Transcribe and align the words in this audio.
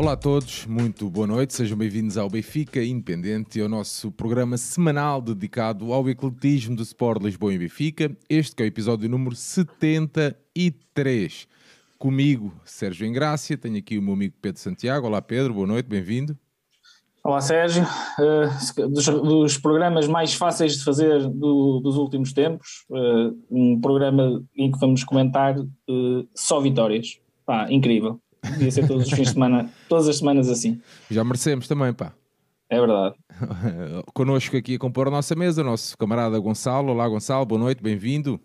Olá 0.00 0.12
a 0.12 0.16
todos, 0.16 0.64
muito 0.64 1.10
boa 1.10 1.26
noite, 1.26 1.52
sejam 1.52 1.76
bem-vindos 1.76 2.16
ao 2.16 2.30
Benfica 2.30 2.82
Independente 2.82 3.58
e 3.58 3.62
ao 3.62 3.68
nosso 3.68 4.10
programa 4.10 4.56
semanal 4.56 5.20
dedicado 5.20 5.92
ao 5.92 6.08
ecletismo 6.08 6.74
do 6.74 6.82
Sport 6.82 7.22
Lisboa 7.22 7.52
e 7.52 7.58
Benfica. 7.58 8.10
Este 8.26 8.62
é 8.62 8.64
o 8.64 8.66
episódio 8.66 9.10
número 9.10 9.36
73. 9.36 11.46
Comigo, 11.98 12.50
Sérgio 12.64 13.06
Engrácia, 13.06 13.58
tenho 13.58 13.76
aqui 13.76 13.98
o 13.98 14.02
meu 14.02 14.14
amigo 14.14 14.34
Pedro 14.40 14.58
Santiago. 14.58 15.06
Olá 15.06 15.20
Pedro, 15.20 15.52
boa 15.52 15.66
noite, 15.66 15.84
bem-vindo. 15.84 16.34
Olá 17.22 17.42
Sérgio, 17.42 17.82
uh, 17.82 18.88
dos, 18.88 19.04
dos, 19.04 19.58
programas 19.58 20.08
mais 20.08 20.32
fáceis 20.32 20.78
de 20.78 20.84
fazer 20.84 21.28
do, 21.28 21.78
dos 21.80 21.98
últimos 21.98 22.32
tempos, 22.32 22.86
uh, 22.88 23.38
um 23.50 23.78
programa 23.78 24.42
em 24.56 24.72
que 24.72 24.78
vamos 24.78 25.04
comentar 25.04 25.58
uh, 25.58 26.28
só 26.34 26.58
vitórias. 26.58 27.20
Pá, 27.44 27.70
incrível. 27.70 28.18
Devia 28.42 28.70
ser 28.70 28.86
todos 28.86 29.06
os 29.06 29.12
fins 29.12 29.28
de 29.28 29.32
semana, 29.32 29.70
todas 29.88 30.08
as 30.08 30.18
semanas 30.18 30.48
assim. 30.48 30.80
Já 31.10 31.22
merecemos 31.24 31.68
também, 31.68 31.92
pá. 31.92 32.12
É 32.68 32.78
verdade. 32.78 33.16
Connosco 34.14 34.56
aqui 34.56 34.76
a 34.76 34.78
compor 34.78 35.08
a 35.08 35.10
nossa 35.10 35.34
mesa, 35.34 35.62
o 35.62 35.64
nosso 35.64 35.98
camarada 35.98 36.38
Gonçalo. 36.38 36.92
Olá, 36.92 37.08
Gonçalo, 37.08 37.44
boa 37.44 37.60
noite, 37.60 37.82
bem-vindo. 37.82 38.40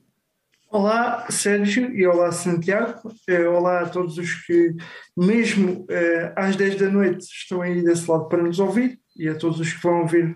Olá, 0.70 1.26
Sérgio, 1.30 1.90
e 1.95 2.05
olá, 2.05 2.31
Santiago. 2.31 3.13
Eh, 3.30 3.48
olá 3.48 3.81
a 3.81 3.90
todos 3.90 4.18
os 4.18 4.34
que, 4.45 4.76
mesmo 5.16 5.85
eh, 5.90 6.34
às 6.35 6.55
10 6.55 6.76
da 6.76 6.90
noite, 6.90 7.23
estão 7.23 7.62
aí 7.62 7.84
desse 7.84 8.09
lado 8.09 8.27
para 8.27 8.43
nos 8.43 8.59
ouvir, 8.59 8.99
e 9.16 9.30
a 9.30 9.35
todos 9.35 9.59
os 9.59 9.71
que 9.71 9.82
vão 9.82 10.02
ouvir 10.02 10.35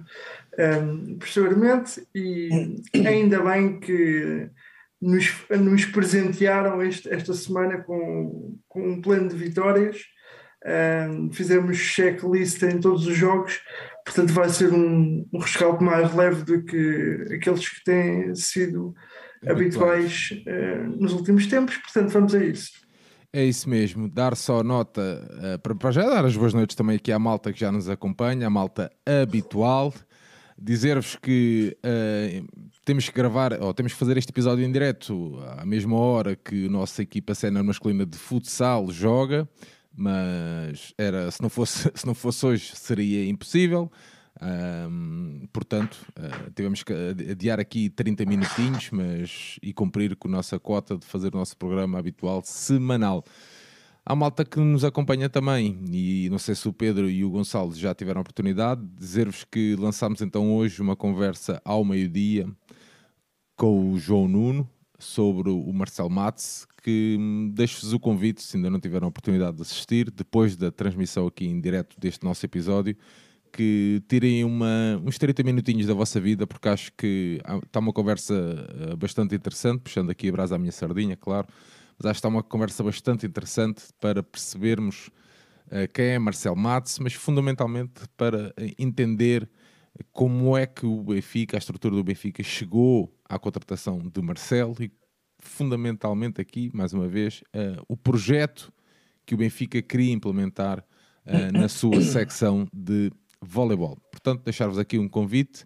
um, 0.57 1.17
posteriormente. 1.17 2.07
E 2.15 2.79
ainda 3.05 3.41
bem 3.41 3.79
que 3.79 4.49
nos, 5.02 5.31
nos 5.49 5.86
presentearam 5.86 6.81
este, 6.81 7.09
esta 7.09 7.33
semana 7.33 7.78
com, 7.78 8.58
com 8.67 8.89
um 8.89 9.02
plano 9.02 9.30
de 9.30 9.36
vitórias. 9.36 9.97
Um, 11.09 11.31
fizemos 11.31 11.78
checklist 11.78 12.61
em 12.64 12.81
todos 12.81 13.08
os 13.08 13.16
jogos, 13.16 13.61
portanto, 14.06 14.33
vai 14.33 14.50
ser 14.50 14.73
um, 14.73 15.25
um 15.33 15.39
rescaldo 15.39 15.81
mais 15.81 16.14
leve 16.14 16.44
do 16.44 16.66
que 16.66 17.28
aqueles 17.33 17.69
que 17.69 17.81
têm 17.86 18.36
sido 18.36 18.94
habituais, 19.47 20.31
uh, 20.45 21.02
nos 21.02 21.13
últimos 21.13 21.47
tempos. 21.47 21.78
Portanto, 21.78 22.09
vamos 22.11 22.36
a 22.36 22.44
isso. 22.44 22.72
É 23.31 23.45
isso 23.45 23.69
mesmo, 23.69 24.09
dar 24.09 24.36
só 24.36 24.61
nota 24.61 25.02
uh, 25.31 25.59
para, 25.59 25.75
para 25.75 25.91
já 25.91 26.09
dar 26.09 26.25
as 26.25 26.36
boas 26.36 26.53
noites 26.53 26.75
também 26.75 26.97
aqui 26.97 27.11
à 27.11 27.19
malta 27.19 27.53
que 27.53 27.59
já 27.59 27.72
nos 27.72 27.88
acompanha, 27.88 28.47
a 28.47 28.50
malta 28.50 28.91
habitual 29.06 29.94
dizer-vos 30.61 31.15
que 31.15 31.77
uh, 31.79 32.47
temos 32.83 33.07
que 33.07 33.15
gravar, 33.15 33.53
ou 33.61 33.73
temos 33.73 33.93
que 33.93 33.99
fazer 33.99 34.17
este 34.17 34.29
episódio 34.29 34.66
em 34.66 34.71
direto 34.71 35.39
à 35.57 35.66
mesma 35.66 35.95
hora 35.97 36.35
que 36.35 36.66
a 36.66 36.69
nossa 36.69 37.01
equipa 37.01 37.33
cena 37.33 37.63
masculina 37.63 38.05
de 38.05 38.17
futsal 38.17 38.89
joga, 38.91 39.47
mas 39.95 40.93
era, 40.97 41.29
se 41.31 41.41
não 41.41 41.49
fosse, 41.49 41.91
se 41.95 42.05
não 42.05 42.13
fosse 42.13 42.45
hoje 42.45 42.71
seria 42.75 43.27
impossível. 43.27 43.91
Um, 44.41 45.47
portanto, 45.51 45.97
uh, 46.17 46.51
tivemos 46.51 46.81
que 46.81 46.94
adiar 47.29 47.59
aqui 47.59 47.89
30 47.89 48.25
minutinhos 48.25 48.89
mas, 48.89 49.59
e 49.61 49.73
cumprir 49.73 50.16
com 50.16 50.29
a 50.29 50.31
nossa 50.31 50.57
cota 50.57 50.97
de 50.97 51.05
fazer 51.05 51.33
o 51.33 51.38
nosso 51.38 51.57
programa 51.57 51.99
habitual 51.99 52.41
semanal. 52.45 53.23
Há 54.09 54.15
malta 54.15 54.43
que 54.43 54.59
nos 54.59 54.83
acompanha 54.83 55.29
também, 55.29 55.79
e 55.88 56.27
não 56.31 56.39
sei 56.39 56.55
se 56.55 56.67
o 56.67 56.73
Pedro 56.73 57.07
e 57.07 57.23
o 57.23 57.29
Gonçalo 57.29 57.75
já 57.75 57.93
tiveram 57.93 58.21
oportunidade 58.21 58.81
de 58.81 58.95
dizer-vos 58.95 59.43
que 59.43 59.75
lançámos 59.75 60.19
então 60.19 60.51
hoje 60.51 60.81
uma 60.81 60.95
conversa 60.95 61.61
ao 61.63 61.85
meio-dia 61.85 62.49
com 63.55 63.91
o 63.91 63.99
João 63.99 64.27
Nuno 64.27 64.67
sobre 64.97 65.51
o 65.51 65.71
Marcel 65.71 66.09
Matz, 66.09 66.66
que 66.81 67.17
hum, 67.19 67.51
deixo-vos 67.53 67.93
o 67.93 67.99
convite, 67.99 68.41
se 68.41 68.57
ainda 68.57 68.71
não 68.71 68.79
tiveram 68.79 69.05
a 69.05 69.09
oportunidade 69.09 69.57
de 69.57 69.61
assistir, 69.61 70.09
depois 70.09 70.57
da 70.57 70.72
transmissão 70.72 71.28
aqui 71.28 71.45
em 71.45 71.61
direto 71.61 71.95
deste 72.00 72.25
nosso 72.25 72.44
episódio, 72.44 72.97
que 73.53 74.01
tirem 74.07 74.44
uma, 74.44 75.00
uns 75.05 75.19
30 75.19 75.44
minutinhos 75.44 75.85
da 75.85 75.94
vossa 75.94 76.19
vida, 76.19 76.47
porque 76.47 76.67
acho 76.67 76.91
que 76.97 77.39
está 77.63 77.79
uma 77.79 77.94
conversa 77.94 78.34
eh, 78.34 78.95
bastante 78.95 79.35
interessante, 79.35 79.81
puxando 79.81 80.09
aqui 80.09 80.29
a 80.29 80.31
brasa 80.31 80.55
à 80.55 80.57
minha 80.57 80.72
sardinha, 80.72 81.16
claro, 81.16 81.47
mas 81.99 82.11
acho 82.11 82.13
que 82.13 82.19
está 82.19 82.29
uma 82.29 82.41
conversa 82.41 82.81
bastante 82.81 83.25
interessante 83.25 83.83
para 83.99 84.23
percebermos 84.23 85.09
uh, 85.67 85.91
quem 85.93 86.05
é 86.05 86.19
Marcel 86.19 86.55
Matos, 86.55 86.97
mas 86.99 87.13
fundamentalmente 87.13 88.01
para 88.15 88.53
eh, 88.57 88.73
entender 88.79 89.49
como 90.13 90.57
é 90.57 90.65
que 90.65 90.85
o 90.85 91.03
Benfica, 91.03 91.57
a 91.57 91.59
estrutura 91.59 91.95
do 91.95 92.03
Benfica, 92.03 92.41
chegou 92.41 93.13
à 93.25 93.37
contratação 93.37 93.99
de 93.99 94.21
Marcel 94.21 94.73
e 94.79 94.91
fundamentalmente 95.39 96.39
aqui, 96.39 96.71
mais 96.73 96.93
uma 96.93 97.07
vez, 97.07 97.41
uh, 97.53 97.83
o 97.87 97.97
projeto 97.97 98.71
que 99.25 99.35
o 99.35 99.37
Benfica 99.37 99.81
queria 99.81 100.13
implementar 100.13 100.79
uh, 101.25 101.51
na 101.51 101.67
sua 101.67 101.99
secção 102.01 102.67
de 102.73 103.11
voleibol. 103.41 103.97
Portanto, 104.11 104.43
deixar-vos 104.43 104.77
aqui 104.77 104.97
um 104.97 105.07
convite. 105.07 105.66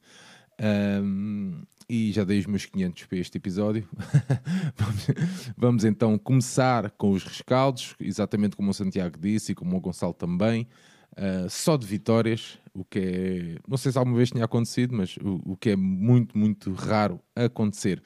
Um, 0.59 1.63
e 1.89 2.11
já 2.11 2.23
dei 2.23 2.39
os 2.39 2.45
meus 2.45 2.66
500 2.66 3.05
para 3.05 3.17
este 3.17 3.38
episódio. 3.38 3.88
vamos, 4.75 5.07
vamos, 5.55 5.85
então 5.85 6.17
começar 6.17 6.91
com 6.91 7.11
os 7.11 7.23
rescaldos, 7.23 7.95
exatamente 7.99 8.55
como 8.55 8.71
o 8.71 8.73
Santiago 8.73 9.17
disse 9.19 9.51
e 9.51 9.55
como 9.55 9.75
o 9.75 9.79
Gonçalo 9.79 10.13
também. 10.13 10.67
Uh, 11.11 11.47
só 11.49 11.77
de 11.77 11.85
vitórias, 11.85 12.57
o 12.73 12.83
que 12.83 12.99
é. 12.99 13.55
Não 13.67 13.77
sei 13.77 13.91
se 13.91 13.97
alguma 13.97 14.17
vez 14.17 14.31
tinha 14.31 14.45
acontecido, 14.45 14.95
mas 14.95 15.16
o, 15.17 15.51
o 15.51 15.57
que 15.57 15.71
é 15.71 15.75
muito, 15.75 16.38
muito 16.38 16.73
raro 16.73 17.19
acontecer. 17.35 18.01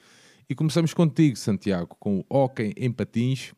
E 0.48 0.54
começamos 0.54 0.92
contigo, 0.94 1.36
Santiago, 1.36 1.96
com 1.98 2.18
o 2.20 2.24
Hockey 2.28 2.74
em 2.76 2.90
Patins, 2.90 3.52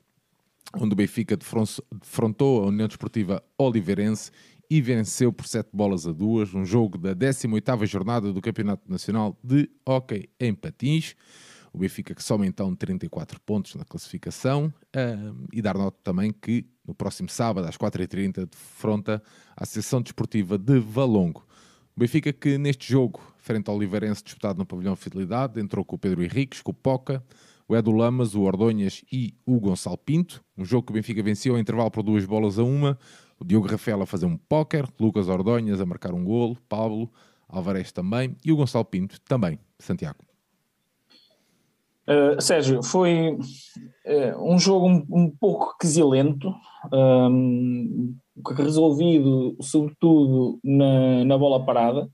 onde 0.75 0.92
o 0.92 0.97
Benfica 0.97 1.37
defrontou 1.37 2.64
a 2.64 2.66
União 2.66 2.87
Desportiva 2.87 3.42
Oliveirense 3.58 4.31
e 4.70 4.81
venceu 4.81 5.32
por 5.32 5.48
7 5.48 5.70
bolas 5.72 6.06
a 6.06 6.12
2, 6.12 6.54
um 6.54 6.64
jogo 6.64 6.97
da 6.97 7.12
18ª 7.12 7.84
jornada 7.86 8.32
do 8.32 8.41
Campeonato 8.41 8.88
Nacional 8.88 9.36
de 9.42 9.69
Hockey 9.84 10.31
em 10.38 10.54
Patins. 10.54 11.16
O 11.72 11.78
Benfica 11.78 12.14
que 12.14 12.22
soma 12.22 12.47
então 12.47 12.75
34 12.75 13.41
pontos 13.41 13.75
na 13.75 13.84
classificação 13.84 14.72
um, 14.97 15.47
e 15.53 15.60
dar 15.60 15.76
nota 15.76 15.98
também 16.04 16.32
que 16.32 16.64
no 16.86 16.94
próximo 16.94 17.28
sábado 17.28 17.66
às 17.66 17.76
4h30 17.76 18.48
defronta 18.48 19.20
a 19.56 19.64
Associação 19.64 20.00
Desportiva 20.00 20.56
de 20.56 20.78
Valongo. 20.78 21.44
O 21.97 22.00
Benfica 22.00 22.32
que 22.32 22.56
neste 22.56 22.88
jogo, 22.88 23.20
frente 23.38 23.69
ao 23.69 23.76
Oliveirense 23.76 24.22
disputado 24.22 24.58
no 24.58 24.66
pavilhão 24.66 24.94
Fidelidade, 24.94 25.60
entrou 25.60 25.84
com 25.84 25.97
o 25.97 25.98
Pedro 25.98 26.22
Henriques, 26.22 26.62
com 26.62 26.70
o 26.70 26.75
Poca, 26.75 27.25
o 27.69 27.76
Edu 27.76 27.92
Lamas, 27.92 28.34
o 28.34 28.42
Ordonhas 28.42 29.04
e 29.12 29.34
o 29.44 29.58
Gonçalo 29.60 29.98
Pinto. 29.98 30.44
Um 30.56 30.64
jogo 30.64 30.87
que 30.87 30.92
o 30.92 30.94
Benfica 30.94 31.22
venceu 31.22 31.54
ao 31.54 31.60
intervalo 31.60 31.91
por 31.91 32.02
duas 32.02 32.25
bolas 32.25 32.58
a 32.58 32.64
uma, 32.64 32.98
o 33.41 33.45
Diogo 33.45 33.67
Rafael 33.67 34.03
a 34.03 34.06
fazer 34.06 34.27
um 34.27 34.37
póquer, 34.37 34.87
Lucas 34.99 35.28
Ordonhas 35.28 35.81
a 35.81 35.87
marcar 35.87 36.12
um 36.12 36.25
golo, 36.25 36.56
Pablo 36.69 37.11
Alvarez 37.49 37.91
também 37.91 38.37
e 38.45 38.53
o 38.53 38.56
Gonçalo 38.56 38.84
Pinto 38.84 39.21
também. 39.23 39.59
Santiago. 39.78 40.19
Uh, 42.06 42.41
Sérgio, 42.41 42.83
foi 42.83 43.31
uh, 43.33 44.53
um 44.53 44.59
jogo 44.59 44.89
um, 44.89 45.06
um 45.11 45.31
pouco 45.31 45.77
quesilento, 45.79 46.53
um, 46.93 48.17
resolvido 48.56 49.56
sobretudo 49.61 50.59
na, 50.62 51.25
na 51.25 51.39
bola 51.39 51.65
parada, 51.65 52.11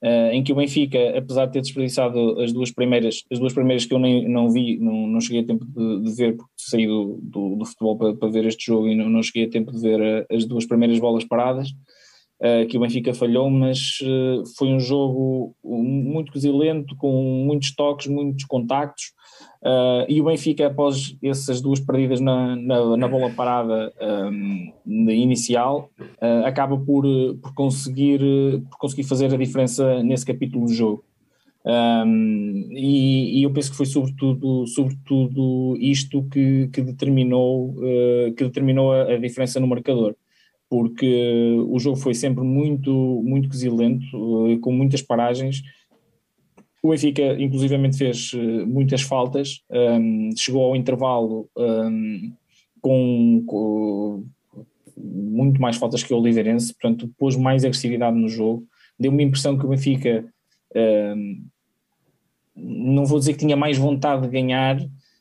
Uh, 0.00 0.30
em 0.30 0.44
que 0.44 0.52
o 0.52 0.54
Benfica, 0.54 1.18
apesar 1.18 1.46
de 1.46 1.54
ter 1.54 1.60
desperdiçado 1.60 2.40
as 2.40 2.52
duas 2.52 2.70
primeiras, 2.70 3.24
as 3.32 3.38
duas 3.40 3.52
primeiras 3.52 3.84
que 3.84 3.92
eu 3.92 3.98
nem, 3.98 4.28
não 4.28 4.48
vi, 4.48 4.78
não, 4.78 5.08
não 5.08 5.20
cheguei 5.20 5.42
a 5.42 5.46
tempo 5.46 5.64
de, 5.64 6.02
de 6.04 6.12
ver, 6.14 6.36
porque 6.36 6.52
saí 6.56 6.86
do, 6.86 7.18
do, 7.20 7.56
do 7.56 7.64
futebol 7.64 7.98
para, 7.98 8.14
para, 8.14 8.30
ver 8.30 8.44
este 8.44 8.64
jogo 8.64 8.86
e 8.86 8.94
não, 8.94 9.08
não 9.08 9.22
cheguei 9.24 9.46
a 9.46 9.50
tempo 9.50 9.72
de 9.72 9.80
ver 9.80 10.00
uh, 10.00 10.26
as 10.30 10.44
duas 10.44 10.66
primeiras 10.66 11.00
bolas 11.00 11.24
paradas, 11.24 11.70
que 12.68 12.76
o 12.76 12.80
Benfica 12.80 13.12
falhou, 13.12 13.50
mas 13.50 13.98
foi 14.56 14.68
um 14.68 14.78
jogo 14.78 15.54
muito 15.64 16.32
cosilento, 16.32 16.94
com 16.96 17.44
muitos 17.44 17.74
toques, 17.74 18.06
muitos 18.06 18.44
contactos, 18.44 19.12
Uh, 19.60 20.06
e 20.08 20.20
o 20.20 20.24
Benfica, 20.24 20.68
após 20.68 21.16
essas 21.22 21.60
duas 21.60 21.80
perdidas 21.80 22.20
na, 22.20 22.54
na, 22.54 22.96
na 22.96 23.08
bola 23.08 23.30
parada 23.30 23.92
um, 24.00 24.72
inicial, 25.10 25.90
uh, 26.00 26.46
acaba 26.46 26.78
por, 26.78 27.04
por, 27.42 27.54
conseguir, 27.54 28.20
por 28.70 28.78
conseguir 28.78 29.02
fazer 29.02 29.34
a 29.34 29.36
diferença 29.36 30.02
nesse 30.02 30.24
capítulo 30.24 30.66
do 30.66 30.72
jogo. 30.72 31.04
Um, 31.66 32.68
e, 32.70 33.40
e, 33.40 33.42
eu 33.42 33.52
penso 33.52 33.72
que 33.72 33.76
foi 33.76 33.84
sobretudo, 33.84 34.64
sobretudo 34.68 35.76
isto 35.78 36.22
que, 36.30 36.68
que 36.68 36.80
determinou, 36.80 37.74
que 38.36 38.44
determinou 38.44 38.92
a, 38.92 39.02
a, 39.02 39.18
diferença 39.18 39.58
no 39.60 39.66
marcador, 39.66 40.14
porque 40.68 41.56
o 41.68 41.78
jogo 41.78 41.96
foi 41.96 42.14
sempre 42.14 42.44
muito, 42.44 43.22
muito 43.24 43.48
quesilento, 43.48 44.06
com 44.60 44.72
muitas 44.72 45.00
paragens, 45.00 45.62
o 46.82 46.90
Benfica, 46.90 47.34
inclusivamente, 47.40 47.98
fez 47.98 48.32
eh, 48.34 48.64
muitas 48.64 49.02
faltas, 49.02 49.62
um, 49.70 50.30
chegou 50.36 50.64
ao 50.64 50.76
intervalo 50.76 51.48
um, 51.56 52.32
com, 52.80 53.44
com, 53.46 54.24
muito 54.96 55.60
mais 55.60 55.76
faltas 55.76 56.02
que 56.02 56.14
o 56.14 56.18
Oliveirense, 56.18 56.72
portanto, 56.72 57.10
pôs 57.18 57.36
mais 57.36 57.64
agressividade 57.64 58.16
no 58.16 58.28
jogo. 58.28 58.64
Deu-me 58.98 59.24
a 59.24 59.26
impressão 59.26 59.58
que 59.58 59.66
o 59.66 59.68
Benfica, 59.68 60.24
um, 61.16 61.44
não 62.54 63.04
vou 63.04 63.18
dizer 63.18 63.32
que 63.32 63.40
tinha 63.40 63.56
mais 63.56 63.76
vontade 63.76 64.22
de 64.22 64.28
ganhar, 64.28 64.78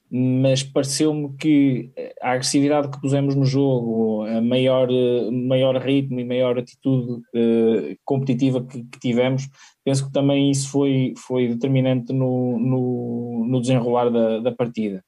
mas 0.09 0.63
pareceu-me 0.63 1.35
que 1.37 1.91
a 2.21 2.31
agressividade 2.31 2.89
que 2.89 3.01
pusemos 3.01 3.35
no 3.35 3.45
jogo, 3.45 4.23
a 4.23 4.41
maior, 4.41 4.87
maior 5.31 5.75
ritmo 5.77 6.19
e 6.19 6.25
maior 6.25 6.57
atitude 6.57 7.21
uh, 7.35 7.97
competitiva 8.05 8.65
que, 8.65 8.83
que, 8.83 8.99
tivemos, 8.99 9.49
penso 9.83 10.07
que 10.07 10.13
também 10.13 10.49
isso 10.49 10.69
foi, 10.69 11.13
foi 11.17 11.49
determinante 11.49 12.13
no, 12.13 12.57
no, 12.57 13.45
no 13.47 13.61
desenrolar 13.61 14.09
da, 14.09 14.39
da 14.39 14.51
partida. 14.51 15.03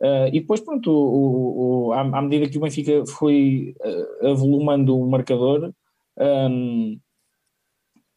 Uh, 0.00 0.28
e 0.28 0.40
depois, 0.40 0.60
pronto, 0.60 0.90
o, 0.90 1.88
o, 1.88 1.92
à, 1.92 2.00
à, 2.00 2.22
medida 2.22 2.48
que 2.48 2.58
o 2.58 2.60
Benfica 2.60 3.04
foi 3.06 3.74
uh, 3.80 4.28
avolumando 4.28 4.98
o 4.98 5.08
marcador, 5.08 5.72
um, 6.18 6.98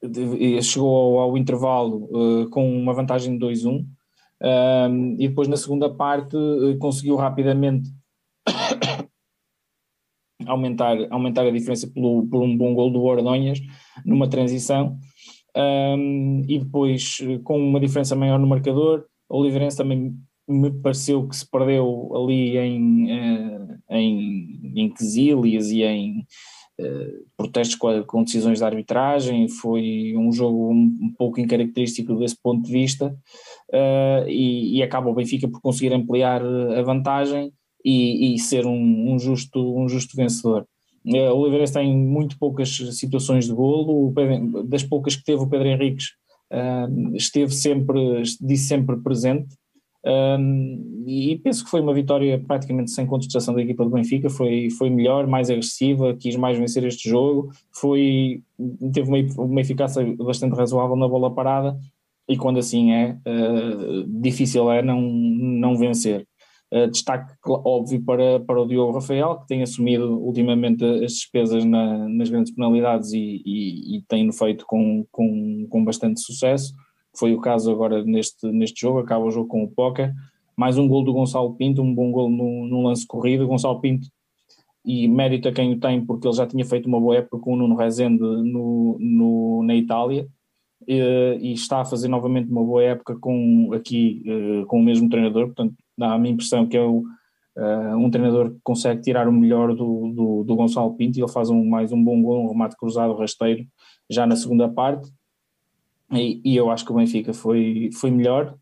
de, 0.01 0.61
chegou 0.61 1.19
ao, 1.19 1.29
ao 1.29 1.37
intervalo 1.37 2.09
uh, 2.11 2.49
com 2.49 2.69
uma 2.77 2.93
vantagem 2.93 3.37
de 3.37 3.45
2-1, 3.45 3.85
um, 4.41 5.13
e 5.13 5.27
depois 5.27 5.47
na 5.47 5.57
segunda 5.57 5.89
parte 5.89 6.37
conseguiu 6.79 7.15
rapidamente 7.15 7.89
aumentar, 10.45 10.97
aumentar 11.09 11.45
a 11.45 11.51
diferença 11.51 11.87
pelo, 11.87 12.27
por 12.27 12.41
um 12.41 12.55
bom 12.55 12.73
gol 12.73 12.91
do 12.91 13.03
Ordonhas 13.03 13.59
numa 14.05 14.29
transição. 14.29 14.97
Um, 15.55 16.43
e 16.47 16.59
depois, 16.59 17.17
com 17.43 17.57
uma 17.57 17.79
diferença 17.79 18.15
maior 18.15 18.37
no 18.37 18.45
marcador, 18.45 19.05
o 19.27 19.39
Oliveirense 19.39 19.77
também 19.77 20.15
me 20.47 20.71
pareceu 20.71 21.27
que 21.27 21.35
se 21.35 21.49
perdeu 21.49 22.11
ali 22.15 22.57
em, 22.57 23.11
uh, 23.11 23.77
em, 23.89 24.71
em 24.75 24.93
quesílias 24.93 25.71
e 25.71 25.83
em 25.83 26.25
protestos 27.35 27.75
com, 27.75 28.03
com, 28.03 28.23
decisões 28.23 28.59
de 28.59 28.63
arbitragem, 28.63 29.47
foi 29.47 30.13
um 30.15 30.31
jogo 30.31 30.71
um, 30.71 30.97
um 31.01 31.13
pouco 31.17 31.39
incaracterístico 31.39 32.15
desse 32.15 32.39
ponto 32.39 32.63
de 32.63 32.71
vista 32.71 33.17
uh, 33.73 34.27
e, 34.27 34.77
e, 34.77 34.83
acaba 34.83 35.09
o 35.09 35.13
Benfica 35.13 35.47
por 35.47 35.61
conseguir 35.61 35.93
ampliar 35.93 36.41
a 36.43 36.81
vantagem 36.81 37.51
e, 37.83 38.35
e 38.35 38.39
ser 38.39 38.65
um, 38.65 39.13
um, 39.13 39.19
justo, 39.19 39.77
um 39.77 39.87
justo 39.87 40.15
vencedor. 40.15 40.65
Uh, 41.05 41.31
o 41.33 41.39
Oliveirense 41.39 41.73
tem 41.73 41.95
muito 41.95 42.37
poucas 42.37 42.69
situações 42.97 43.45
de 43.45 43.53
golo, 43.53 44.11
Pedro, 44.13 44.63
das 44.63 44.83
poucas 44.83 45.15
que 45.15 45.23
teve 45.23 45.41
o 45.41 45.47
Pedro 45.47 45.67
Henriques 45.67 46.11
esteve 47.15 47.53
sempre, 47.53 48.23
disse 48.39 48.69
sempre 48.69 48.95
presente, 48.95 49.53
e 51.05 51.37
penso 51.43 51.65
que 51.65 51.69
foi 51.69 51.81
uma 51.81 51.93
vitória 51.93 52.41
praticamente 52.47 52.91
sem 52.91 53.05
contestação 53.05 53.53
da 53.53 53.61
equipa 53.61 53.83
do 53.83 53.89
Benfica, 53.89 54.29
foi, 54.29 54.69
foi 54.69 54.89
melhor, 54.89 55.27
mais 55.27 55.49
agressiva, 55.49 56.15
quis 56.15 56.37
mais 56.37 56.57
vencer 56.57 56.85
este 56.85 57.09
jogo, 57.09 57.51
foi, 57.69 58.41
teve 58.93 59.09
uma, 59.09 59.43
uma 59.43 59.59
eficácia 59.59 60.05
bastante 60.15 60.55
razoável 60.55 60.95
na 60.95 61.09
bola 61.09 61.35
parada 61.35 61.77
e 62.27 62.37
quando 62.37 62.59
assim 62.59 62.91
é, 62.91 63.17
uh, 63.25 64.03
difícil 64.21 64.69
é 64.71 64.81
não, 64.81 65.01
não 65.01 65.77
vencer. 65.77 66.27
Uh, 66.73 66.87
destaque 66.91 67.33
óbvio 67.47 68.03
para, 68.03 68.41
para 68.41 68.61
o 68.61 68.67
Diogo 68.67 68.91
Rafael, 68.91 69.39
que 69.39 69.47
tem 69.47 69.63
assumido 69.63 70.19
ultimamente 70.19 70.83
as 70.83 71.13
despesas 71.13 71.63
na, 71.63 72.09
nas 72.09 72.29
grandes 72.29 72.53
penalidades 72.53 73.13
e, 73.13 73.41
e, 73.45 73.97
e 73.97 74.01
tem 74.07 74.29
feito 74.33 74.65
com, 74.67 75.05
com, 75.09 75.65
com 75.69 75.85
bastante 75.85 76.19
sucesso. 76.19 76.73
Foi 77.17 77.33
o 77.33 77.39
caso 77.39 77.71
agora 77.71 78.03
neste, 78.03 78.45
neste 78.51 78.81
jogo, 78.81 78.99
acaba 78.99 79.25
o 79.25 79.31
jogo 79.31 79.47
com 79.47 79.63
o 79.63 79.71
Poca, 79.71 80.13
mais 80.57 80.77
um 80.77 80.87
gol 80.87 81.03
do 81.03 81.13
Gonçalo 81.13 81.55
Pinto, 81.55 81.81
um 81.81 81.95
bom 81.95 82.11
gol 82.11 82.29
no, 82.29 82.83
lance 82.83 83.07
corrido, 83.07 83.47
Gonçalo 83.47 83.79
Pinto 83.79 84.07
e 84.85 85.07
mérito 85.07 85.49
a 85.49 85.51
quem 85.51 85.73
o 85.73 85.79
tem 85.79 86.05
porque 86.05 86.27
ele 86.27 86.35
já 86.35 86.47
tinha 86.47 86.63
feito 86.65 86.87
uma 86.87 86.99
boa 86.99 87.17
época 87.17 87.39
com 87.39 87.53
o 87.53 87.57
Nuno 87.57 87.75
Rezende 87.75 88.19
no, 88.19 88.97
no, 88.99 89.63
na 89.63 89.75
Itália 89.75 90.27
e, 90.87 91.37
e, 91.41 91.53
está 91.53 91.81
a 91.81 91.85
fazer 91.85 92.07
novamente 92.07 92.49
uma 92.49 92.63
boa 92.63 92.83
época 92.83 93.15
com, 93.17 93.71
aqui 93.73 94.23
eh, 94.25 94.65
com 94.65 94.79
o 94.79 94.83
mesmo 94.83 95.09
treinador, 95.09 95.47
portanto 95.47 95.75
dá 95.97 96.15
a 96.15 96.27
impressão 96.27 96.65
que 96.65 96.77
é 96.77 96.81
o, 96.81 97.03
uh, 97.57 97.97
um 97.97 98.09
treinador 98.09 98.51
que 98.51 98.59
consegue 98.63 99.01
tirar 99.01 99.27
o 99.27 99.31
melhor 99.31 99.75
do, 99.75 100.13
do, 100.13 100.43
do 100.43 100.55
Gonçalo 100.55 100.95
Pinto 100.95 101.17
e 101.17 101.21
ele 101.21 101.31
faz 101.31 101.49
um, 101.49 101.65
mais 101.65 101.91
um 101.91 102.01
bom 102.01 102.21
gol, 102.21 102.45
um 102.45 102.49
remate 102.49 102.77
cruzado 102.77 103.15
rasteiro 103.15 103.65
já 104.09 104.25
na 104.25 104.35
segunda 104.35 104.69
parte 104.69 105.11
e, 106.11 106.41
e, 106.43 106.55
eu 106.55 106.69
acho 106.69 106.85
que 106.85 106.91
o 106.91 106.95
Benfica 106.95 107.33
foi, 107.33 107.89
foi 107.93 108.11
melhor. 108.11 108.55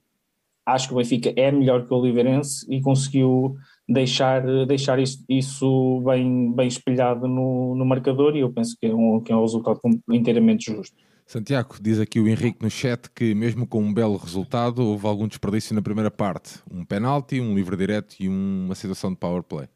Acho 0.65 0.87
que 0.87 0.93
o 0.93 0.97
Benfica 0.97 1.31
é 1.35 1.51
melhor 1.51 1.85
que 1.85 1.93
o 1.93 1.97
Oliveirense 1.97 2.65
e 2.73 2.81
conseguiu 2.81 3.55
deixar, 3.87 4.43
deixar 4.65 4.97
isso, 4.97 5.23
isso 5.29 6.01
bem, 6.03 6.51
bem 6.53 6.67
espelhado 6.67 7.27
no, 7.27 7.75
no 7.75 7.85
marcador. 7.85 8.35
E 8.35 8.39
eu 8.39 8.51
penso 8.51 8.75
que 8.79 8.87
é 8.87 8.95
um, 8.95 9.21
que 9.21 9.31
é 9.31 9.35
um 9.35 9.41
resultado 9.41 9.79
inteiramente 10.09 10.71
justo. 10.73 10.95
Santiago, 11.25 11.75
diz 11.81 11.99
aqui 11.99 12.19
o 12.19 12.27
Henrique 12.27 12.61
no 12.61 12.69
chat 12.69 13.09
que, 13.09 13.33
mesmo 13.33 13.65
com 13.65 13.81
um 13.81 13.93
belo 13.93 14.15
resultado, 14.17 14.83
houve 14.85 15.07
algum 15.07 15.27
desperdício 15.27 15.73
na 15.73 15.81
primeira 15.81 16.11
parte: 16.11 16.59
um 16.71 16.85
penalti, 16.85 17.41
um 17.41 17.55
livre 17.55 17.75
direto 17.75 18.15
e 18.19 18.29
uma 18.29 18.75
situação 18.75 19.11
de 19.11 19.17
power 19.17 19.41
play. 19.41 19.67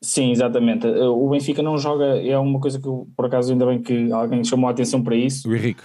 Sim, 0.00 0.30
exatamente. 0.30 0.86
O 0.86 1.28
Benfica 1.28 1.60
não 1.60 1.76
joga, 1.76 2.04
é 2.22 2.38
uma 2.38 2.60
coisa 2.60 2.78
que 2.78 2.88
por 3.16 3.26
acaso 3.26 3.52
ainda 3.52 3.66
bem 3.66 3.82
que 3.82 4.12
alguém 4.12 4.44
chamou 4.44 4.68
a 4.68 4.70
atenção 4.70 5.02
para 5.02 5.16
isso. 5.16 5.48
O 5.48 5.54
Henrique. 5.54 5.82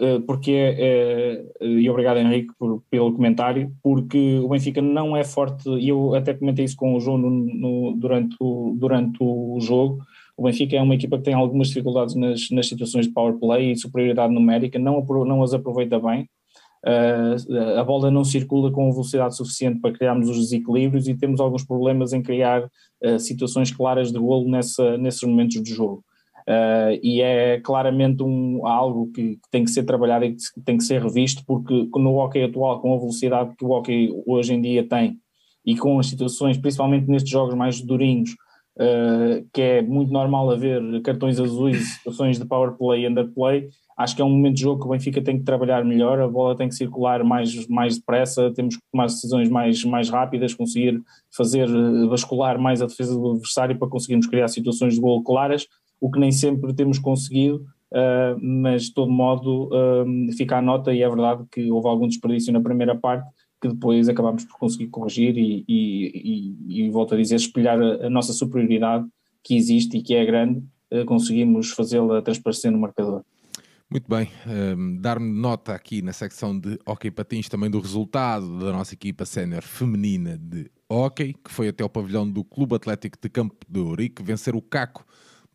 Eh, 0.00 0.18
porque 0.26 0.50
é, 0.50 1.44
é, 1.60 1.66
e 1.66 1.88
obrigado 1.88 2.16
Henrique 2.18 2.52
por, 2.58 2.82
pelo 2.90 3.12
comentário, 3.12 3.72
porque 3.82 4.40
o 4.42 4.48
Benfica 4.48 4.82
não 4.82 5.16
é 5.16 5.22
forte, 5.22 5.68
e 5.68 5.88
eu 5.88 6.14
até 6.14 6.34
comentei 6.34 6.64
isso 6.64 6.76
com 6.76 6.96
o 6.96 7.00
João 7.00 7.18
no, 7.18 7.30
no, 7.30 7.96
durante, 7.96 8.34
o, 8.40 8.74
durante 8.76 9.18
o 9.20 9.58
jogo, 9.60 9.98
o 10.36 10.42
Benfica 10.42 10.76
é 10.76 10.82
uma 10.82 10.94
equipa 10.94 11.16
que 11.18 11.24
tem 11.24 11.34
algumas 11.34 11.68
dificuldades 11.68 12.14
nas, 12.14 12.50
nas 12.50 12.68
situações 12.68 13.06
de 13.06 13.12
power 13.12 13.34
play 13.34 13.72
e 13.72 13.76
superioridade 13.76 14.32
numérica, 14.32 14.78
não, 14.78 15.04
não 15.04 15.42
as 15.42 15.54
aproveita 15.54 15.98
bem, 16.00 16.28
uh, 16.84 17.78
a 17.78 17.84
bola 17.84 18.10
não 18.10 18.24
circula 18.24 18.70
com 18.70 18.90
velocidade 18.90 19.36
suficiente 19.36 19.80
para 19.80 19.92
criarmos 19.92 20.28
os 20.28 20.38
desequilíbrios 20.38 21.08
e 21.08 21.14
temos 21.14 21.40
alguns 21.40 21.64
problemas 21.64 22.12
em 22.12 22.22
criar 22.22 22.64
uh, 22.64 23.18
situações 23.18 23.70
claras 23.70 24.10
de 24.10 24.18
golo 24.18 24.48
nessa, 24.50 24.98
nesses 24.98 25.22
momentos 25.22 25.60
do 25.60 25.68
jogo. 25.68 26.04
Uh, 26.46 27.00
e 27.02 27.22
é 27.22 27.58
claramente 27.60 28.22
um, 28.22 28.66
algo 28.66 29.10
que, 29.12 29.36
que, 29.36 29.50
tem 29.50 29.64
que 29.64 29.70
ser 29.70 29.84
trabalhado 29.84 30.26
e 30.26 30.32
que 30.34 30.60
tem 30.62 30.76
que 30.76 30.84
ser 30.84 31.00
revisto, 31.00 31.42
porque 31.46 31.88
no 31.94 32.16
hockey 32.16 32.42
atual, 32.42 32.80
com 32.80 32.94
a 32.94 32.98
velocidade 32.98 33.56
que 33.56 33.64
o 33.64 33.70
hockey 33.70 34.10
hoje 34.26 34.52
em 34.52 34.60
dia 34.60 34.86
tem 34.86 35.18
e 35.64 35.74
com 35.74 35.98
as 35.98 36.08
situações, 36.08 36.58
principalmente 36.58 37.08
nestes 37.08 37.30
jogos 37.30 37.54
mais 37.54 37.80
durinhos, 37.80 38.34
uh, 38.78 39.46
que 39.52 39.60
é 39.60 39.82
muito 39.82 40.12
normal 40.12 40.50
haver 40.50 40.80
cartões 41.02 41.38
azuis, 41.40 41.94
situações 41.94 42.38
de 42.38 42.46
power 42.46 42.72
play 42.72 43.04
e 43.04 43.08
underplay, 43.08 43.68
acho 43.96 44.16
que 44.16 44.22
é 44.22 44.24
um 44.24 44.30
momento 44.30 44.56
de 44.56 44.62
jogo 44.62 44.80
que 44.80 44.86
o 44.86 44.90
Benfica 44.90 45.22
tem 45.22 45.38
que 45.38 45.44
trabalhar 45.44 45.84
melhor, 45.84 46.20
a 46.20 46.28
bola 46.28 46.56
tem 46.56 46.68
que 46.68 46.74
circular 46.74 47.22
mais, 47.22 47.66
mais 47.68 47.96
depressa, 47.96 48.52
temos 48.52 48.76
que 48.76 48.82
tomar 48.90 49.06
decisões 49.06 49.48
mais, 49.48 49.84
mais 49.84 50.10
rápidas, 50.10 50.54
conseguir 50.54 51.00
fazer 51.34 51.68
eh, 51.68 52.06
bascular 52.08 52.58
mais 52.58 52.82
a 52.82 52.86
defesa 52.86 53.14
do 53.14 53.32
adversário 53.32 53.78
para 53.78 53.88
conseguirmos 53.88 54.26
criar 54.26 54.48
situações 54.48 54.94
de 54.94 55.00
gol 55.00 55.22
claras, 55.22 55.66
o 56.00 56.10
que 56.10 56.18
nem 56.18 56.32
sempre 56.32 56.74
temos 56.74 56.98
conseguido, 56.98 57.64
uh, 57.92 58.38
mas 58.42 58.84
de 58.84 58.94
todo 58.94 59.10
modo 59.10 59.68
uh, 59.68 60.32
fica 60.36 60.58
a 60.58 60.62
nota 60.62 60.92
e 60.92 61.02
é 61.02 61.08
verdade 61.08 61.44
que 61.50 61.70
houve 61.70 61.88
algum 61.88 62.08
desperdício 62.08 62.52
na 62.52 62.60
primeira 62.60 62.94
parte 62.94 63.26
que 63.64 63.68
depois 63.68 64.10
acabámos 64.10 64.44
por 64.44 64.58
conseguir 64.58 64.88
corrigir 64.88 65.38
e, 65.38 65.64
e, 65.66 66.56
e, 66.68 66.86
e 66.86 66.90
volto 66.90 67.14
a 67.14 67.16
dizer, 67.16 67.36
espelhar 67.36 67.80
a, 67.80 68.06
a, 68.06 68.10
nossa 68.10 68.34
superioridade 68.34 69.06
que 69.42 69.56
existe 69.56 69.96
e 69.96 70.02
que 70.02 70.14
é 70.14 70.24
grande, 70.24 70.62
uh, 70.92 71.04
conseguimos 71.06 71.70
fazê-la 71.70 72.20
transparecer 72.20 72.70
no 72.70 72.78
marcador. 72.78 73.24
Muito 73.90 74.08
bem, 74.08 74.28
um, 74.76 74.96
dar-me 74.96 75.30
nota 75.30 75.72
aqui 75.72 76.02
na 76.02 76.12
secção 76.12 76.58
de 76.58 76.78
Hockey 76.84 77.10
Patins 77.10 77.48
também 77.48 77.70
do 77.70 77.80
resultado 77.80 78.58
da 78.58 78.72
nossa 78.72 78.92
equipa 78.92 79.24
sénior 79.24 79.62
feminina 79.62 80.36
de 80.36 80.70
Hockey, 80.88 81.34
que 81.34 81.50
foi 81.50 81.68
até 81.68 81.82
o 81.84 81.88
pavilhão 81.88 82.28
do 82.28 82.44
Clube 82.44 82.74
Atlético 82.74 83.16
de 83.20 83.28
Campo 83.30 83.56
de 83.68 83.80
Ourique, 83.80 84.22
vencer 84.22 84.54
o 84.54 84.60
Caco 84.60 85.06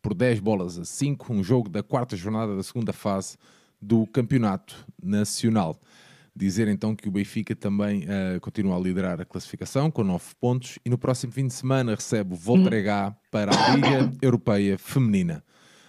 por 0.02 0.14
10 0.14 0.40
bolas 0.40 0.78
a 0.78 0.84
5, 0.84 1.32
um 1.32 1.44
jogo 1.44 1.68
da 1.68 1.82
quarta 1.82 2.16
jornada 2.16 2.56
da 2.56 2.62
segunda 2.62 2.92
fase 2.92 3.36
do 3.80 4.06
Campeonato 4.06 4.86
Nacional. 5.00 5.80
Dizer 6.34 6.68
então 6.68 6.94
que 6.94 7.08
o 7.08 7.10
Benfica 7.10 7.54
também 7.56 8.04
uh, 8.04 8.40
continua 8.40 8.76
a 8.76 8.80
liderar 8.80 9.20
a 9.20 9.24
classificação 9.24 9.90
com 9.90 10.04
9 10.04 10.24
pontos 10.40 10.78
e 10.84 10.88
no 10.88 10.96
próximo 10.96 11.32
fim 11.32 11.46
de 11.46 11.52
semana 11.52 11.94
recebe 11.94 12.34
o 12.34 12.36
Voltregá 12.36 13.14
para 13.30 13.52
a 13.52 13.74
Liga 13.74 14.12
Europeia 14.22 14.78
Feminina. 14.78 15.44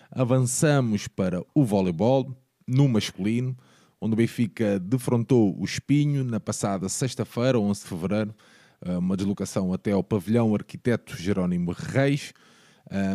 Avançamos 0.10 1.08
para 1.08 1.42
o 1.54 1.64
voleibol 1.64 2.36
no 2.68 2.88
masculino, 2.88 3.56
onde 4.00 4.14
o 4.14 4.18
Benfica 4.18 4.80
defrontou 4.80 5.56
o 5.58 5.64
Espinho 5.64 6.24
na 6.24 6.40
passada 6.40 6.90
sexta-feira, 6.90 7.60
11 7.60 7.82
de 7.82 7.88
fevereiro, 7.88 8.36
eh, 8.82 8.98
uma 8.98 9.16
deslocação 9.16 9.72
até 9.72 9.92
ao 9.92 10.04
pavilhão 10.04 10.54
Arquiteto 10.56 11.16
Jerónimo 11.16 11.72
Reis 11.72 12.34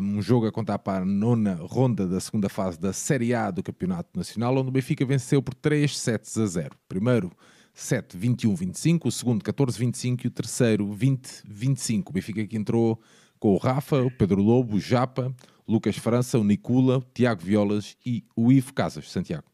um 0.02 0.22
jogo 0.22 0.46
a 0.46 0.52
contar 0.52 0.78
para 0.78 1.02
a 1.02 1.04
nona 1.04 1.54
ronda 1.60 2.06
da 2.06 2.18
segunda 2.18 2.48
fase 2.48 2.80
da 2.80 2.92
Série 2.92 3.34
A 3.34 3.50
do 3.50 3.62
Campeonato 3.62 4.08
Nacional, 4.16 4.56
onde 4.56 4.68
o 4.68 4.72
Benfica 4.72 5.04
venceu 5.04 5.42
por 5.42 5.52
3 5.54 5.96
sets 5.96 6.38
a 6.38 6.46
0. 6.46 6.70
Primeiro 6.88 7.30
7, 7.74 8.16
21, 8.16 8.54
25, 8.54 9.08
o 9.08 9.12
segundo 9.12 9.44
14, 9.44 9.78
25 9.78 10.26
e 10.26 10.28
o 10.28 10.30
terceiro 10.30 10.90
20, 10.92 11.42
25. 11.46 12.10
O 12.10 12.12
Benfica 12.14 12.46
que 12.46 12.56
entrou 12.56 12.98
com 13.38 13.52
o 13.52 13.58
Rafa, 13.58 14.02
o 14.02 14.10
Pedro 14.10 14.42
Lobo, 14.42 14.76
o 14.76 14.80
Japa, 14.80 15.30
Lucas 15.68 15.98
França, 15.98 16.38
o 16.38 16.44
Nicula, 16.44 16.98
o 16.98 17.04
Tiago 17.12 17.42
Violas 17.42 17.96
e 18.04 18.24
o 18.34 18.50
Ivo 18.50 18.72
Casas. 18.72 19.10
Santiago. 19.10 19.44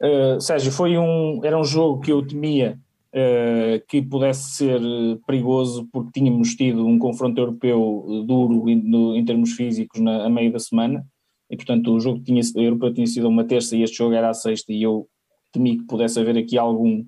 Uh, 0.00 0.40
Sérgio, 0.40 0.72
foi 0.72 0.96
um, 0.96 1.40
era 1.44 1.58
um 1.58 1.64
jogo 1.64 2.00
que 2.00 2.10
eu 2.10 2.26
temia 2.26 2.78
uh, 3.14 3.86
que 3.88 4.02
pudesse 4.02 4.50
ser 4.50 4.80
perigoso, 5.26 5.88
porque 5.92 6.20
tínhamos 6.20 6.54
tido 6.54 6.86
um 6.86 6.98
confronto 6.98 7.40
europeu 7.40 8.24
duro 8.26 8.68
em, 8.68 9.18
em 9.18 9.24
termos 9.24 9.52
físicos 9.52 10.00
na, 10.00 10.26
a 10.26 10.30
meio 10.30 10.52
da 10.52 10.58
semana, 10.58 11.04
e 11.50 11.56
portanto 11.56 11.92
o 11.92 12.00
jogo 12.00 12.20
tinha, 12.20 12.40
europeu 12.56 12.92
tinha 12.92 13.06
sido 13.06 13.28
uma 13.28 13.44
terça 13.44 13.76
e 13.76 13.82
este 13.82 13.98
jogo 13.98 14.14
era 14.14 14.30
a 14.30 14.34
sexta, 14.34 14.72
e 14.72 14.82
eu 14.82 15.08
temi 15.52 15.78
que 15.78 15.84
pudesse 15.84 16.18
haver 16.20 16.36
aqui 16.36 16.56
algum. 16.56 17.04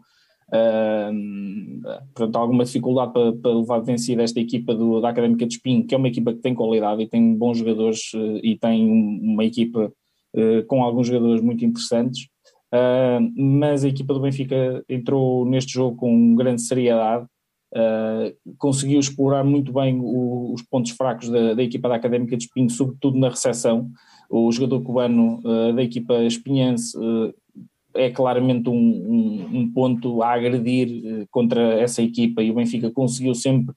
Uh, 0.55 1.11
alguma 2.35 2.65
dificuldade 2.65 3.15
para, 3.15 3.33
para 3.33 3.55
levar 3.55 3.79
vencida 3.79 4.23
esta 4.23 4.39
equipa 4.39 4.75
do, 4.75 5.01
da 5.01 5.09
Académica 5.09 5.47
de 5.47 5.55
Espinho, 5.55 5.87
que 5.87 5.95
é 5.95 5.99
uma 5.99 6.09
equipa 6.09 6.35
que 6.35 6.41
tem 6.41 6.55
qualidade 6.55 7.01
e 7.03 7.09
tem 7.09 7.35
bons 7.35 7.57
jogadores 7.57 8.11
e 8.43 8.59
tem 8.59 8.87
uma 8.87 9.47
equipa 9.47 9.91
uh, 10.37 10.67
com 10.67 10.83
alguns 10.83 11.07
jogadores 11.07 11.41
muito 11.41 11.65
interessantes. 11.65 12.29
Uh, 12.73 13.31
mas 13.37 13.85
a 13.85 13.89
equipa 13.89 14.15
do 14.15 14.21
Benfica 14.21 14.83
entrou 14.89 15.45
neste 15.45 15.75
jogo 15.75 15.95
com 15.95 16.35
grande 16.35 16.63
seriedade, 16.63 17.27
uh, 17.75 18.55
conseguiu 18.57 18.99
explorar 18.99 19.45
muito 19.45 19.71
bem 19.75 20.01
o, 20.01 20.55
os 20.55 20.63
pontos 20.63 20.93
fracos 20.93 21.29
da, 21.29 21.53
da, 21.53 21.63
equipa 21.63 21.87
da 21.87 21.97
Académica 21.97 22.35
de 22.35 22.45
Espinho, 22.45 22.71
sobretudo 22.71 23.19
na 23.19 23.29
recepção. 23.29 23.91
O 24.31 24.51
jogador 24.51 24.81
cubano 24.81 25.41
uh, 25.45 25.75
da 25.75 25.83
equipa 25.83 26.23
espinhense 26.25 26.97
é 27.95 28.09
claramente 28.09 28.71
um, 28.71 28.73
um, 28.73 29.59
um, 29.59 29.71
ponto 29.71 30.23
a 30.23 30.33
agredir 30.33 31.27
contra 31.31 31.75
essa 31.79 32.01
equipa 32.01 32.43
e 32.43 32.51
o 32.51 32.55
Benfica 32.55 32.91
conseguiu 32.91 33.35
sempre 33.35 33.75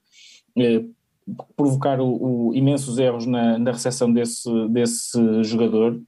provocar 1.57 1.99
o, 1.99 2.47
o 2.47 2.55
imensos 2.55 2.97
erros 2.97 3.25
na, 3.25 3.59
na 3.59 3.73
recepção 3.73 4.13
desse, 4.13 4.49
desse 4.69 5.43
jogador. 5.43 5.99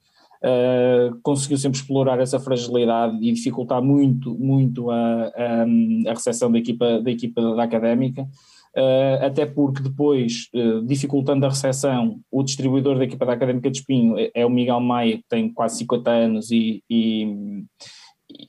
Uh, 0.43 1.19
conseguiu 1.23 1.57
sempre 1.57 1.79
explorar 1.79 2.19
essa 2.19 2.39
fragilidade 2.39 3.17
e 3.21 3.31
dificultar 3.31 3.81
muito, 3.81 4.37
muito 4.37 4.91
a, 4.91 5.31
a, 5.35 5.63
a 5.63 6.13
recepção 6.13 6.51
da 6.51 6.59
equipa 6.59 7.01
da, 7.01 7.09
equipa 7.09 7.41
da 7.55 7.63
académica, 7.63 8.21
uh, 8.21 9.25
até 9.25 9.47
porque 9.47 9.81
depois, 9.81 10.47
uh, 10.53 10.85
dificultando 10.85 11.45
a 11.45 11.49
recepção, 11.49 12.19
o 12.31 12.43
distribuidor 12.43 12.99
da 12.99 13.05
equipa 13.05 13.25
da 13.25 13.33
Académica 13.33 13.71
de 13.71 13.79
Espinho 13.79 14.17
é, 14.17 14.29
é 14.35 14.45
o 14.45 14.49
Miguel 14.49 14.79
Maia, 14.79 15.17
que 15.17 15.25
tem 15.27 15.51
quase 15.51 15.79
50 15.79 16.11
anos 16.11 16.51
e, 16.51 16.83
e, 16.87 17.63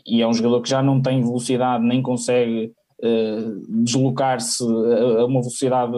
e, 0.07 0.21
é 0.21 0.29
um 0.29 0.35
jogador 0.35 0.61
que 0.61 0.69
já 0.69 0.83
não 0.83 1.01
tem 1.01 1.23
velocidade, 1.23 1.85
nem 1.85 2.03
consegue 2.03 2.73
deslocar-se 3.69 4.65
a, 4.65 5.25
uma 5.25 5.41
velocidade 5.41 5.93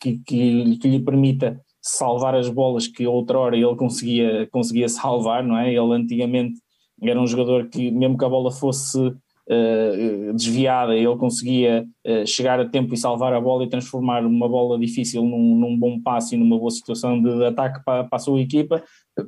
que, 0.00 0.18
que, 0.26 0.78
que 0.78 0.88
lhe 0.88 0.98
permita 0.98 1.60
salvar 1.80 2.34
as 2.34 2.48
bolas 2.48 2.86
que 2.86 3.06
outrora 3.06 3.56
ele 3.56 3.76
conseguia, 3.76 4.46
conseguia 4.50 4.88
salvar, 4.88 5.42
não 5.42 5.56
é? 5.56 5.68
Ele 5.68 5.92
antigamente 5.94 6.60
era 7.02 7.20
um 7.20 7.26
jogador 7.26 7.68
que, 7.68 7.90
mesmo 7.90 8.18
que 8.18 8.24
a 8.24 8.28
bola 8.28 8.50
fosse 8.50 8.98
uh, 8.98 10.34
desviada, 10.34 10.94
ele 10.94 11.16
conseguia 11.16 11.86
uh, 12.06 12.26
chegar 12.26 12.60
a 12.60 12.68
tempo 12.68 12.92
e 12.92 12.96
salvar 12.96 13.32
a 13.32 13.40
bola 13.40 13.64
e 13.64 13.68
transformar 13.68 14.24
uma 14.26 14.48
bola 14.48 14.78
difícil 14.78 15.22
num, 15.24 15.56
num 15.56 15.78
bom 15.78 15.98
passe 16.00 16.34
e 16.34 16.38
numa 16.38 16.58
boa 16.58 16.70
situação 16.70 17.20
de, 17.20 17.44
ataque 17.46 17.82
para, 17.84 18.04
para 18.04 18.16
a 18.16 18.18
sua 18.18 18.40
equipa. 18.40 18.82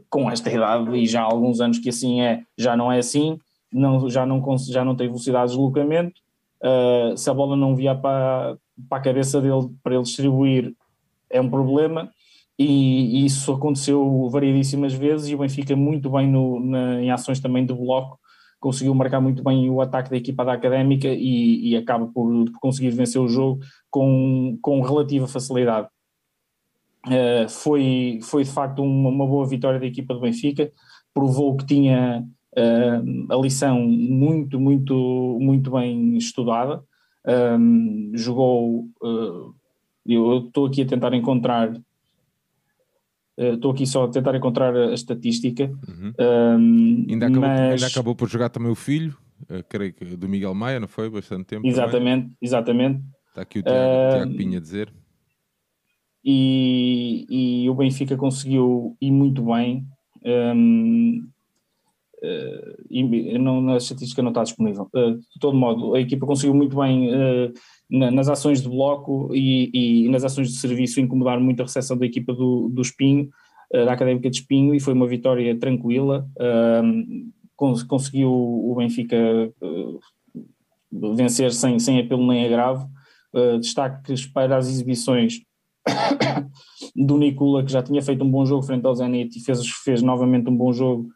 Com 0.08 0.30
esta 0.30 0.50
idade 0.50 0.94
e 0.96 1.06
já 1.06 1.22
há 1.22 1.24
alguns 1.24 1.60
anos 1.60 1.78
que 1.78 1.88
assim 1.88 2.20
é, 2.20 2.42
já 2.56 2.76
não 2.76 2.90
é 2.90 2.98
assim, 2.98 3.38
não, 3.72 4.08
já, 4.08 4.24
não, 4.24 4.42
já 4.58 4.84
não 4.84 4.94
tem 4.94 5.08
velocidade 5.08 5.50
de 5.50 5.56
deslocamento. 5.56 6.20
Uh, 6.62 7.16
se 7.16 7.28
a 7.28 7.34
bola 7.34 7.56
não 7.56 7.74
via 7.74 7.94
para, 7.94 8.56
para 8.88 8.98
a 8.98 9.00
cabeça 9.00 9.40
dele 9.40 9.68
para 9.82 9.94
ele 9.94 10.04
distribuir, 10.04 10.72
é 11.28 11.40
um 11.40 11.50
problema 11.50 12.10
e, 12.58 13.24
isso 13.24 13.52
aconteceu 13.52 14.28
variedíssimas 14.30 14.92
vezes 14.92 15.28
e 15.28 15.34
o 15.34 15.38
Benfica 15.38 15.74
muito 15.74 16.10
bem 16.10 16.28
no, 16.28 16.60
na, 16.60 17.00
em 17.02 17.10
ações 17.10 17.40
também 17.40 17.64
de 17.64 17.74
bloco, 17.74 18.18
conseguiu 18.60 18.94
marcar 18.94 19.20
muito 19.20 19.42
bem 19.42 19.68
o 19.68 19.80
ataque 19.80 20.10
da 20.10 20.16
equipa 20.16 20.44
da 20.44 20.52
Académica 20.52 21.08
e, 21.08 21.70
e 21.70 21.76
acaba 21.76 22.06
por, 22.06 22.44
por, 22.50 22.60
conseguir 22.60 22.90
vencer 22.90 23.20
o 23.20 23.28
jogo 23.28 23.60
com, 23.90 24.56
com 24.62 24.80
relativa 24.80 25.26
facilidade. 25.26 25.88
Uh, 27.06 27.48
foi, 27.48 28.20
foi 28.22 28.44
de 28.44 28.50
facto 28.50 28.80
uma, 28.80 29.10
uma, 29.10 29.26
boa 29.26 29.44
vitória 29.44 29.80
da 29.80 29.86
equipa 29.86 30.14
do 30.14 30.20
Benfica, 30.20 30.70
provou 31.12 31.56
que 31.56 31.66
tinha 31.66 32.24
uh, 32.56 33.32
a 33.34 33.36
lição 33.36 33.80
muito, 33.80 34.60
muito, 34.60 35.38
muito 35.40 35.72
bem 35.72 36.16
estudada, 36.16 36.84
um, 37.26 38.12
jogou, 38.14 38.86
uh, 39.02 39.54
eu 40.06 40.46
estou 40.46 40.66
aqui 40.66 40.82
a 40.82 40.86
tentar 40.86 41.14
encontrar 41.14 41.72
eh, 41.74 41.80
estou 43.54 43.72
aqui 43.72 43.86
só 43.86 44.04
a 44.04 44.08
tentar 44.10 44.34
encontrar 44.34 44.74
a 44.74 44.92
estatística. 44.92 45.64
Uhum. 45.88 46.12
Um, 46.18 47.06
ainda, 47.10 47.26
acabou, 47.26 47.48
mas... 47.48 47.70
ainda 47.72 47.86
acabou 47.86 48.14
por 48.14 48.28
jogar 48.28 48.48
também 48.48 48.70
o 48.70 48.74
filho, 48.74 49.16
uh, 49.42 49.62
creio 49.68 49.92
que 49.92 50.04
do 50.16 50.28
Miguel 50.28 50.54
Maia, 50.54 50.80
não 50.80 50.88
foi? 50.88 51.08
Bastante 51.08 51.44
tempo. 51.44 51.66
Exatamente, 51.66 52.22
também. 52.22 52.36
exatamente. 52.40 53.02
Está 53.28 53.42
aqui 53.42 53.60
o 53.60 53.62
Tiago, 53.62 53.78
uh, 53.78 54.14
Tiago 54.16 54.36
Pinha 54.36 54.58
a 54.58 54.60
dizer. 54.60 54.92
E, 56.24 57.26
e, 57.64 57.70
o 57.70 57.74
Benfica 57.74 58.16
conseguiu 58.16 58.96
ir 59.00 59.10
muito 59.10 59.44
bem. 59.44 59.84
Um, 60.24 61.28
uh, 62.22 63.38
não, 63.38 63.60
na 63.60 63.76
estatística 63.76 64.22
não 64.22 64.30
está 64.30 64.42
disponível. 64.42 64.88
Uh, 64.94 65.16
de 65.16 65.40
todo 65.40 65.56
modo, 65.56 65.94
a 65.94 66.00
equipa 66.00 66.26
conseguiu 66.26 66.54
muito 66.54 66.76
bem 66.76 67.10
uh, 67.10 67.52
nas 67.90 68.28
ações 68.28 68.62
de 68.62 68.68
bloco 68.68 69.30
e, 69.34 69.70
e, 69.74 70.08
nas 70.08 70.24
ações 70.24 70.48
de 70.48 70.56
serviço 70.56 71.00
incomodar 71.00 71.38
muito 71.40 71.60
a 71.60 71.64
recepção 71.64 71.96
da 71.96 72.06
equipa 72.06 72.32
do, 72.32 72.68
do 72.68 72.80
Espinho, 72.80 73.28
da 73.70 73.92
Académica 73.92 74.28
de 74.28 74.36
Espinho, 74.36 74.74
e 74.74 74.80
foi 74.80 74.92
uma 74.92 75.06
vitória 75.06 75.58
tranquila. 75.58 76.28
Uh, 76.36 77.30
cons 77.56 77.82
conseguiu 77.82 78.30
o 78.30 78.74
Benfica 78.76 79.16
vencer 81.14 81.52
sem, 81.52 81.78
sem 81.78 82.00
apelo 82.00 82.26
nem 82.26 82.44
agravo. 82.44 82.86
Destaques 83.58 84.26
para 84.26 84.58
as 84.58 84.68
exibições 84.68 85.40
do 86.94 87.16
Nicola, 87.16 87.64
que 87.64 87.72
já 87.72 87.82
tinha 87.82 88.02
feito 88.02 88.24
um 88.24 88.30
bom 88.30 88.44
jogo 88.44 88.62
frente 88.62 88.86
ao 88.86 88.94
Zenit 88.94 89.38
e 89.38 89.42
fez, 89.42 89.66
fez 89.68 90.02
novamente 90.02 90.50
um 90.50 90.56
bom 90.56 90.72
jogo 90.72 91.08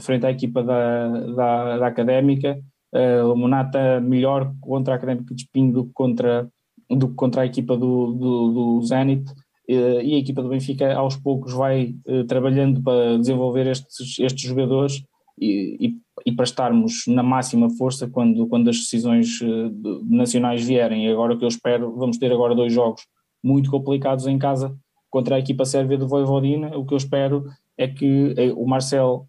frente 0.00 0.26
à 0.26 0.30
equipa 0.30 0.62
da, 0.62 1.08
da, 1.08 1.78
da 1.78 1.86
Académica 1.86 2.58
uh, 2.94 3.32
o 3.32 3.36
Monata 3.36 4.00
melhor 4.00 4.52
contra 4.60 4.94
a 4.94 4.96
Académica 4.96 5.34
de 5.34 5.42
Espinho 5.42 5.72
do 5.72 5.84
que 5.86 5.92
contra, 5.92 6.48
do 6.88 7.08
que 7.08 7.14
contra 7.14 7.42
a 7.42 7.46
equipa 7.46 7.76
do, 7.76 8.12
do, 8.12 8.52
do 8.52 8.82
Zenit. 8.82 9.30
Uh, 9.68 10.02
e 10.02 10.14
a 10.14 10.18
equipa 10.18 10.42
do 10.42 10.48
Benfica 10.48 10.92
aos 10.94 11.16
poucos 11.16 11.52
vai 11.52 11.94
uh, 12.06 12.24
trabalhando 12.24 12.82
para 12.82 13.18
desenvolver 13.18 13.68
estes, 13.68 14.18
estes 14.18 14.42
jogadores 14.42 15.00
e, 15.38 15.76
e, 15.80 15.94
e, 16.26 16.32
para 16.32 16.44
estarmos 16.44 17.04
na 17.06 17.22
máxima 17.22 17.70
força 17.70 18.08
quando, 18.08 18.48
quando 18.48 18.68
as 18.68 18.78
decisões 18.78 19.40
uh, 19.40 20.04
nacionais 20.04 20.64
vierem. 20.64 21.06
E 21.06 21.12
agora 21.12 21.34
o 21.34 21.38
que 21.38 21.44
eu 21.44 21.48
espero, 21.48 21.94
vamos 21.96 22.18
ter 22.18 22.32
agora 22.32 22.54
dois 22.54 22.72
jogos 22.72 23.02
muito 23.42 23.70
complicados 23.70 24.26
em 24.26 24.38
casa 24.38 24.74
contra 25.08 25.36
a 25.36 25.38
equipa 25.38 25.64
sérvia 25.64 25.96
do 25.96 26.08
Voivodina. 26.08 26.76
O 26.76 26.84
que 26.84 26.92
eu 26.92 26.98
espero 26.98 27.44
é 27.80 27.88
que 27.88 28.34
o 28.56 28.66
Marcel 28.66 29.26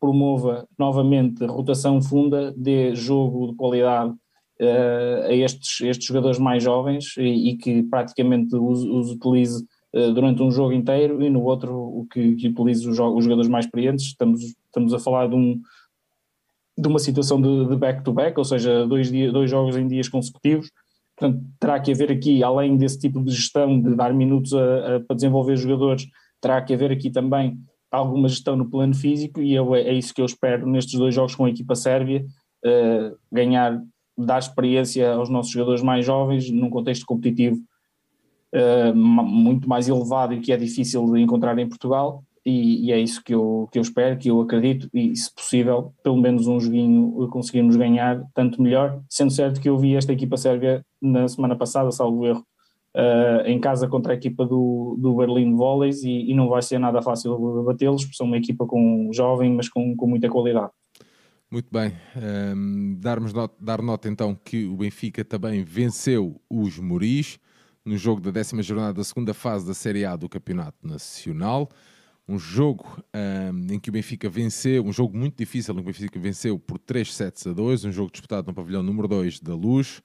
promova 0.00 0.66
novamente 0.78 1.44
rotação 1.46 2.00
funda, 2.02 2.52
dê 2.56 2.94
jogo 2.94 3.48
de 3.48 3.56
qualidade 3.56 4.10
uh, 4.10 5.26
a 5.26 5.32
estes, 5.32 5.80
estes 5.80 6.06
jogadores 6.06 6.38
mais 6.38 6.62
jovens 6.62 7.16
e, 7.16 7.50
e 7.50 7.56
que 7.56 7.82
praticamente 7.84 8.54
os, 8.56 8.84
os 8.84 9.10
utilize 9.12 9.64
uh, 9.94 10.12
durante 10.12 10.42
um 10.42 10.50
jogo 10.50 10.72
inteiro 10.72 11.22
e 11.22 11.30
no 11.30 11.42
outro 11.42 11.74
o 11.74 12.06
que, 12.10 12.34
que 12.36 12.48
utilize 12.48 12.88
os, 12.88 12.98
os, 12.98 13.24
jogadores 13.24 13.48
mais 13.48 13.64
experientes. 13.64 14.06
Estamos, 14.06 14.42
estamos 14.42 14.92
a 14.92 14.98
falar 14.98 15.28
de, 15.28 15.34
um, 15.34 15.60
de 16.76 16.88
uma 16.88 16.98
situação 16.98 17.40
de 17.40 17.76
back-to-back, 17.76 18.30
-back, 18.32 18.38
ou 18.38 18.44
seja, 18.44 18.86
dois, 18.86 19.10
dia, 19.10 19.32
dois 19.32 19.50
jogos 19.50 19.76
em 19.76 19.86
dias 19.86 20.08
consecutivos. 20.08 20.70
Portanto, 21.16 21.44
terá 21.58 21.80
que 21.80 21.90
haver 21.90 22.12
aqui, 22.12 22.44
além 22.44 22.76
desse 22.76 22.98
tipo 22.98 23.22
de 23.22 23.32
gestão 23.32 23.80
de 23.80 23.96
dar 23.96 24.14
minutos 24.14 24.54
a, 24.54 24.96
a, 24.96 25.00
para 25.00 25.16
desenvolver 25.16 25.56
jogadores, 25.56 26.06
terá 26.40 26.60
que 26.62 26.74
haver 26.74 26.92
aqui 26.92 27.10
também 27.10 27.58
alguma 27.90 28.28
gestão 28.28 28.56
no 28.56 28.68
plano 28.68 28.94
físico 28.94 29.40
e 29.40 29.54
eu, 29.54 29.74
é 29.74 29.92
isso 29.92 30.14
que 30.14 30.20
eu 30.20 30.26
espero 30.26 30.66
nestes 30.66 30.98
dois 30.98 31.14
jogos 31.14 31.34
com 31.34 31.44
a 31.44 31.50
equipa 31.50 31.74
sérvia, 31.74 32.24
uh, 32.64 33.16
ganhar, 33.32 33.82
dar 34.16 34.38
experiência 34.38 35.12
aos 35.12 35.28
nossos 35.28 35.52
jogadores 35.52 35.82
mais 35.82 36.04
jovens 36.04 36.50
num 36.50 36.70
contexto 36.70 37.06
competitivo 37.06 37.58
uh, 38.54 38.94
muito 38.94 39.68
mais 39.68 39.88
elevado 39.88 40.34
e 40.34 40.40
que 40.40 40.52
é 40.52 40.56
difícil 40.56 41.10
de 41.12 41.20
encontrar 41.20 41.58
em 41.58 41.68
Portugal. 41.68 42.22
E, 42.44 42.86
e, 42.86 42.92
é 42.92 42.98
isso 42.98 43.22
que 43.22 43.34
eu, 43.34 43.68
que 43.70 43.78
eu 43.78 43.82
espero, 43.82 44.16
que 44.16 44.30
eu 44.30 44.40
acredito 44.40 44.88
e 44.94 45.14
se 45.14 45.34
possível, 45.34 45.92
pelo 46.02 46.16
menos 46.16 46.46
um 46.46 46.58
joguinho 46.58 47.28
conseguirmos 47.28 47.76
ganhar, 47.76 48.22
tanto 48.32 48.62
melhor, 48.62 49.02
sendo 49.10 49.30
certo 49.30 49.60
que 49.60 49.68
eu 49.68 49.76
vi 49.76 49.96
esta 49.96 50.14
equipa 50.14 50.36
sérvia 50.38 50.82
na 51.02 51.28
semana 51.28 51.54
passada, 51.54 51.90
salvo 51.90 52.26
erro, 52.26 52.42
uh, 52.96 53.46
em 53.46 53.60
casa 53.60 53.88
contra 53.88 54.12
a 54.12 54.16
equipa 54.16 54.44
do, 54.44 54.96
do 54.98 55.14
Berlim 55.14 55.54
Volleys 55.54 56.02
e, 56.02 56.30
e 56.30 56.34
não 56.34 56.48
vai 56.48 56.62
ser 56.62 56.78
nada 56.78 57.02
fácil 57.02 57.62
batê-los, 57.64 58.04
porque 58.04 58.16
são 58.16 58.26
uma 58.26 58.36
equipa 58.36 58.66
com 58.66 59.10
jovem, 59.12 59.52
mas 59.54 59.68
com, 59.68 59.96
com 59.96 60.06
muita 60.06 60.28
qualidade. 60.28 60.70
Muito 61.50 61.68
bem, 61.72 61.92
um, 62.14 62.20
ehm, 62.20 63.00
darmos 63.00 63.32
not, 63.32 63.54
dar 63.58 63.80
nota 63.80 64.06
então 64.06 64.34
que 64.34 64.66
o 64.66 64.76
Benfica 64.76 65.24
também 65.24 65.64
venceu 65.64 66.38
os 66.50 66.78
Moris 66.78 67.38
no 67.82 67.96
jogo 67.96 68.20
da 68.20 68.30
décima 68.30 68.62
jornada 68.62 68.92
da 68.92 69.04
segunda 69.04 69.32
fase 69.32 69.66
da 69.66 69.72
Série 69.72 70.04
A 70.04 70.14
do 70.14 70.28
Campeonato 70.28 70.86
Nacional. 70.86 71.70
um 72.28 72.38
jogo 72.38 72.84
um, 73.14 73.72
em 73.72 73.80
que 73.80 73.88
o 73.88 73.92
Benfica 73.92 74.28
venceu, 74.28 74.84
um 74.84 74.92
jogo 74.92 75.16
muito 75.16 75.38
difícil, 75.38 75.72
em 75.72 75.76
que 75.78 75.82
o 75.82 75.86
Benfica 75.86 76.20
venceu 76.20 76.58
por 76.58 76.78
3 76.78 77.14
sets 77.14 77.46
a 77.46 77.54
2, 77.54 77.86
um 77.86 77.92
jogo 77.92 78.12
disputado 78.12 78.48
no 78.48 78.54
pavilhão 78.54 78.82
número 78.82 79.08
2 79.08 79.40
da 79.40 79.54
Luz, 79.54 80.02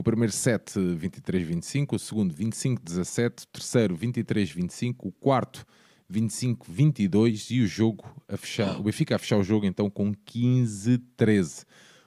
com 0.00 0.02
o 0.02 0.04
primeiro 0.04 0.32
set 0.32 0.72
23-25, 0.78 1.92
o 1.92 1.98
segundo 1.98 2.34
25-17, 2.34 3.44
o 3.44 3.46
terceiro 3.48 3.94
23-25, 3.94 4.94
o 5.00 5.12
quarto 5.12 5.66
25-22 6.10 7.50
e 7.50 7.60
o 7.60 7.66
jogo 7.66 8.06
a 8.26 8.38
fechar, 8.38 8.80
o 8.80 8.82
Benfica 8.82 9.16
a 9.16 9.18
fechar 9.18 9.36
o 9.36 9.42
jogo 9.42 9.66
então 9.66 9.90
com 9.90 10.14
15-13. 10.14 11.66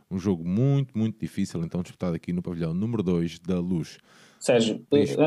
Um 0.10 0.18
jogo 0.18 0.44
muito, 0.44 0.98
muito 0.98 1.20
difícil, 1.20 1.64
então 1.64 1.84
disputado 1.84 2.16
aqui 2.16 2.34
no 2.34 2.42
pavilhão 2.42 2.74
número 2.74 3.04
2 3.04 3.38
da 3.40 3.60
Luz. 3.60 4.00
Sérgio, 4.40 4.84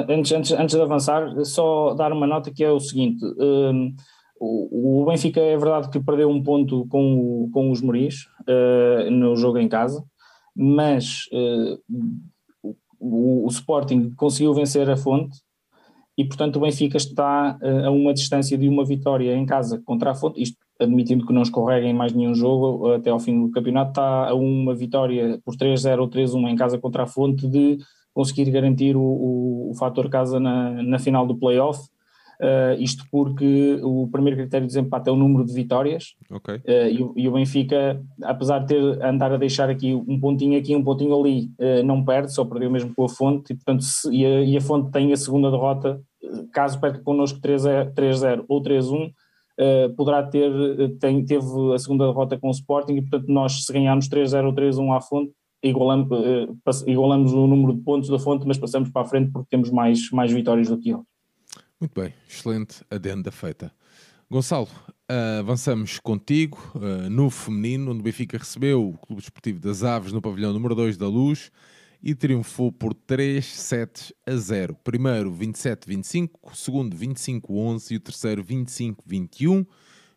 antes, 0.09 0.33
antes, 0.33 0.51
antes 0.51 0.75
de 0.75 0.83
avançar, 0.83 1.33
só 1.45 1.95
dar 1.95 2.13
uma 2.13 2.27
nota 2.27 2.53
que 2.53 2.65
é 2.65 2.71
o 2.71 2.81
seguinte: 2.81 3.25
um, 3.25 3.95
o, 4.41 5.03
o, 5.03 5.07
Benfica 5.07 5.41
é 5.41 5.57
verdade 5.57 5.89
que 5.89 6.01
perdeu 6.01 6.29
um 6.29 6.43
ponto 6.43 6.85
com, 6.89 7.15
o, 7.17 7.51
com 7.53 7.71
os 7.71 7.81
Moris 7.81 8.25
uh, 8.41 9.09
no 9.09 9.37
jogo 9.37 9.59
em 9.59 9.69
casa, 9.69 10.05
mas 10.55 11.27
uh, 11.33 11.81
o, 12.99 13.47
o, 13.47 13.49
Sporting 13.49 14.11
conseguiu 14.17 14.55
vencer 14.55 14.89
a 14.89 14.97
fonte 14.97 15.39
e, 16.17 16.25
portanto, 16.25 16.57
o 16.57 16.61
Benfica 16.61 16.97
está 16.97 17.59
uh, 17.63 17.87
a 17.87 17.91
uma 17.91 18.15
distância 18.15 18.57
de 18.57 18.69
uma 18.69 18.85
vitória 18.85 19.35
em 19.35 19.45
casa 19.45 19.81
contra 19.85 20.11
a 20.11 20.15
fonte, 20.15 20.41
isto 20.41 20.57
admitindo 20.81 21.27
que 21.27 21.33
não 21.33 21.43
escorreguem 21.43 21.95
mais 21.95 22.13
nenhum 22.13 22.35
jogo 22.35 22.93
até 22.93 23.11
ao 23.11 23.19
fim 23.19 23.47
do 23.47 23.51
campeonato, 23.51 23.91
está 23.91 24.29
a 24.29 24.35
uma 24.35 24.75
vitória 24.75 25.41
por 25.45 25.57
3-0 25.57 26.01
ou 26.01 26.09
3-1 26.09 26.51
em 26.51 26.57
casa 26.57 26.79
contra 26.79 27.05
a 27.05 27.07
fonte 27.07 27.49
de 27.49 27.79
conseguir 28.13 28.51
garantir 28.51 28.97
o, 28.97 29.03
o, 29.03 29.71
o 29.71 29.75
fator 29.75 30.09
casa 30.09 30.41
na, 30.41 30.83
na 30.83 30.99
final 30.99 31.27
do 31.27 31.37
playoff. 31.37 31.81
Uh, 32.41 32.77
isto 32.79 33.05
porque 33.11 33.81
o 33.83 34.09
primeiro 34.13 34.37
critério 34.37 34.67
de 34.67 34.75
desempate 34.75 35.09
é 35.09 35.13
o 35.13 35.17
número 35.17 35.43
de 35.43 35.55
vitórias 35.55 36.15
okay. 36.31 36.57
uh, 36.57 37.15
e, 37.17 37.23
e, 37.23 37.29
o 37.29 37.33
Benfica, 37.33 37.99
apesar 38.23 38.59
de 38.59 38.67
ter 38.67 39.03
andar 39.03 39.33
a 39.33 39.39
deixar 39.39 39.71
aqui 39.71 39.95
um 39.95 40.21
pontinho 40.21 40.59
aqui, 40.59 40.77
um 40.77 40.85
pontinho 40.85 41.19
ali, 41.19 41.51
uh, 41.59 41.83
não 41.83 42.05
perde, 42.05 42.35
só 42.35 42.45
perdeu 42.45 42.71
mesmo 42.71 42.95
com 42.95 43.05
a 43.05 43.09
fonte 43.09 43.55
e, 43.55 43.57
portanto, 43.57 43.83
se, 43.83 44.15
e, 44.15 44.27
a, 44.27 44.43
e 44.43 44.55
a 44.55 44.61
fonte 44.61 44.91
tem 44.91 45.15
a 45.15 45.17
segunda 45.17 45.51
derrota, 45.51 45.99
caso 46.53 46.79
perca 46.79 47.01
connosco 47.01 47.41
3-0 47.41 48.45
ou 48.49 48.63
3-1, 48.63 49.13
Uh, 49.59 49.89
poderá 49.97 50.23
ter, 50.23 50.53
tem, 51.01 51.25
teve 51.25 51.47
a 51.75 51.79
segunda 51.79 52.07
derrota 52.07 52.39
com 52.39 52.49
o 52.49 52.51
Sporting 52.51 52.97
e 52.97 53.01
portanto 53.01 53.33
nós 53.33 53.65
se 53.65 53.73
ganharmos 53.73 54.07
3-0 54.07 54.49
ou 54.49 54.53
3-1 54.53 54.95
à 54.95 55.01
fonte 55.01 55.33
igualamos, 55.63 56.11
igualamos 56.87 57.33
o 57.33 57.47
número 57.47 57.73
de 57.73 57.81
pontos 57.81 58.11
da 58.11 58.19
fonte 58.19 58.47
mas 58.47 58.59
passamos 58.59 58.91
para 58.91 59.01
a 59.01 59.07
frente 59.07 59.33
porque 59.33 59.49
temos 59.49 59.71
mais, 59.71 60.11
mais 60.11 60.31
vitórias 60.31 60.69
do 60.69 60.77
que 60.77 60.91
eles. 60.91 61.16
Muito 61.81 62.01
bem, 62.01 62.15
excelente 62.29 62.83
adenda 62.91 63.31
feita. 63.31 63.73
Gonçalo, 64.31 64.69
uh, 65.11 65.41
avançamos 65.41 65.99
contigo 66.01 66.59
no 67.11 67.31
feminino, 67.31 67.91
onde 67.91 68.01
o 68.01 68.03
Benfica 68.03 68.39
recebeu 68.39 68.89
o 68.89 68.99
Clube 68.99 69.23
Esportivo 69.23 69.61
das 69.61 69.85
Aves 69.85 70.13
no 70.13 70.23
pavilhão 70.23 70.53
número 70.53 70.75
2 70.75 70.97
da 70.97 71.07
Luz 71.07 71.53
e 72.03 72.15
triunfou 72.15 72.73
por 72.73 72.95
3 72.95 73.45
sets 73.45 74.13
a 74.27 74.35
0. 74.35 74.77
Primeiro 74.83 75.33
27-25, 75.33 76.31
segundo 76.55 76.97
25-11 76.97 77.91
e 77.91 77.97
o 77.97 78.01
terceiro 78.01 78.45
25-21. 78.45 79.67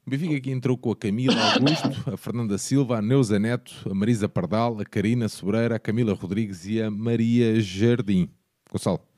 O 0.06 0.10
Benfica 0.10 0.38
aqui 0.38 0.51
entrou 0.51 0.78
com 0.78 0.92
a 0.92 0.96
Camila 0.96 1.36
Augusto, 1.54 2.12
a 2.12 2.18
Fernanda 2.18 2.58
Silva, 2.58 2.98
a 2.98 3.01
Neuza 3.01 3.38
Neto, 3.38 3.74
a 3.89 3.94
Marisa 3.94 4.28
Pardal, 4.28 4.80
a 4.80 4.86
Karina 4.86 5.28
Sobreira, 5.28 5.75
a 5.75 5.80
Camila 5.80 6.13
Rodrigues 6.13 6.66
e 6.66 6.82
a 6.82 6.89
Maria 6.89 7.60
Jardim. 7.60 8.30
Gonçalo. 8.72 9.09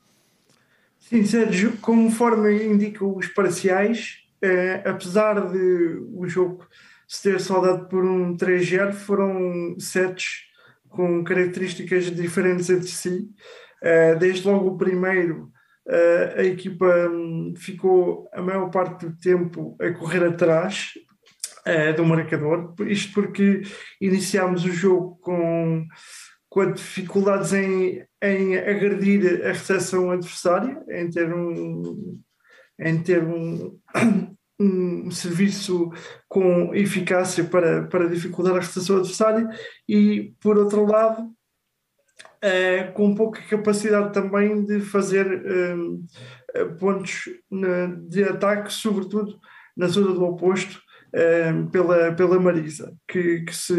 Sim, 1.11 1.25
Sérgio, 1.25 1.75
conforme 1.81 2.63
indicam 2.63 3.13
os 3.13 3.27
parciais, 3.27 4.19
eh, 4.41 4.81
apesar 4.85 5.51
de 5.51 6.01
o 6.13 6.25
jogo 6.25 6.65
se 7.05 7.23
ter 7.23 7.41
saudado 7.41 7.89
por 7.89 8.05
um 8.05 8.37
3-0, 8.37 8.93
foram 8.93 9.75
sets 9.77 10.43
com 10.87 11.21
características 11.21 12.05
diferentes 12.05 12.69
entre 12.69 12.87
si. 12.87 13.29
Uh, 13.83 14.17
desde 14.19 14.47
logo 14.47 14.69
o 14.69 14.77
primeiro, 14.77 15.51
uh, 15.85 16.39
a 16.39 16.43
equipa 16.45 16.85
um, 17.09 17.53
ficou 17.57 18.29
a 18.31 18.41
maior 18.41 18.69
parte 18.69 19.05
do 19.05 19.13
tempo 19.17 19.75
a 19.81 19.91
correr 19.91 20.23
atrás 20.23 20.93
uh, 21.67 21.93
do 21.93 22.05
marcador, 22.05 22.73
isto 22.87 23.13
porque 23.13 23.63
iniciámos 23.99 24.63
o 24.63 24.71
jogo 24.71 25.19
com, 25.19 25.85
com 26.51 26.69
dificuldades 26.69 27.53
em, 27.53 28.05
em 28.21 28.57
agredir 28.57 29.45
a 29.45 29.53
recepção 29.53 30.11
adversária, 30.11 30.83
em 30.89 31.09
ter 31.09 31.33
um, 31.33 32.21
em 32.77 33.01
ter 33.01 33.23
um, 33.23 33.79
um 34.59 35.09
serviço 35.09 35.89
com 36.27 36.75
eficácia 36.75 37.45
para, 37.45 37.87
para 37.87 38.09
dificultar 38.09 38.53
a 38.57 38.59
recepção 38.59 38.97
adversária 38.97 39.47
e, 39.87 40.33
por 40.41 40.57
outro 40.57 40.85
lado, 40.85 41.23
uh, 41.23 42.91
com 42.95 43.15
pouca 43.15 43.41
capacidade 43.43 44.11
também 44.11 44.65
de 44.65 44.81
fazer 44.81 45.25
uh, 45.27 46.75
pontos 46.77 47.29
de 48.09 48.25
ataque, 48.25 48.73
sobretudo 48.73 49.39
na 49.77 49.87
zona 49.87 50.13
do 50.13 50.25
oposto, 50.25 50.81
uh, 51.13 51.69
pela, 51.69 52.13
pela 52.13 52.39
Marisa, 52.39 52.93
que, 53.07 53.41
que 53.41 53.55
se 53.55 53.75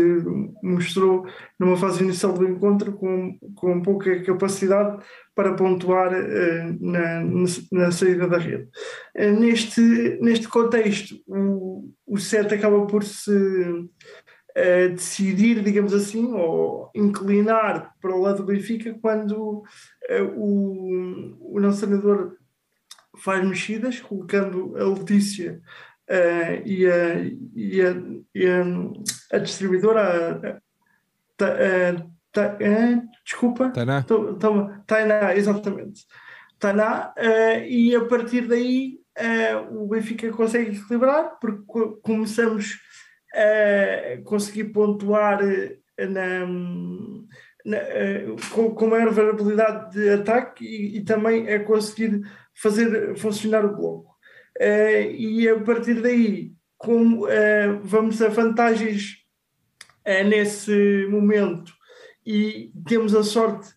mostrou 0.63 1.27
numa 1.59 1.77
fase 1.77 2.03
inicial 2.03 2.33
do 2.33 2.47
encontro 2.47 2.93
com, 2.93 3.39
com 3.55 3.83
pouca 3.83 4.23
capacidade 4.23 5.03
para 5.35 5.55
pontuar 5.55 6.13
uh, 6.13 6.79
na, 6.81 7.23
na, 7.73 7.91
saída 7.91 8.29
da 8.29 8.39
rede. 8.39 8.69
Uh, 9.17 9.39
neste, 9.39 9.81
neste 10.21 10.49
contexto, 10.49 11.17
o, 11.27 11.91
o 12.07 12.19
set 12.19 12.53
acaba 12.53 12.87
por 12.87 13.03
se 13.03 13.31
uh, 13.31 14.89
decidir, 14.91 15.63
digamos 15.63 15.95
assim, 15.95 16.33
ou 16.33 16.91
inclinar 16.95 17.95
para 18.01 18.15
o 18.15 18.21
lado 18.21 18.39
do 18.39 18.47
Benfica 18.47 18.97
quando 19.01 19.63
o, 20.37 21.57
o 21.57 21.61
nosso 21.61 21.81
treinador 21.87 22.37
faz 23.19 23.47
mexidas, 23.47 24.01
colocando 24.01 24.77
a 24.77 24.85
Letícia 24.85 25.61
e, 26.65 26.87
a, 26.87 27.15
e, 27.55 27.81
a, 27.83 28.03
e 28.35 28.47
a, 28.47 29.37
a 29.37 29.39
distribuidora 29.39 30.61
a, 31.39 32.13
Ta, 32.33 32.57
é, 32.61 33.03
desculpa. 33.25 33.71
Tainá. 33.71 34.03
Tô, 34.03 34.35
tô, 34.35 34.71
Tainá, 34.87 35.37
exatamente. 35.37 36.07
Tainá, 36.59 37.13
e 37.69 37.95
a 37.95 38.05
partir 38.07 38.49
daí 38.49 38.99
o 39.71 39.87
Benfica 39.87 40.33
consegue 40.33 40.77
equilibrar, 40.77 41.39
porque 41.39 42.01
começamos 42.03 42.79
a 43.35 44.23
conseguir 44.25 44.65
pontuar 44.73 45.41
na, 45.99 46.47
na, 47.67 47.79
com, 48.51 48.75
com 48.75 48.87
maior 48.87 49.11
variabilidade 49.11 49.93
de 49.93 50.09
ataque 50.11 50.65
e, 50.65 50.99
e, 50.99 51.05
também 51.05 51.53
a 51.53 51.63
conseguir 51.63 52.23
fazer 52.55 53.15
funcionar 53.17 53.65
o 53.67 53.77
bloco. 53.77 54.12
E 54.61 55.49
a 55.49 55.59
partir 55.61 56.01
daí, 56.01 56.53
como 56.77 57.27
vamos 57.83 58.21
a 58.21 58.29
vantagens 58.29 59.19
nesse 60.27 61.07
momento 61.11 61.73
e 62.27 62.73
temos 62.87 63.15
a 63.15 63.23
sorte, 63.23 63.75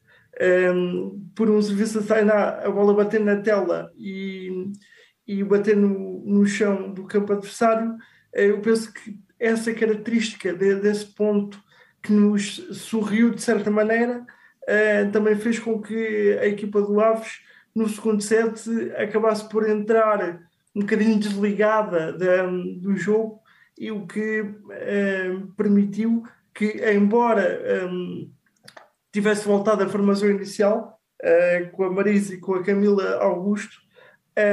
um, 0.73 1.29
por 1.35 1.49
um 1.49 1.61
serviço 1.61 2.01
de 2.01 2.07
Tainá, 2.07 2.61
a 2.63 2.69
bola 2.69 2.93
bater 2.93 3.19
na 3.19 3.37
tela 3.37 3.91
e, 3.97 4.71
e 5.27 5.43
bater 5.43 5.75
no, 5.75 6.23
no 6.25 6.45
chão 6.45 6.93
do 6.93 7.05
campo 7.05 7.33
adversário. 7.33 7.95
Eh, 8.33 8.49
eu 8.49 8.59
penso 8.59 8.93
que 8.93 9.17
essa 9.39 9.73
característica 9.73 10.53
de, 10.53 10.75
desse 10.75 11.05
ponto 11.05 11.61
que 12.01 12.11
nos 12.11 12.57
sorriu 12.77 13.31
de 13.31 13.41
certa 13.41 13.71
maneira 13.71 14.19
uh, 14.21 15.11
também 15.11 15.35
fez 15.35 15.57
com 15.57 15.81
que 15.81 16.37
a 16.39 16.45
equipa 16.45 16.81
do 16.81 16.99
Aves 16.99 17.39
no 17.73 17.89
segundo 17.89 18.21
set 18.21 18.61
acabasse 18.95 19.49
por 19.49 19.67
entrar 19.67 20.39
um 20.75 20.81
bocadinho 20.81 21.17
desligada 21.17 22.11
de, 22.11 22.79
do 22.79 22.95
jogo 22.97 23.39
e 23.77 23.91
o 23.91 24.05
que 24.05 24.41
uh, 24.41 25.47
permitiu 25.55 26.23
que, 26.53 26.81
embora 26.93 27.87
um, 27.89 28.31
tivesse 29.11 29.45
voltado 29.45 29.83
à 29.83 29.89
formação 29.89 30.29
inicial, 30.29 30.99
uh, 31.21 31.71
com 31.71 31.83
a 31.83 31.91
Marisa 31.91 32.33
e 32.33 32.39
com 32.39 32.55
a 32.55 32.63
Camila 32.63 33.17
Augusto, 33.17 33.77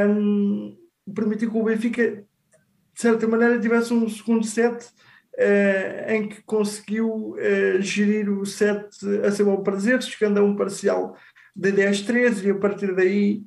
um, 0.08 0.76
permitiu 1.12 1.50
que 1.50 1.58
o 1.58 1.64
Benfica, 1.64 2.10
de 2.10 3.00
certa 3.00 3.26
maneira, 3.26 3.60
tivesse 3.60 3.92
um 3.92 4.08
segundo 4.08 4.44
set 4.44 4.84
uh, 4.84 6.10
em 6.10 6.28
que 6.28 6.42
conseguiu 6.42 7.36
gerir 7.80 8.28
o 8.30 8.44
set 8.44 8.88
a 9.24 9.30
seu 9.30 9.46
bom 9.46 9.62
prazer, 9.62 10.02
chegando 10.02 10.38
a 10.38 10.42
um 10.42 10.56
parcial 10.56 11.16
de 11.54 11.72
10-13 11.72 12.44
e 12.44 12.50
a 12.50 12.54
partir 12.54 12.94
daí 12.94 13.44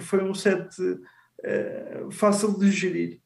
foi 0.00 0.22
um 0.22 0.32
set 0.32 0.68
fácil 2.10 2.58
de 2.58 2.70
gerir. 2.70 3.20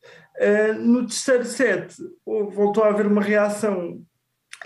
no 0.80 1.06
terceiro 1.06 1.44
set 1.44 1.94
voltou 2.24 2.84
a 2.84 2.88
haver 2.88 3.06
uma 3.06 3.22
reação 3.22 4.02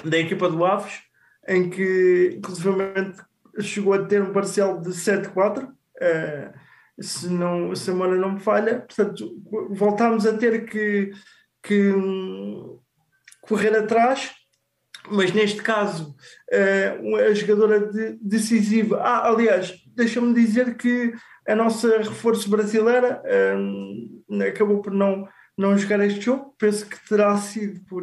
da 0.05 0.19
equipa 0.19 0.49
do 0.49 0.65
Aves, 0.65 1.01
em 1.49 1.71
que 1.71 2.35
inclusivamente 2.37 3.19
chegou 3.61 3.95
a 3.95 4.05
ter 4.05 4.23
um 4.23 4.33
parcial 4.33 4.81
de 4.81 4.91
7-4, 4.91 5.69
uh, 5.69 5.73
se, 7.01 7.29
não, 7.29 7.75
se 7.75 7.91
a 7.91 7.93
memória 7.93 8.17
não 8.17 8.33
me 8.33 8.41
falha. 8.41 8.81
Portanto, 8.81 9.43
voltámos 9.71 10.27
a 10.27 10.37
ter 10.37 10.67
que, 10.67 11.13
que 11.63 11.93
hum, 11.93 12.79
correr 13.43 13.77
atrás, 13.77 14.33
mas 15.09 15.33
neste 15.33 15.63
caso, 15.63 16.17
uh, 16.53 17.17
a 17.17 17.35
jogadora 17.35 17.81
de, 17.81 18.19
decisiva. 18.21 19.01
Ah, 19.03 19.29
aliás, 19.29 19.75
deixa-me 19.97 20.35
dizer 20.35 20.77
que 20.77 21.15
a 21.47 21.55
nossa 21.55 21.99
reforço 21.99 22.51
brasileira 22.51 23.23
um, 23.57 24.23
acabou 24.43 24.83
por 24.83 24.93
não, 24.93 25.27
não 25.57 25.77
jogar 25.77 26.01
este 26.01 26.21
jogo. 26.21 26.55
Penso 26.59 26.87
que 26.87 27.09
terá 27.09 27.37
sido 27.37 27.81
por, 27.87 28.03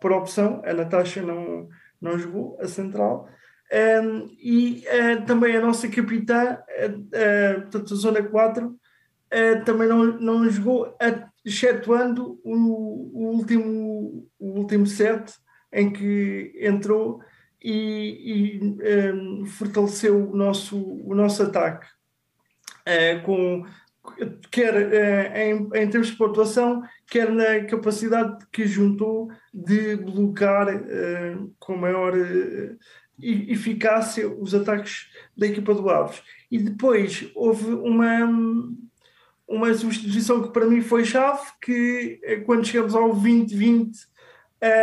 por 0.00 0.12
opção. 0.12 0.62
A 0.64 0.72
Natasha 0.72 1.22
não, 1.22 1.68
não 2.00 2.18
jogou, 2.18 2.58
a 2.60 2.66
central. 2.66 3.28
Um, 3.72 4.28
e 4.40 4.84
uh, 4.88 5.24
também 5.26 5.56
a 5.56 5.60
nossa 5.60 5.88
capitã, 5.88 6.58
uh, 6.58 6.98
uh, 6.98 7.60
portanto, 7.62 7.94
a 7.94 7.96
Zona 7.96 8.22
4, 8.22 8.66
uh, 8.66 9.64
também 9.64 9.86
não, 9.86 10.04
não 10.18 10.50
jogou, 10.50 10.96
excetuando 11.44 12.40
o, 12.42 12.52
o, 12.52 13.36
último, 13.36 14.28
o 14.40 14.58
último 14.58 14.86
set 14.86 15.32
em 15.72 15.92
que 15.92 16.52
entrou 16.60 17.20
e, 17.62 18.58
e 18.58 19.12
um, 19.12 19.44
fortaleceu 19.46 20.30
o 20.30 20.36
nosso, 20.36 20.76
o 20.78 21.14
nosso 21.14 21.42
ataque. 21.42 21.86
Uh, 22.80 23.22
com, 23.24 23.66
quer 24.50 24.74
uh, 24.74 25.36
em, 25.36 25.82
em 25.82 25.90
termos 25.90 26.08
de 26.08 26.16
pontuação, 26.16 26.82
quer 27.06 27.30
na 27.30 27.64
capacidade 27.64 28.44
que 28.50 28.66
juntou 28.66 29.30
de 29.52 29.96
bloquear 29.96 30.76
uh, 30.76 31.54
com 31.58 31.76
maior 31.76 32.14
eficácia 33.22 34.26
os 34.26 34.54
ataques 34.54 35.10
da 35.36 35.46
equipa 35.46 35.74
do 35.74 35.90
Aves. 35.90 36.22
E 36.50 36.58
depois 36.58 37.30
houve 37.34 37.66
uma, 37.74 38.26
uma 39.46 39.74
substituição 39.74 40.42
que 40.42 40.52
para 40.52 40.66
mim 40.66 40.80
foi 40.80 41.04
chave, 41.04 41.42
que 41.60 42.18
quando 42.46 42.66
chegamos 42.66 42.94
ao 42.94 43.12
2020, 43.12 43.94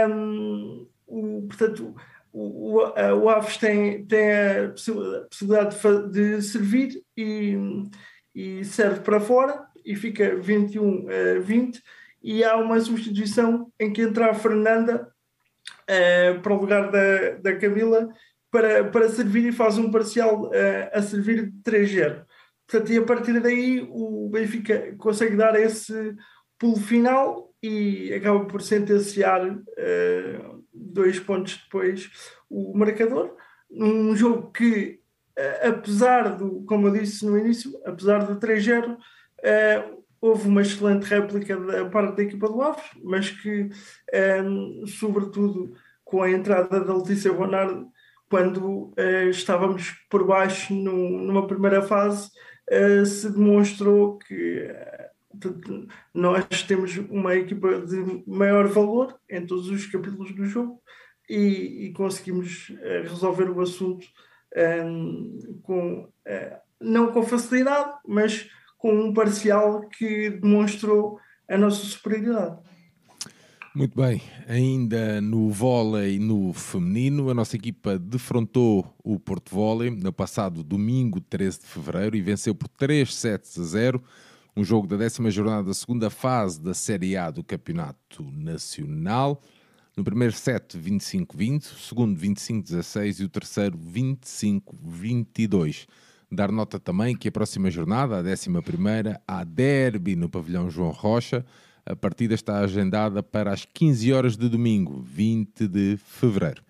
um, 0.08 0.88
o, 1.08 1.48
portanto, 1.48 1.96
o, 2.38 3.24
o 3.24 3.30
Aves 3.30 3.58
tem, 3.58 4.06
tem 4.06 4.32
a 4.32 4.70
possibilidade 4.70 5.76
de, 6.12 6.38
de 6.38 6.42
servir 6.42 7.02
e, 7.16 7.58
e, 8.36 8.64
serve 8.64 9.00
para 9.00 9.20
fora 9.20 9.66
e 9.84 9.96
fica 9.96 10.36
21 10.36 11.08
a 11.10 11.40
20 11.40 11.82
e 12.22 12.44
há 12.44 12.56
uma 12.58 12.80
substituição 12.80 13.72
em 13.80 13.92
que 13.92 14.02
entra 14.02 14.30
a 14.30 14.34
Fernanda 14.34 15.08
uh, 15.84 16.42
para 16.42 16.54
o 16.54 16.60
lugar 16.62 16.92
da, 16.92 17.38
da 17.42 17.56
Camila 17.56 18.10
para, 18.52 18.84
para 18.86 19.10
servir 19.10 19.48
e 19.48 19.52
faz 19.52 19.78
um 19.78 19.90
parcial 19.90 20.46
uh, 20.46 20.52
a 20.94 21.02
servir 21.02 21.50
de 21.50 21.72
3-0. 21.72 22.24
Portanto, 22.68 22.92
e 22.92 22.98
a 22.98 23.04
partir 23.04 23.40
daí 23.40 23.88
o 23.90 24.30
Benfica 24.30 24.94
consegue 24.98 25.36
dar 25.36 25.60
esse 25.60 26.16
pulo 26.60 26.76
final 26.76 27.54
e 27.64 28.14
acaba 28.14 28.46
por 28.46 28.62
sentenciar 28.62 29.48
uh, 29.48 30.57
dois 30.80 31.20
pontos 31.20 31.58
depois 31.64 32.10
o 32.50 32.78
marcador. 32.78 33.36
Um 33.70 34.16
jogo 34.16 34.52
que, 34.52 35.00
uh, 35.38 35.68
apesar 35.70 36.38
do, 36.38 36.64
como 36.64 36.88
eu 36.88 36.94
disse 36.94 37.26
no 37.26 37.38
início, 37.38 37.72
apesar 37.86 38.20
do 38.20 38.40
3-0, 38.40 38.96
uh, 38.96 40.04
houve 40.22 40.48
uma 40.48 40.62
excelente 40.62 41.04
réplica 41.04 41.58
da 41.58 41.86
parte 41.86 42.16
da 42.16 42.24
equipa 42.24 42.48
do 42.48 42.62
Aves, 42.62 42.84
mas 43.04 43.30
que, 43.30 43.70
um, 44.44 44.86
sobretudo 44.88 45.74
com 46.04 46.22
a 46.22 46.32
entrada 46.32 46.84
da 46.84 46.96
Letícia 46.96 47.32
Bonardo, 47.32 47.88
quando 48.30 48.94
estávamos 49.30 49.92
por 50.10 50.26
baixo 50.26 50.74
no, 50.74 51.22
numa 51.22 51.48
primeira 51.48 51.82
fase, 51.82 52.30
se 53.06 53.32
demonstrou 53.32 54.18
que 54.18 54.70
nós 56.14 56.64
temos 56.68 56.98
uma 57.10 57.36
equipa 57.36 57.82
de 57.82 58.24
maior 58.28 58.68
valor 58.68 59.20
em 59.30 59.46
todos 59.46 59.70
os 59.70 59.86
capítulos 59.86 60.34
do 60.34 60.46
jogo 60.46 60.82
e, 61.30 61.86
e 61.86 61.94
conseguimos 61.94 62.70
uh, 62.70 63.04
resolver 63.04 63.50
o 63.50 63.62
assunto 63.62 64.06
um, 64.56 64.60
ehm, 64.60 65.60
com, 65.62 66.04
uh, 66.04 66.58
não 66.80 67.12
com 67.12 67.24
facilidade, 67.24 67.94
mas 68.08 68.50
com 68.78 68.94
um 68.94 69.14
parcial 69.14 69.82
que 69.90 70.30
demonstrou 70.30 71.20
a 71.50 71.58
nossa 71.58 71.84
superioridade. 71.86 72.58
Muito 73.78 73.96
bem, 73.96 74.24
ainda 74.48 75.22
no 75.22 75.52
vôlei 75.52 76.18
no 76.18 76.52
feminino, 76.52 77.30
a 77.30 77.34
nossa 77.36 77.56
equipa 77.56 78.00
defrontou 78.00 78.92
o 79.04 79.20
Porto 79.20 79.54
Vôlei 79.54 79.92
no 79.92 80.12
passado 80.12 80.64
domingo, 80.64 81.22
13 81.22 81.60
de 81.60 81.66
fevereiro, 81.68 82.16
e 82.16 82.22
venceu 82.22 82.56
por 82.56 82.68
3 82.70 83.14
sets 83.14 83.60
a 83.60 83.64
0 83.64 84.04
um 84.58 84.64
jogo 84.64 84.88
da 84.88 84.98
décima 84.98 85.30
jornada 85.30 85.68
da 85.68 85.74
segunda 85.74 86.10
fase 86.10 86.60
da 86.60 86.74
Série 86.74 87.16
A 87.16 87.30
do 87.30 87.44
Campeonato 87.44 88.24
Nacional. 88.24 89.40
No 89.96 90.04
primeiro 90.04 90.34
set, 90.34 90.76
25-20, 90.76 91.62
o 91.62 91.78
segundo, 91.78 92.20
25-16 92.20 93.20
e 93.20 93.24
o 93.26 93.30
terceiro, 93.30 93.78
25-22. 93.78 95.88
Dar 96.32 96.52
nota 96.52 96.80
também 96.80 97.16
que 97.16 97.28
a 97.28 97.32
próxima 97.32 97.70
jornada, 97.70 98.18
a 98.18 98.24
décima 98.24 98.64
primeira, 98.64 99.22
há 99.28 99.44
derby 99.44 100.16
no 100.16 100.28
pavilhão 100.28 100.72
João 100.72 100.90
Rocha. 100.90 101.46
A 101.86 101.96
partida 101.96 102.34
está 102.34 102.58
agendada 102.58 103.22
para 103.22 103.54
as 103.54 103.64
15 103.64 104.12
horas 104.12 104.36
de 104.36 104.50
domingo, 104.50 105.04
20 105.04 105.68
de 105.68 105.98
fevereiro. 105.98 106.64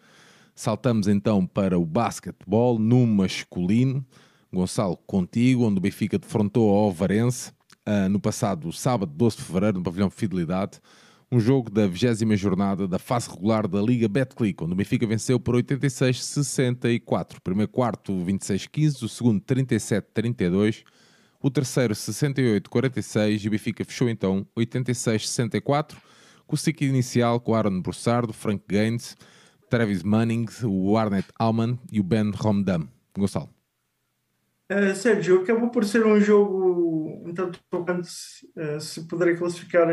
Saltamos 0.54 1.08
então 1.08 1.48
para 1.48 1.80
o 1.80 1.86
basquetebol 1.86 2.78
no 2.78 3.08
masculino. 3.08 4.06
Gonçalo, 4.52 4.98
contigo, 4.98 5.64
onde 5.64 5.78
o 5.78 5.82
Benfica 5.82 6.20
defrontou 6.20 6.70
a 6.70 6.88
Ovarense 6.88 7.56
uh, 7.88 8.10
no 8.10 8.20
passado 8.20 8.72
sábado, 8.74 9.12
12 9.16 9.38
de 9.38 9.44
fevereiro, 9.44 9.78
no 9.78 9.84
pavilhão 9.84 10.10
Fidelidade, 10.10 10.82
um 11.32 11.40
jogo 11.40 11.70
da 11.70 11.88
20 11.88 12.36
jornada 12.36 12.88
da 12.88 13.00
fase 13.00 13.30
regular 13.30 13.68
da 13.68 13.82
Liga 13.82 14.08
Betclic, 14.08 14.64
onde 14.64 14.74
o 14.74 14.76
Benfica 14.76 15.08
venceu 15.08 15.40
por 15.40 15.56
86-64. 15.56 17.38
Primeiro 17.44 17.72
quarto, 17.72 18.14
26-15, 18.14 19.04
o 19.04 19.10
segundo, 19.10 19.42
37-32, 19.42 20.84
o 21.42 21.50
terceiro, 21.50 21.94
68-46 21.94 23.44
e 23.44 23.48
o 23.48 23.52
Benfica 23.52 23.86
fechou 23.86 24.10
então 24.10 24.46
86-64, 24.58 25.96
com 26.46 26.56
o 26.56 26.58
ciclo 26.58 26.88
inicial 26.88 27.40
com 27.40 27.54
Aaron 27.54 27.82
Broussard, 27.82 28.32
Frank 28.32 28.64
Gaines, 28.68 29.18
Travis 29.70 30.04
Manning, 30.04 30.46
o 30.64 30.98
Arnett 30.98 31.28
Alman 31.38 31.78
e 31.92 32.00
o 32.00 32.04
Ben 32.04 32.32
Romdam. 32.32 32.88
Gonçalo. 33.18 33.57
Uh, 34.70 34.94
Sérgio, 34.94 35.42
acabou 35.42 35.72
por 35.72 35.86
ser 35.86 36.06
um 36.06 36.20
jogo 36.20 37.24
uh, 37.26 38.80
se 38.82 39.08
poderia 39.08 39.38
classificar 39.38 39.88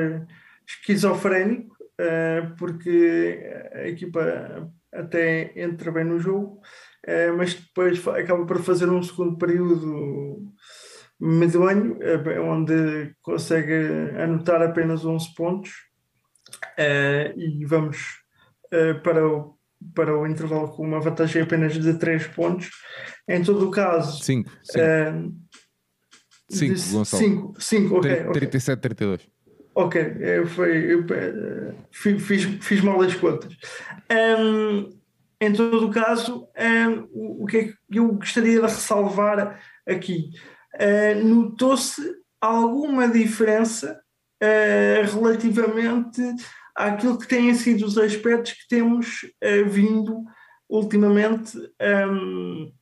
esquizofrénico, 0.66 1.76
uh, 2.00 2.56
porque 2.58 3.40
a 3.72 3.86
equipa 3.86 4.68
até 4.92 5.52
entra 5.60 5.92
bem 5.92 6.04
no 6.04 6.18
jogo, 6.18 6.60
mas 7.36 7.54
depois 7.54 8.06
acaba 8.08 8.46
por 8.46 8.62
fazer 8.62 8.88
um 8.88 9.02
segundo 9.02 9.36
período 9.36 10.52
medonho, 11.20 11.98
onde 12.42 13.12
consegue 13.20 14.12
anotar 14.22 14.62
apenas 14.62 15.04
11 15.04 15.34
pontos, 15.34 15.72
e 17.36 17.64
vamos 17.66 18.22
para 19.02 19.26
o 19.26 19.58
para 19.94 20.16
o 20.16 20.26
intervalo 20.26 20.68
com 20.68 20.82
uma 20.82 21.00
vantagem 21.00 21.42
apenas 21.42 21.74
de 21.74 21.98
3 21.98 22.28
pontos. 22.28 22.70
Em 23.28 23.42
todo 23.42 23.68
o 23.68 23.70
caso. 23.70 24.22
5. 24.22 24.50
5, 26.50 26.74
Gonçalo. 26.92 27.22
5, 27.22 27.54
5, 27.58 27.96
ok. 27.96 28.24
37, 28.32 28.80
32. 28.80 29.34
Ok, 29.76 30.00
eu, 30.20 30.46
foi, 30.46 30.92
eu, 30.92 31.04
eh, 31.10 31.74
fiz, 31.90 32.44
fiz 32.60 32.80
mal 32.80 33.00
as 33.02 33.14
contas. 33.16 33.52
Um, 34.38 34.88
em 35.40 35.52
todo 35.52 35.86
o 35.86 35.90
caso, 35.90 36.46
um, 36.56 37.08
o, 37.12 37.42
o 37.42 37.46
que 37.46 37.56
é 37.56 37.64
que 37.64 37.98
eu 37.98 38.12
gostaria 38.12 38.60
de 38.60 38.60
ressalvar 38.60 39.60
aqui? 39.86 40.30
Uh, 40.76 41.24
Notou-se 41.26 42.00
alguma 42.40 43.08
diferença 43.08 44.00
uh, 44.42 45.14
relativamente 45.14 46.22
àquilo 46.76 47.18
que 47.18 47.26
têm 47.26 47.52
sido 47.54 47.84
os 47.84 47.98
aspectos 47.98 48.52
que 48.52 48.68
temos 48.68 49.24
uh, 49.42 49.68
vindo 49.68 50.22
ultimamente 50.68 51.58
um, 52.10 52.72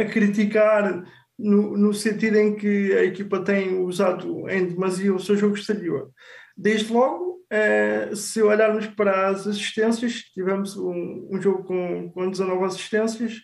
a, 0.00 0.04
criticar 0.04 1.04
no, 1.38 1.76
no, 1.76 1.94
sentido 1.94 2.36
em 2.36 2.56
que 2.56 2.92
a 2.96 3.04
equipa 3.04 3.40
tem 3.40 3.78
usado 3.78 4.48
em 4.48 4.66
demasia 4.66 5.14
o 5.14 5.20
seu 5.20 5.36
jogo 5.36 5.54
exterior. 5.54 6.10
Desde 6.56 6.92
logo, 6.92 7.40
uh, 7.52 8.16
se 8.16 8.42
olharmos 8.42 8.86
para 8.86 9.28
as 9.28 9.46
assistências, 9.46 10.14
tivemos 10.34 10.76
um, 10.76 11.28
um 11.30 11.40
jogo 11.40 11.64
com, 11.64 12.10
com 12.10 12.30
19 12.30 12.64
assistências, 12.64 13.34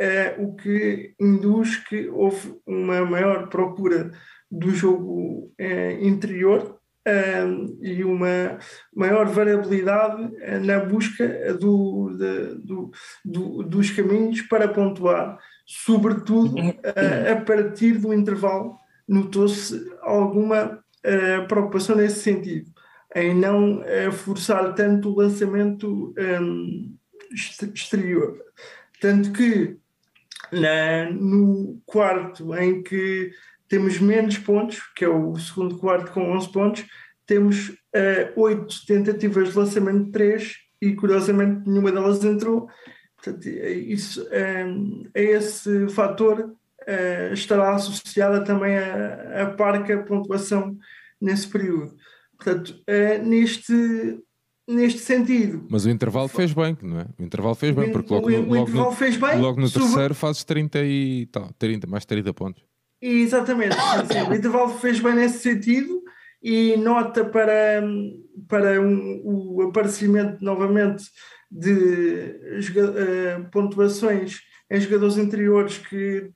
uh, 0.00 0.42
o 0.42 0.56
que 0.56 1.14
induz 1.20 1.76
que 1.76 2.08
houve 2.08 2.54
uma 2.66 3.04
maior 3.04 3.48
procura 3.48 4.10
do 4.50 4.70
jogo 4.70 5.52
uh, 5.60 6.04
interior 6.04 6.80
um, 7.06 7.78
e 7.82 8.02
uma 8.02 8.58
maior 8.94 9.26
variabilidade 9.26 10.30
eh, 10.40 10.58
na 10.58 10.80
busca 10.80 11.52
do, 11.54 12.16
de, 12.16 12.54
do, 12.64 12.90
do, 13.24 13.62
dos 13.62 13.90
caminhos 13.90 14.40
para 14.42 14.68
pontuar, 14.68 15.38
sobretudo 15.64 16.56
a, 16.58 17.32
a 17.32 17.40
partir 17.40 17.98
do 17.98 18.12
intervalo 18.12 18.76
notou-se 19.08 19.90
alguma 20.00 20.78
uh, 21.04 21.46
preocupação 21.46 21.96
nesse 21.96 22.20
sentido, 22.20 22.70
em 23.14 23.34
não 23.34 23.80
uh, 23.80 24.12
forçar 24.12 24.74
tanto 24.74 25.10
o 25.10 25.16
lançamento 25.16 26.14
um, 26.18 26.96
exterior. 27.32 28.38
Tanto 29.00 29.32
que 29.32 29.76
na, 30.52 31.10
no 31.10 31.80
quarto 31.84 32.54
em 32.54 32.82
que 32.82 33.30
temos 33.68 33.98
menos 33.98 34.38
pontos, 34.38 34.80
que 34.94 35.04
é 35.04 35.08
o 35.08 35.36
segundo 35.36 35.78
quarto 35.78 36.12
com 36.12 36.32
11 36.32 36.52
pontos, 36.52 36.84
temos 37.26 37.72
oito 38.36 38.72
uh, 38.74 38.86
tentativas 38.86 39.50
de 39.50 39.58
lançamento 39.58 40.04
de 40.04 40.12
3 40.12 40.56
e 40.80 40.94
curiosamente 40.94 41.68
nenhuma 41.68 41.90
delas 41.90 42.22
entrou. 42.22 42.68
Portanto, 43.24 43.48
isso, 43.48 44.26
um, 44.66 45.06
a 45.14 45.20
esse 45.20 45.88
fator 45.88 46.40
uh, 46.40 47.32
estará 47.32 47.74
associada 47.74 48.44
também 48.44 48.76
a, 48.76 49.44
a 49.44 49.46
parca 49.46 50.02
pontuação 50.02 50.76
nesse 51.18 51.48
período. 51.48 51.96
Portanto, 52.36 52.78
uh, 52.82 53.24
neste, 53.26 54.20
neste 54.68 55.00
sentido. 55.00 55.66
Mas 55.70 55.86
o 55.86 55.90
intervalo 55.90 56.28
fez 56.28 56.52
bem, 56.52 56.76
não 56.82 57.00
é? 57.00 57.06
O 57.18 57.22
intervalo 57.22 57.54
fez 57.54 57.74
bem, 57.74 57.90
porque 57.90 58.12
logo, 58.12 58.28
o, 58.28 58.30
no, 58.30 58.54
logo, 58.54 58.70
no, 58.70 58.90
bem, 58.94 59.40
logo 59.40 59.60
no 59.60 59.70
terceiro 59.70 60.14
fazes 60.14 60.44
30 60.44 60.84
e 60.84 61.26
tal, 61.32 61.50
30, 61.58 61.86
mais 61.86 62.04
30 62.04 62.34
pontos. 62.34 62.62
Exatamente, 63.00 63.74
sim, 63.74 64.30
o 64.30 64.34
intervalo 64.34 64.78
fez 64.78 65.00
bem 65.00 65.14
nesse 65.14 65.38
sentido 65.38 66.02
e 66.42 66.76
nota 66.76 67.24
para, 67.24 67.82
para 68.48 68.80
um, 68.80 69.20
o 69.24 69.62
aparecimento 69.62 70.42
novamente 70.42 71.04
de 71.54 72.40
uh, 72.80 73.48
pontuações 73.52 74.40
em 74.68 74.80
jogadores 74.80 75.16
anteriores 75.16 75.78
que, 75.78 76.28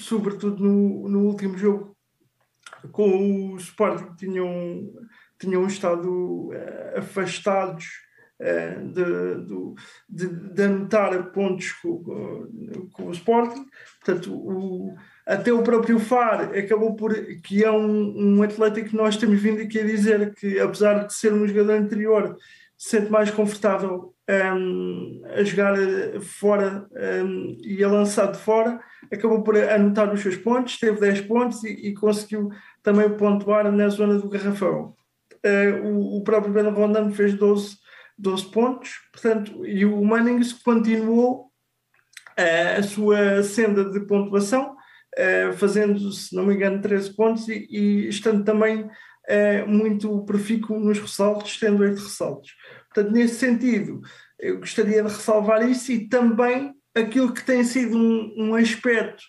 sobretudo 0.00 0.64
no, 0.64 1.06
no 1.10 1.26
último 1.26 1.58
jogo, 1.58 1.94
com 2.90 3.52
o 3.52 3.56
Sporting 3.58 4.14
tinham, 4.16 4.90
tinham 5.38 5.66
estado 5.66 6.48
uh, 6.48 6.98
afastados 6.98 7.84
uh, 8.40 8.92
de, 10.08 10.26
de, 10.26 10.54
de, 10.54 10.62
anotar 10.62 11.30
pontos 11.32 11.72
com, 11.72 12.02
com, 12.94 13.08
o 13.08 13.12
Sporting. 13.12 13.66
Portanto, 14.02 14.34
o, 14.34 14.96
até 15.26 15.52
o 15.52 15.62
próprio 15.62 15.98
Far 15.98 16.56
acabou 16.56 16.96
por 16.96 17.12
que 17.42 17.62
é 17.62 17.70
um, 17.70 18.38
um 18.38 18.42
atleta 18.42 18.80
que 18.80 18.96
nós 18.96 19.18
temos 19.18 19.38
vindo 19.38 19.60
aqui 19.60 19.80
a 19.80 19.86
dizer 19.86 20.34
que 20.34 20.58
apesar 20.58 21.06
de 21.06 21.12
ser 21.12 21.34
um 21.34 21.46
jogador 21.46 21.72
anterior 21.72 22.38
se 22.78 22.96
sente 22.96 23.10
mais 23.10 23.30
confortável 23.30 24.15
um, 24.28 25.22
a 25.34 25.44
jogar 25.44 25.74
fora 26.20 26.86
um, 27.24 27.56
e 27.62 27.82
a 27.82 27.88
lançar 27.88 28.32
de 28.32 28.38
fora 28.38 28.80
acabou 29.12 29.42
por 29.42 29.56
anotar 29.56 30.12
os 30.12 30.20
seus 30.20 30.36
pontos, 30.36 30.78
teve 30.78 30.98
10 30.98 31.22
pontos 31.22 31.62
e, 31.62 31.88
e 31.88 31.94
conseguiu 31.94 32.50
também 32.82 33.08
pontuar 33.16 33.70
na 33.70 33.88
zona 33.88 34.18
do 34.18 34.28
garrafão 34.28 34.96
uh, 35.46 35.86
o, 35.86 36.18
o, 36.18 36.24
próprio 36.24 36.52
Ben 36.52 36.68
Rondon 36.68 37.10
fez 37.12 37.34
12, 37.34 37.76
12 38.18 38.50
pontos 38.50 38.90
portanto, 39.12 39.64
e 39.64 39.84
o 39.84 40.04
Mannings 40.04 40.52
continuou 40.52 41.46
uh, 42.38 42.78
a 42.78 42.82
sua 42.82 43.42
senda 43.42 43.84
de 43.84 44.00
pontuação 44.00 44.74
uh, 44.74 45.52
fazendo, 45.54 46.10
se 46.12 46.34
não 46.34 46.46
me 46.46 46.54
engano, 46.54 46.80
13 46.82 47.14
pontos 47.14 47.48
e, 47.48 47.66
e 47.70 48.08
estando 48.08 48.44
também 48.44 48.88
muito 49.66 50.24
profícuo 50.24 50.78
nos 50.78 51.00
ressaltos, 51.00 51.58
tendo 51.58 51.82
8 51.82 52.00
ressaltos. 52.00 52.52
Portanto, 52.96 53.12
nesse 53.12 53.34
sentido, 53.34 54.00
eu 54.40 54.58
gostaria 54.58 55.02
de 55.02 55.08
ressalvar 55.08 55.68
isso 55.68 55.92
e 55.92 56.08
também 56.08 56.72
aquilo 56.94 57.34
que 57.34 57.44
tem 57.44 57.62
sido 57.62 57.94
um, 57.94 58.34
um 58.38 58.54
aspecto 58.54 59.22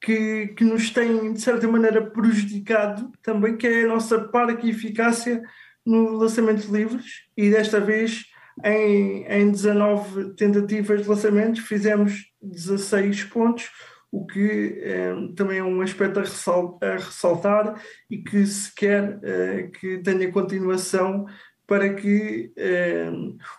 que, 0.00 0.48
que, 0.48 0.64
nos 0.64 0.90
tem, 0.90 1.32
de 1.32 1.40
certa 1.40 1.68
maneira, 1.68 2.04
prejudicado 2.04 3.12
também, 3.22 3.56
que 3.56 3.64
é 3.64 3.84
a 3.84 3.86
nossa 3.86 4.18
parca 4.18 4.66
eficácia 4.66 5.40
no 5.86 6.16
lançamento 6.16 6.66
de 6.66 6.72
livros, 6.72 7.06
e 7.36 7.48
desta 7.48 7.78
vez, 7.78 8.24
em, 8.64 9.24
em 9.28 9.52
19 9.52 10.34
tentativas 10.34 11.02
de 11.02 11.08
lançamentos, 11.08 11.60
fizemos 11.60 12.24
16 12.42 13.22
pontos, 13.24 13.70
o 14.10 14.26
que 14.26 14.80
é, 14.82 15.14
também 15.36 15.58
é 15.58 15.62
um 15.62 15.80
aspecto 15.80 16.18
a, 16.18 16.22
ressal, 16.22 16.76
a, 16.82 16.94
ressaltar 16.94 17.80
e 18.10 18.18
que 18.18 18.44
se 18.46 18.74
quer 18.74 19.20
é, 19.22 19.62
que 19.64 19.98
tenha 19.98 20.32
continuação 20.32 21.26
para 21.66 21.94
que 21.94 22.52
é, 22.56 23.10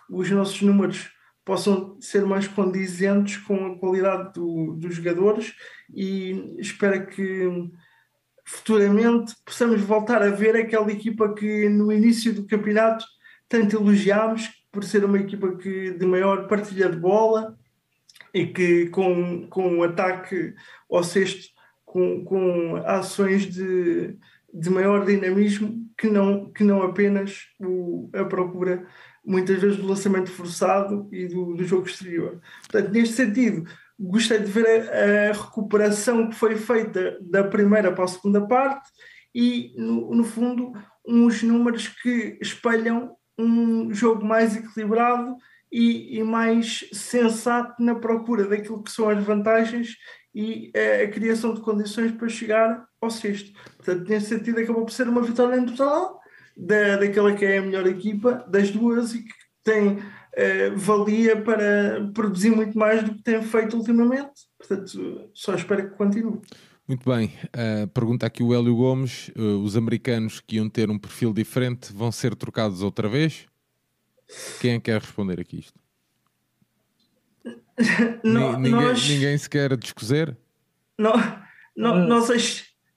os 0.08 0.30
nossos 0.30 0.62
números 0.62 1.10
possam 1.44 1.96
ser 2.00 2.24
mais 2.24 2.46
condizentes 2.46 3.38
com 3.38 3.66
a 3.66 3.78
qualidade 3.78 4.34
do, 4.34 4.74
dos 4.74 4.94
jogadores 4.94 5.54
e 5.94 6.56
espero 6.58 7.06
que 7.06 7.70
futuramente 8.44 9.34
possamos 9.44 9.80
voltar 9.82 10.22
a 10.22 10.30
ver 10.30 10.56
aquela 10.56 10.90
equipa 10.90 11.34
que 11.34 11.68
no 11.68 11.92
início 11.92 12.34
do 12.34 12.46
campeonato 12.46 13.04
tanto 13.48 13.76
elogiámos 13.76 14.48
por 14.70 14.84
ser 14.84 15.04
uma 15.04 15.18
equipa 15.18 15.56
que 15.56 15.92
de 15.92 16.06
maior 16.06 16.46
partilha 16.46 16.88
de 16.88 16.96
bola, 16.96 17.58
e 18.32 18.46
que 18.46 18.88
com, 18.90 19.46
com 19.48 19.78
o 19.78 19.82
ataque 19.82 20.54
ao 20.90 21.02
sexto, 21.02 21.48
com, 21.84 22.24
com 22.24 22.76
ações 22.84 23.46
de, 23.46 24.16
de 24.52 24.70
maior 24.70 25.04
dinamismo 25.04 25.87
que 25.98 26.08
não, 26.08 26.50
que 26.52 26.62
não 26.62 26.80
apenas 26.82 27.48
o, 27.58 28.08
a 28.14 28.24
procura 28.24 28.86
muitas 29.26 29.60
vezes 29.60 29.78
do 29.78 29.86
lançamento 29.86 30.30
forçado 30.30 31.08
e 31.12 31.26
do, 31.26 31.54
do 31.54 31.64
jogo 31.64 31.86
exterior. 31.86 32.40
Portanto, 32.62 32.92
neste 32.92 33.16
sentido, 33.16 33.68
gostei 33.98 34.38
de 34.38 34.50
ver 34.50 34.88
a, 34.88 35.30
a, 35.30 35.32
recuperação 35.32 36.30
que 36.30 36.36
foi 36.36 36.54
feita 36.54 37.18
da 37.20 37.42
primeira 37.42 37.92
para 37.92 38.04
a 38.04 38.08
segunda 38.08 38.46
parte 38.46 38.88
e, 39.34 39.74
no, 39.76 40.14
no 40.14 40.24
fundo, 40.24 40.72
uns 41.06 41.42
números 41.42 41.88
que 41.88 42.38
espelham 42.40 43.16
um 43.36 43.92
jogo 43.92 44.24
mais 44.24 44.56
equilibrado 44.56 45.36
e, 45.70 46.18
e, 46.18 46.22
mais 46.22 46.88
sensato 46.92 47.82
na 47.82 47.96
procura 47.96 48.46
daquilo 48.46 48.82
que 48.82 48.90
são 48.90 49.08
as 49.08 49.22
vantagens 49.22 49.96
e 50.34 50.70
a, 50.74 51.04
a 51.04 51.08
criação 51.08 51.54
de 51.54 51.60
condições 51.60 52.12
para 52.12 52.28
chegar 52.28 52.86
ao 53.00 53.10
sexto. 53.10 53.52
Portanto, 53.76 54.08
nesse 54.08 54.26
sentido, 54.26 54.60
acabou 54.60 54.84
por 54.84 54.92
ser 54.92 55.08
uma 55.08 55.22
vitória 55.22 55.60
no 55.60 55.66
total 55.66 56.18
da, 56.56 56.96
daquela 56.96 57.34
que 57.34 57.44
é 57.44 57.58
a 57.58 57.62
melhor 57.62 57.86
equipa 57.86 58.44
das 58.48 58.70
duas 58.70 59.14
e 59.14 59.22
que 59.22 59.34
tem 59.62 59.94
uh, 59.94 60.76
valia 60.76 61.40
para 61.40 62.10
produzir 62.12 62.50
muito 62.50 62.76
mais 62.76 63.02
do 63.02 63.14
que 63.14 63.22
tem 63.22 63.42
feito 63.42 63.76
ultimamente. 63.76 64.32
Portanto, 64.58 65.30
só 65.32 65.54
espero 65.54 65.90
que 65.90 65.96
continue. 65.96 66.40
Muito 66.86 67.08
bem, 67.08 67.34
uh, 67.48 67.86
pergunta 67.88 68.26
aqui 68.26 68.42
o 68.42 68.54
Hélio 68.54 68.74
Gomes: 68.74 69.30
uh, 69.36 69.62
os 69.62 69.76
americanos 69.76 70.40
que 70.40 70.56
iam 70.56 70.68
ter 70.68 70.90
um 70.90 70.98
perfil 70.98 71.32
diferente 71.32 71.92
vão 71.92 72.10
ser 72.10 72.34
trocados 72.34 72.82
outra 72.82 73.08
vez? 73.08 73.46
Quem 74.60 74.72
é 74.72 74.80
quer 74.80 75.00
responder 75.00 75.40
aqui 75.40 75.60
isto? 75.60 75.78
Não, 78.24 78.58
ninguém, 78.58 78.70
nós... 78.70 79.08
ninguém 79.08 79.38
se 79.38 79.48
quer 79.48 79.76
descozer? 79.76 80.36
Não, 80.98 81.12
não, 81.76 81.94
hum. 81.94 82.08
não, 82.08 82.22
sei, 82.22 82.38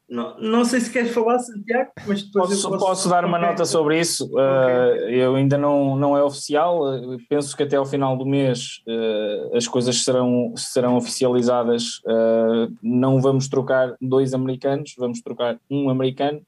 não, 0.10 0.40
não 0.40 0.66
sei 0.66 0.80
se 0.80 0.92
queres 0.92 1.12
falar, 1.12 1.38
Santiago, 1.38 1.92
mas 2.08 2.24
posso, 2.24 2.70
posso, 2.70 2.80
posso, 2.80 3.10
dar 3.10 3.24
uma 3.24 3.38
nota 3.38 3.64
sobre 3.64 4.00
isso. 4.00 4.26
Okay. 4.26 4.44
Uh, 4.44 5.10
eu 5.10 5.36
ainda 5.36 5.56
não, 5.56 5.96
não 5.96 6.18
é 6.18 6.24
oficial, 6.24 6.82
penso 7.30 7.56
que 7.56 7.62
até 7.62 7.76
ao 7.76 7.86
final 7.86 8.18
do 8.18 8.26
mês 8.26 8.82
uh, 8.88 9.56
as 9.56 9.68
coisas 9.68 10.04
serão, 10.04 10.52
serão 10.58 10.98
oficializadas. 10.98 12.00
Uh, 12.00 12.76
não 12.82 13.22
vamos 13.22 13.48
trocar 13.48 13.96
dois 14.02 14.34
americanos, 14.34 14.96
vamos 14.98 15.22
trocar 15.22 15.60
um 15.70 15.92
americano 15.92 16.42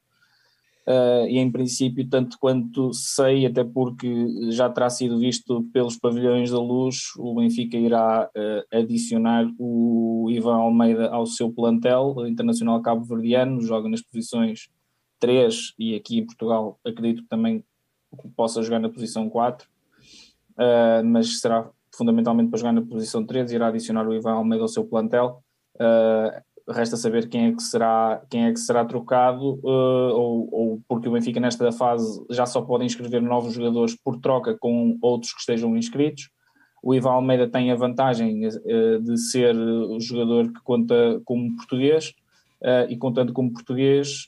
Uh, 0.86 1.26
e 1.30 1.38
em 1.38 1.50
princípio, 1.50 2.08
tanto 2.10 2.38
quanto 2.38 2.94
sei, 2.94 3.46
até 3.46 3.64
porque 3.64 4.52
já 4.52 4.70
terá 4.70 4.90
sido 4.90 5.18
visto 5.18 5.64
pelos 5.72 5.98
pavilhões 5.98 6.52
da 6.52 6.60
luz, 6.60 7.14
o 7.18 7.36
Benfica 7.36 7.78
irá 7.78 8.30
uh, 8.30 8.78
adicionar 8.78 9.50
o 9.58 10.28
Ivan 10.30 10.56
Almeida 10.56 11.10
ao 11.10 11.26
seu 11.26 11.50
plantel, 11.50 12.16
o 12.18 12.28
internacional 12.28 12.82
cabo-verdiano, 12.82 13.62
joga 13.62 13.88
nas 13.88 14.02
posições 14.02 14.68
3 15.22 15.74
e 15.80 15.96
aqui 15.96 16.20
em 16.20 16.26
Portugal 16.26 16.78
acredito 16.86 17.24
que 17.24 17.30
também 17.30 17.64
possa 18.36 18.62
jogar 18.62 18.80
na 18.80 18.90
posição 18.90 19.30
4, 19.30 19.66
uh, 19.66 19.72
ah, 20.58 21.02
mas 21.06 21.40
será 21.40 21.70
fundamentalmente 21.96 22.50
para 22.50 22.60
jogar 22.60 22.74
na 22.74 22.82
posição 22.82 23.26
3, 23.26 23.54
irá 23.54 23.68
adicionar 23.68 24.06
o 24.06 24.14
Ivan 24.14 24.34
Almeida 24.34 24.64
ao 24.64 24.68
seu 24.68 24.84
plantel. 24.84 25.42
Uh, 25.76 26.44
resta 26.70 26.96
saber 26.96 27.28
quem 27.28 27.48
é 27.48 27.52
que 27.54 27.62
será, 27.62 28.22
quem 28.30 28.46
é 28.46 28.54
que 28.54 28.60
será 28.60 28.86
trocado, 28.86 29.60
uh, 29.64 30.14
ou, 30.14 30.50
ou, 30.52 30.82
porque 30.88 31.10
o 31.10 31.12
Benfica 31.12 31.40
nesta 31.40 31.72
fase 31.72 32.24
já 32.30 32.46
só 32.46 32.62
pode 32.62 32.86
inscrever 32.86 33.22
novos 33.22 33.54
jogadores 33.54 33.96
por 33.96 34.20
troca 34.20 34.56
com 34.58 34.98
outros 35.02 35.34
que 35.34 35.40
estejam 35.40 35.76
inscritos. 35.76 36.30
O 36.82 36.94
Ivan 36.94 37.12
Almeida 37.12 37.48
tem 37.48 37.72
a 37.72 37.76
vantagem 37.76 38.48
uh, 38.48 39.02
de 39.02 39.18
ser 39.18 39.56
o 39.56 40.00
jogador 40.00 40.54
que 40.54 40.62
conta 40.64 41.22
como 41.26 41.56
português, 41.58 42.14
uh, 42.62 42.90
e 42.90 42.98
contando 42.98 43.34
como 43.34 43.52
português, 43.52 44.28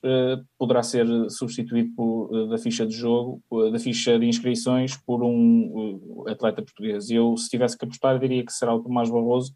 poderá 0.57 0.83
ser 0.83 1.07
substituído 1.29 1.93
por, 1.95 2.49
da 2.49 2.57
ficha 2.57 2.85
de 2.85 2.93
jogo, 2.93 3.41
da 3.71 3.79
ficha 3.79 4.19
de 4.19 4.25
inscrições, 4.25 4.97
por 4.97 5.23
um 5.23 6.25
atleta 6.27 6.61
português. 6.61 7.09
Eu, 7.09 7.37
se 7.37 7.49
tivesse 7.49 7.77
que 7.77 7.85
apostar, 7.85 8.19
diria 8.19 8.45
que 8.45 8.51
será 8.51 8.75
o 8.75 8.81
Tomás 8.81 9.09
Barroso, 9.09 9.53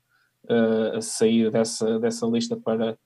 uh, 0.49 0.97
a 0.97 1.01
sair 1.01 1.51
dessa, 1.51 1.99
dessa 1.99 2.25
lista 2.25 2.57
para, 2.57 2.97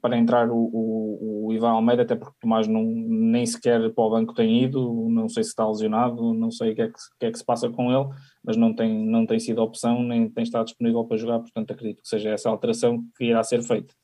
para 0.00 0.16
entrar 0.16 0.50
o, 0.50 0.56
o, 0.56 1.46
o, 1.46 1.52
Ivan 1.52 1.70
Almeida, 1.70 2.02
até 2.02 2.14
porque 2.14 2.36
Tomás 2.40 2.66
não, 2.66 2.84
nem 2.84 3.44
sequer 3.44 3.92
para 3.92 4.04
o 4.04 4.10
banco 4.10 4.34
tem 4.34 4.64
ido, 4.64 5.08
não 5.10 5.28
sei 5.28 5.42
se 5.42 5.50
está 5.50 5.66
lesionado, 5.66 6.34
não 6.34 6.50
sei 6.50 6.72
o 6.72 6.74
que 6.74 6.82
é 6.82 6.88
que, 6.88 6.94
que, 7.18 7.26
é 7.26 7.32
que 7.32 7.38
se 7.38 7.44
passa 7.44 7.68
com 7.68 7.92
ele, 7.92 8.08
mas 8.44 8.56
não 8.56 8.74
tem, 8.74 9.06
não 9.06 9.26
tem 9.26 9.38
sido 9.38 9.62
opção, 9.62 10.02
nem 10.02 10.28
tem 10.28 10.44
estado 10.44 10.66
disponível 10.66 11.04
para 11.04 11.16
jogar, 11.16 11.40
portanto 11.40 11.70
acredito 11.72 12.02
que 12.02 12.08
seja 12.08 12.30
essa 12.30 12.48
alteração 12.48 13.02
que 13.16 13.24
irá 13.24 13.42
ser 13.42 13.62
feita. 13.62 13.94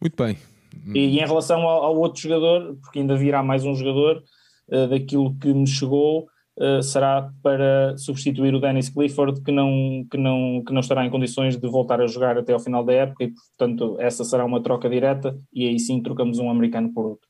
Muito 0.00 0.16
bem. 0.22 0.36
E, 0.94 0.98
e 0.98 1.18
em 1.18 1.26
relação 1.26 1.60
ao, 1.62 1.84
ao, 1.84 1.98
outro 1.98 2.20
jogador, 2.20 2.76
porque 2.82 3.00
ainda 3.00 3.16
virá 3.16 3.42
mais 3.42 3.64
um 3.64 3.74
jogador, 3.74 4.22
uh, 4.72 4.88
daquilo 4.88 5.36
que 5.38 5.52
me 5.52 5.66
chegou, 5.66 6.28
uh, 6.58 6.82
será 6.82 7.30
para 7.42 7.96
substituir 7.96 8.54
o 8.54 8.60
Dennis 8.60 8.88
Clifford, 8.88 9.42
que 9.42 9.52
não, 9.52 10.06
que, 10.10 10.16
não, 10.16 10.62
que 10.66 10.72
não 10.72 10.80
estará 10.80 11.04
em 11.04 11.10
condições 11.10 11.56
de 11.56 11.68
voltar 11.68 12.00
a 12.00 12.06
jogar 12.06 12.38
até 12.38 12.52
ao 12.52 12.60
final 12.60 12.84
da 12.84 12.92
época, 12.92 13.24
e 13.24 13.32
portanto 13.32 13.96
essa 13.98 14.24
será 14.24 14.44
uma 14.44 14.62
troca 14.62 14.88
direta, 14.88 15.38
e 15.52 15.66
aí 15.66 15.78
sim 15.78 16.02
trocamos 16.02 16.38
um 16.38 16.50
americano 16.50 16.92
por 16.92 17.06
outro. 17.06 17.28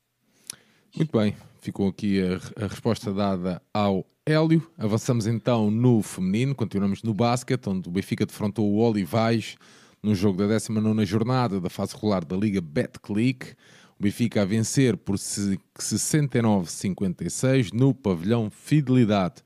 Muito 0.96 1.16
bem, 1.16 1.34
ficou 1.60 1.88
aqui 1.88 2.20
a, 2.20 2.64
a 2.64 2.66
resposta 2.66 3.12
dada 3.12 3.62
ao 3.72 4.04
Hélio. 4.26 4.66
Avançamos 4.76 5.26
então 5.26 5.70
no 5.70 6.02
feminino, 6.02 6.54
continuamos 6.54 7.02
no 7.02 7.14
basquete, 7.14 7.68
onde 7.68 7.88
o 7.88 7.92
Benfica 7.92 8.26
defrontou 8.26 8.70
o 8.70 8.78
Olivais 8.78 9.56
no 10.02 10.14
jogo 10.14 10.38
da 10.38 10.46
19 10.46 11.04
jornada 11.04 11.60
da 11.60 11.68
fase 11.68 11.94
regular 11.94 12.24
da 12.24 12.36
Liga 12.36 12.60
Betclic. 12.60 13.54
O 14.00 14.02
Benfica 14.02 14.40
a 14.40 14.46
vencer 14.46 14.96
por 14.96 15.16
69-56 15.16 17.70
no 17.74 17.92
pavilhão 17.92 18.48
Fidelidade, 18.48 19.42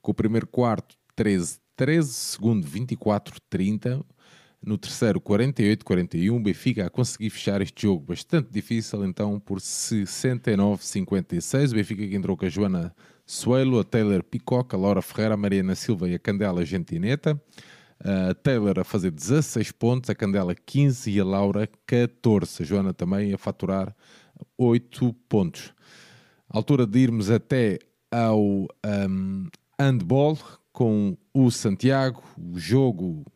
com 0.00 0.12
o 0.12 0.14
primeiro 0.14 0.46
quarto 0.46 0.96
13-13, 1.14 2.04
segundo 2.04 2.66
24-30, 2.66 4.02
no 4.64 4.78
terceiro 4.78 5.20
48-41. 5.20 6.34
O 6.34 6.40
Benfica 6.40 6.86
a 6.86 6.90
conseguir 6.90 7.28
fechar 7.28 7.60
este 7.60 7.82
jogo 7.82 8.06
bastante 8.06 8.48
difícil, 8.50 9.04
então 9.04 9.38
por 9.38 9.60
69-56. 9.60 11.72
O 11.72 11.74
Benfica 11.74 12.08
que 12.08 12.16
entrou 12.16 12.34
com 12.34 12.46
a 12.46 12.48
Joana 12.48 12.96
Suelo, 13.26 13.78
a 13.78 13.84
Taylor 13.84 14.24
Picoca, 14.24 14.74
a 14.74 14.80
Laura 14.80 15.02
Ferreira, 15.02 15.34
a 15.34 15.36
Mariana 15.36 15.74
Silva 15.74 16.08
e 16.08 16.14
a 16.14 16.18
Candela 16.18 16.64
Gentineta. 16.64 17.38
A 18.00 18.32
Taylor 18.34 18.78
a 18.78 18.84
fazer 18.84 19.10
16 19.10 19.72
pontos, 19.72 20.08
a 20.08 20.14
Candela 20.14 20.54
15 20.54 21.10
e 21.10 21.18
a 21.18 21.24
Laura 21.24 21.68
14. 21.86 22.62
A 22.62 22.66
Joana 22.66 22.94
também 22.94 23.34
a 23.34 23.38
faturar 23.38 23.92
8 24.56 25.12
pontos. 25.28 25.74
altura 26.48 26.86
de 26.86 27.00
irmos 27.00 27.28
até 27.30 27.80
ao 28.10 28.40
um, 28.40 29.46
handball 29.78 30.38
com 30.72 31.14
o 31.34 31.50
Santiago, 31.50 32.22
o 32.38 32.58
jogo, 32.58 33.26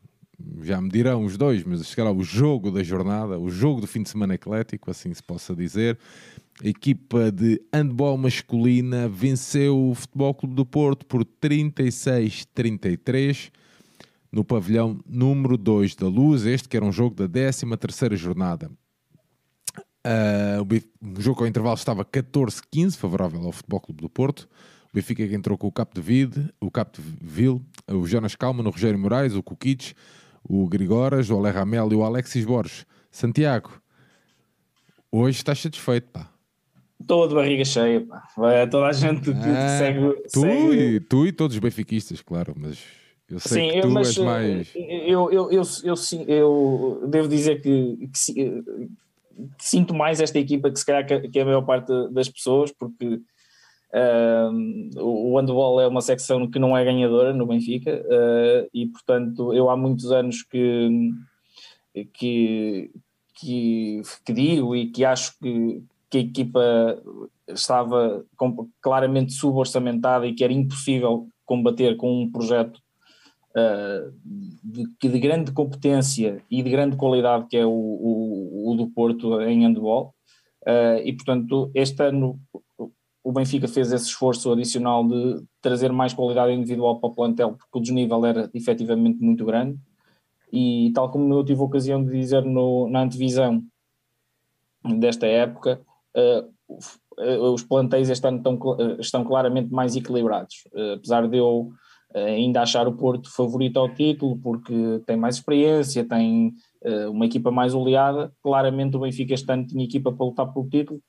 já 0.63 0.81
me 0.81 0.89
dirão 0.89 1.25
os 1.25 1.37
dois, 1.37 1.63
mas 1.65 1.85
chegará 1.87 2.11
o 2.13 2.23
jogo 2.23 2.71
da 2.71 2.85
jornada, 2.85 3.37
o 3.39 3.51
jogo 3.51 3.81
do 3.81 3.89
fim 3.89 4.03
de 4.03 4.11
semana 4.11 4.35
eclético, 4.35 4.91
assim 4.91 5.13
se 5.13 5.23
possa 5.23 5.55
dizer. 5.57 5.99
A 6.63 6.69
equipa 6.69 7.33
de 7.33 7.61
handball 7.75 8.17
masculina 8.17 9.09
venceu 9.09 9.91
o 9.91 9.95
Futebol 9.95 10.35
Clube 10.35 10.55
do 10.55 10.65
Porto 10.65 11.05
por 11.05 11.25
36-33 11.25 13.51
no 14.33 14.43
pavilhão 14.43 14.99
número 15.07 15.59
2 15.59 15.95
da 15.95 16.09
Luz, 16.09 16.47
este 16.47 16.69
que 16.69 16.77
era 16.77 16.87
um 16.87 16.91
jogo 16.91 17.15
da 17.15 17.29
13 17.29 17.77
terceira 17.77 18.17
jornada. 18.17 18.71
Uh, 20.05 21.17
o 21.17 21.21
jogo 21.21 21.43
ao 21.43 21.47
intervalo 21.47 21.77
estava 21.77 22.05
14-15, 22.05 22.97
favorável 22.97 23.43
ao 23.43 23.53
Futebol 23.53 23.81
Clube 23.81 24.03
do 24.03 24.09
Porto. 24.09 24.49
O 24.91 24.95
Benfica 24.95 25.27
que 25.27 25.35
entrou 25.35 25.57
com 25.57 25.69
o 25.69 25.73
Cap 25.73 25.95
de 25.95 26.01
Vide, 26.01 26.53
o 26.61 26.71
Cap 26.71 27.01
de 27.01 27.09
Ville, 27.21 27.61
o 27.89 28.07
Jonas 28.07 28.35
Calma, 28.35 28.63
o 28.63 28.71
Rogério 28.71 28.99
Moraes, 28.99 29.35
o 29.35 29.43
Kukic, 29.43 29.95
o 30.43 30.67
Grigoras, 30.67 31.31
o 31.31 31.39
Ale 31.39 31.51
Ramel 31.51 31.93
e 31.93 31.95
o 31.95 32.03
Alexis 32.03 32.45
Borges. 32.45 32.87
Santiago, 33.11 33.71
hoje 35.11 35.39
estás 35.39 35.61
satisfeito, 35.61 36.09
pá. 36.11 36.31
Estou 37.01 37.29
de 37.29 37.35
barriga 37.35 37.65
cheia, 37.65 38.01
pá. 38.01 38.23
Toda 38.71 38.87
a 38.87 38.93
gente 38.93 39.31
ah, 39.31 39.79
segue, 39.79 40.23
tu, 40.33 40.41
segue... 40.41 40.97
E, 40.97 41.01
tu 41.01 41.27
e 41.27 41.33
todos 41.33 41.57
os 41.57 41.61
benfiquistas, 41.61 42.21
claro, 42.21 42.55
mas 42.57 42.79
eu 43.33 43.41
sei 43.41 43.63
sim, 43.63 43.71
que 43.77 43.81
tu 43.81 43.91
mas, 43.91 44.09
és 44.09 44.19
mais. 44.19 44.73
Eu, 44.75 45.33
eu, 45.33 45.51
eu, 45.51 45.63
eu, 45.85 45.95
eu, 46.29 47.09
devo 47.09 47.29
dizer 47.29 47.63
que, 47.63 48.11
que, 48.13 48.35
que, 48.35 48.63
sinto 49.59 49.95
mais 49.95 50.21
esta 50.21 50.39
equipa 50.39 50.71
que 50.71 50.79
se 50.79 50.85
calhar 50.85 51.07
que 51.07 51.41
a 51.41 51.45
maior 51.45 51.63
parte 51.63 51.91
das 52.11 52.29
pessoas, 52.29 52.71
porque 52.71 53.07
uh, 53.95 55.01
o 55.01 55.39
handball 55.39 55.81
é 55.81 55.89
uma 55.89 56.03
secção 56.03 56.47
que 56.51 56.59
não 56.59 56.77
é 56.77 56.85
ganhadora 56.85 57.33
no 57.33 57.47
Benfica 57.47 58.05
uh, 58.05 58.69
e, 58.75 58.87
portanto, 58.89 59.55
eu 59.55 59.71
há 59.71 59.77
muitos 59.79 60.13
anos 60.13 60.43
que, 60.43 61.11
que, 62.13 62.91
que, 63.35 64.03
que 64.27 64.33
digo 64.35 64.77
e 64.77 64.91
que 64.91 65.07
acho 65.07 65.39
que, 65.39 65.83
que 66.11 66.19
a 66.19 66.21
equipa 66.21 67.03
estava 67.49 68.27
claramente 68.83 69.33
suborçamentada 69.33 70.27
e 70.27 70.35
que 70.35 70.45
era 70.45 70.53
impossível 70.53 71.29
combater 71.47 71.97
com 71.97 72.23
um 72.23 72.31
projeto 72.31 72.82
uh, 73.57 74.13
de, 74.65 74.87
de, 75.01 75.19
grande 75.19 75.53
competência 75.53 76.43
e 76.51 76.63
de 76.63 76.71
grande 76.71 76.97
qualidade 76.97 77.47
que 77.49 77.57
é 77.57 77.65
o, 77.65 77.71
o, 77.71 78.73
o 78.73 78.77
do 78.77 78.89
Porto 78.89 79.41
em 79.43 79.65
handball. 79.65 80.15
Uh, 80.63 81.03
e 81.05 81.13
portanto 81.13 81.71
este 81.75 82.03
ano 82.05 82.39
o 83.25 83.33
Benfica 83.33 83.69
fez 83.69 83.93
esse 83.93 84.07
esforço 84.07 84.53
adicional 84.53 85.07
de 85.07 85.43
trazer 85.61 85.93
mais 85.93 86.13
qualidade 86.13 86.53
individual 86.53 86.99
para 86.99 87.11
o 87.11 87.15
plantel 87.15 87.53
porque 87.53 87.79
o 87.79 87.81
desnível 87.81 88.25
era 88.25 88.51
efetivamente 88.55 89.21
muito 89.21 89.45
grande. 89.45 89.79
E 90.53 90.93
tal 90.95 91.11
como 91.11 91.33
eu 91.33 91.45
tive 91.45 91.61
a 91.61 91.65
ocasião 91.65 92.05
de 92.05 92.11
dizer 92.13 92.45
no, 92.45 92.89
na 92.89 93.03
antevisão 93.03 93.63
desta 94.99 95.27
época 95.27 95.81
uh, 96.17 97.53
os 97.53 97.63
plantéis 97.63 98.09
este 98.09 98.27
ano 98.27 98.39
estão, 98.39 98.59
estão 98.99 99.25
claramente 99.25 99.71
mais 99.71 99.95
equilibrados. 99.95 100.65
Apesar 100.95 101.29
de 101.29 101.37
eu 101.37 101.73
ainda 102.15 102.63
achar 102.63 102.87
o 102.87 102.93
Porto 102.93 103.31
favorito 103.31 103.79
ao 103.79 103.89
título, 103.89 104.37
porque 104.39 105.03
tem 105.07 105.17
mais 105.17 105.37
experiência, 105.37 106.05
tem 106.05 106.55
uh, 106.85 107.11
uma 107.11 107.27
equipa 107.27 107.51
mais 107.51 107.75
oleada. 107.75 108.33
Claramente 108.43 108.97
o 108.97 109.01
Benfica 109.01 109.35
este 109.35 109.51
ano 109.51 109.67
tinha 109.67 109.85
equipa 109.85 110.13
para 110.13 110.27
lutar 110.27 110.53
pelo 110.53 110.69
título, 110.69 111.01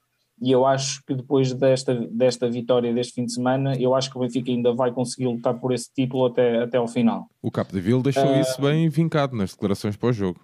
e 0.42 0.52
eu 0.52 0.66
acho 0.66 1.04
que 1.06 1.14
depois 1.14 1.54
desta, 1.54 1.94
desta 2.12 2.50
vitória 2.50 2.94
deste 2.94 3.14
fim 3.14 3.26
de 3.26 3.34
semana, 3.34 3.76
eu 3.78 3.94
acho 3.94 4.10
que 4.10 4.18
o 4.18 4.22
Benfica 4.22 4.52
ainda 4.52 4.74
vai 4.74 4.92
conseguir 4.92 5.28
lutar 5.28 5.60
por 5.60 5.74
esse 5.74 5.92
título 5.94 6.26
até, 6.26 6.64
até 6.64 6.78
ao 6.78 6.88
final. 6.88 7.28
O 7.42 7.52
Capdeville 7.52 8.02
deixou 8.02 8.26
uh, 8.26 8.40
isso 8.40 8.62
bem 8.62 8.90
vincado 8.90 9.36
nas 9.36 9.52
declarações 9.52 9.96
para 9.96 10.10
o 10.10 10.14
jogo. 10.14 10.40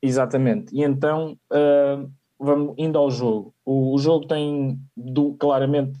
Exatamente, 0.00 0.74
e 0.74 0.82
então 0.82 1.38
uh, 1.52 2.10
vamos 2.38 2.74
indo 2.76 2.98
ao 2.98 3.10
jogo. 3.10 3.54
O, 3.64 3.94
o 3.94 3.98
jogo 3.98 4.26
tem 4.26 4.80
do, 4.96 5.34
claramente 5.34 5.92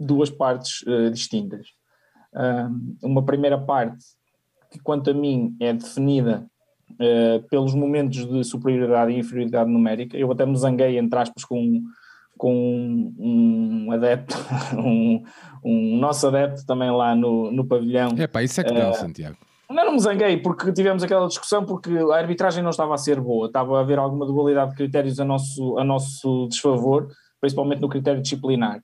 duas 0.00 0.30
partes 0.30 0.84
distintas 1.10 1.75
uma 3.02 3.24
primeira 3.24 3.58
parte 3.58 4.04
que, 4.70 4.78
quanto 4.78 5.10
a 5.10 5.14
mim, 5.14 5.56
é 5.60 5.72
definida 5.72 6.46
uh, 6.92 7.48
pelos 7.48 7.74
momentos 7.74 8.26
de 8.26 8.44
superioridade 8.44 9.12
e 9.12 9.18
inferioridade 9.18 9.70
numérica. 9.70 10.16
Eu 10.16 10.30
até 10.30 10.44
me 10.44 10.56
zanguei, 10.56 10.98
entre 10.98 11.18
aspas, 11.18 11.44
com, 11.44 11.82
com 12.36 13.12
um 13.18 13.90
adepto, 13.92 14.34
um, 14.76 15.22
um 15.64 15.96
nosso 15.98 16.26
adepto 16.26 16.64
também 16.66 16.90
lá 16.90 17.14
no, 17.14 17.50
no 17.50 17.66
pavilhão. 17.66 18.10
É 18.16 18.26
pá, 18.26 18.42
isso 18.42 18.60
é 18.60 18.64
que 18.64 18.72
dá, 18.72 18.90
uh, 18.90 18.94
Santiago. 18.94 19.36
Não, 19.68 19.84
não 19.84 19.92
me 19.92 20.00
zanguei, 20.00 20.36
porque 20.36 20.72
tivemos 20.72 21.02
aquela 21.02 21.26
discussão 21.26 21.64
porque 21.64 21.90
a 21.90 22.16
arbitragem 22.16 22.62
não 22.62 22.70
estava 22.70 22.94
a 22.94 22.98
ser 22.98 23.20
boa, 23.20 23.46
estava 23.48 23.78
a 23.78 23.80
haver 23.80 23.98
alguma 23.98 24.24
dualidade 24.24 24.70
de 24.70 24.76
critérios 24.76 25.18
a 25.18 25.24
nosso, 25.24 25.76
a 25.78 25.82
nosso 25.82 26.46
desfavor, 26.48 27.08
principalmente 27.40 27.80
no 27.80 27.88
critério 27.88 28.22
disciplinar. 28.22 28.80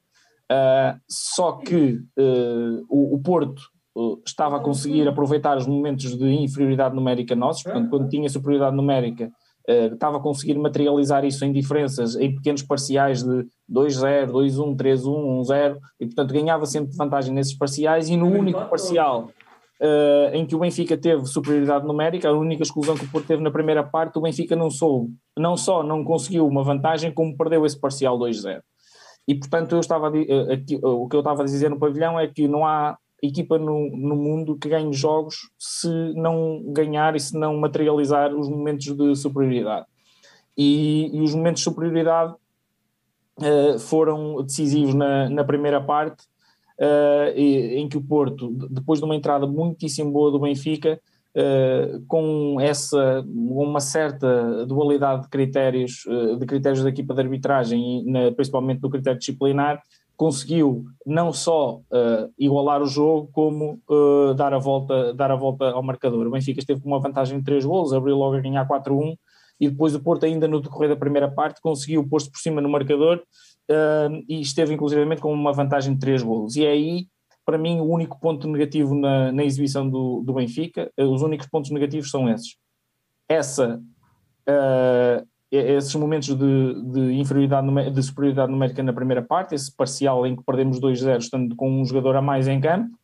Uh, 0.53 1.01
só 1.09 1.53
que 1.53 1.99
uh, 2.19 2.85
o, 2.91 3.15
o, 3.15 3.23
Porto 3.23 3.63
uh, 3.97 4.21
estava 4.27 4.59
a 4.59 4.61
conseguir 4.61 5.09
aproveitar 5.09 5.57
os 5.57 5.67
momentos 5.67 6.15
de 6.15 6.31
inferioridade 6.31 6.95
numérica 6.95 7.35
nossos, 7.35 7.63
portanto, 7.63 7.89
quando 7.89 8.09
tinha 8.09 8.29
superioridade 8.29 8.77
numérica, 8.77 9.31
estava 9.93 10.17
a 10.17 10.21
conseguir 10.21 10.59
materializar 10.59 11.25
isso 11.25 11.45
em 11.45 11.53
diferenças, 11.53 12.17
em 12.17 12.35
pequenos 12.35 12.63
parciais 12.63 13.23
de 13.23 13.47
2-0, 13.71 14.33
2-1, 14.33 14.77
3-1, 14.77 15.05
1-0, 15.47 15.79
e 16.01 16.07
portanto 16.07 16.35
ganhava 16.35 16.67
sempre 16.67 16.97
vantagem 16.97 17.33
nesses 17.33 17.57
parciais, 17.57 18.09
e 18.09 18.17
no 18.17 18.27
único 18.27 18.67
parcial 18.67 19.31
em 20.33 20.45
que 20.47 20.55
o 20.57 20.59
Benfica 20.59 20.97
teve 20.97 21.27
superioridade 21.27 21.87
numérica, 21.87 22.29
a 22.29 22.33
única 22.33 22.65
exclusão 22.65 22.97
que 22.97 23.05
o 23.05 23.09
Porto 23.09 23.27
teve 23.27 23.43
na 23.43 23.53
primeira 23.53 23.85
parte, 23.85 24.19
o 24.19 24.23
Benfica 24.23 24.57
não 24.57 24.69
soube, 24.69 25.13
não 25.39 25.57
só 25.57 25.85
não 25.85 26.05
conseguiu 26.05 26.45
uma 26.45 26.65
vantagem, 26.65 27.13
como 27.13 27.37
perdeu 27.37 27.65
esse 27.65 27.79
parcial 27.79 28.19
2-0. 28.19 28.63
E 29.27 29.35
portanto 29.35 29.75
eu 29.75 29.81
estava 29.81 30.13
eh, 30.17 30.53
aqui, 30.55 30.75
eh, 30.75 30.87
o 30.87 31.09
que 31.09 31.17
eu 31.17 31.21
estava 31.21 31.43
a 31.43 31.45
dizer 31.45 31.71
no 31.71 31.79
pavilhão 31.79 32.19
é 32.19 32.27
que 32.27 32.49
não 32.49 32.67
há 32.67 32.99
equipa 33.23 33.57
no, 33.57 33.89
no 33.97 34.17
mundo 34.17 34.57
que 34.57 34.69
ganhe 34.69 34.93
jogos 34.93 35.51
se 35.57 35.89
não 36.15 36.61
ganhar 36.73 37.15
e 37.15 37.21
se 37.21 37.39
não 37.39 37.57
materializar 37.57 38.35
os 38.35 38.49
momentos 38.49 38.87
de 38.87 39.15
superioridade. 39.15 39.87
E, 40.59 41.09
e 41.15 41.21
os 41.21 41.35
momentos 41.35 41.61
de 41.61 41.65
superioridade 41.65 42.35
uh, 43.39 43.79
foram 43.79 44.43
decisivos 44.43 44.93
na, 44.93 45.31
na 45.31 45.45
primeira 45.45 45.81
parte, 45.81 46.25
uh, 46.81 47.39
em 47.39 47.89
que 47.89 47.97
o 47.97 48.03
Porto, 48.03 48.51
depois 48.69 48.99
de 48.99 49.05
uma 49.05 49.15
entrada 49.15 49.47
muitíssimo 49.47 50.11
boa 50.11 50.33
do 50.33 50.41
Benfica, 50.41 51.01
uh, 51.37 52.05
com 52.07 52.61
essa 52.61 53.25
uma 53.27 53.81
certa 53.81 54.67
dualidade 54.67 55.23
de 55.23 55.29
critérios, 55.29 56.05
uh, 56.07 56.37
de 56.37 56.47
critérios 56.47 56.83
da 56.83 56.89
equipa 56.89 57.15
de 57.15 57.21
arbitragem, 57.21 58.01
e 58.01 58.11
na, 58.11 58.33
principalmente 58.33 58.81
do 58.81 58.91
critério 58.91 59.19
disciplinar, 59.19 59.83
conseguiu 60.17 60.85
não 61.05 61.33
só 61.33 61.77
uh, 61.77 62.33
igualar 62.39 62.83
o 62.83 62.87
jogo, 62.87 63.29
como 63.33 63.81
dar, 64.37 64.55
a 64.55 64.59
volta, 64.59 65.13
dar 65.15 65.31
a 65.31 65.37
volta 65.37 65.71
ao 65.71 65.83
marcador. 65.83 66.27
O 66.27 66.31
Benfica 66.31 66.61
esteve 66.61 66.81
com 66.81 66.89
uma 66.89 67.01
vantagem 67.01 67.39
de 67.39 67.45
3 67.45 67.65
golos, 67.65 67.93
abriu 67.93 68.17
logo 68.17 68.37
a 68.37 68.41
ganhar 68.41 68.67
4-1, 68.69 69.17
e 69.59 69.69
depois 69.69 69.95
o 69.95 70.01
Porto, 70.01 70.25
ainda 70.25 70.47
no 70.47 70.61
decorrer 70.61 70.91
da 70.91 70.97
primeira 70.97 71.31
parte, 71.31 71.61
conseguiu 71.61 72.07
pôr-se 72.09 72.31
por 72.31 72.39
cima 72.39 72.61
no 72.61 72.69
marcador 72.69 73.23
e 74.29 74.41
esteve 74.41 74.75
inclusivamente 74.75 75.21
com 75.21 75.33
uma 75.33 75.53
vantagem 75.53 75.95
de 75.95 76.01
3 76.01 76.23
golos. 76.23 76.57
E 76.57 76.67
é 76.67 76.71
aí 76.71 77.07
para 77.45 77.59
mim, 77.59 77.81
o 77.81 77.85
único 77.85 78.19
ponto 78.21 78.49
negativo 78.49 78.95
na, 78.95 79.33
na 79.33 79.45
exibição 79.45 79.89
do, 79.89 80.23
do, 80.25 80.35
Benfica, 80.35 80.91
eh, 80.97 81.05
os 81.05 81.23
únicos 81.23 81.47
pontos 81.49 81.71
negativos 81.71 82.11
são 82.11 82.29
esses. 82.29 82.57
Essa, 83.29 83.81
uh, 84.49 85.27
esses 85.51 85.95
momentos 85.95 86.29
de, 86.29 86.83
de, 86.93 87.13
inferioridade, 87.15 87.91
de 87.91 88.03
superioridade 88.03 88.53
numérica 88.53 88.83
na 88.83 88.93
primeira 88.93 89.23
parte, 89.23 89.55
esse 89.55 89.75
parcial 89.75 90.27
em 90.27 90.37
que 90.37 90.45
perdemos 90.45 90.81
2-0, 90.81 91.19
estando 91.19 91.57
com 91.57 91.81
um 91.81 91.85
jogador 91.85 92.17
a 92.17 92.23
mais 92.23 92.47
em 92.47 92.61
campo, 92.61 92.97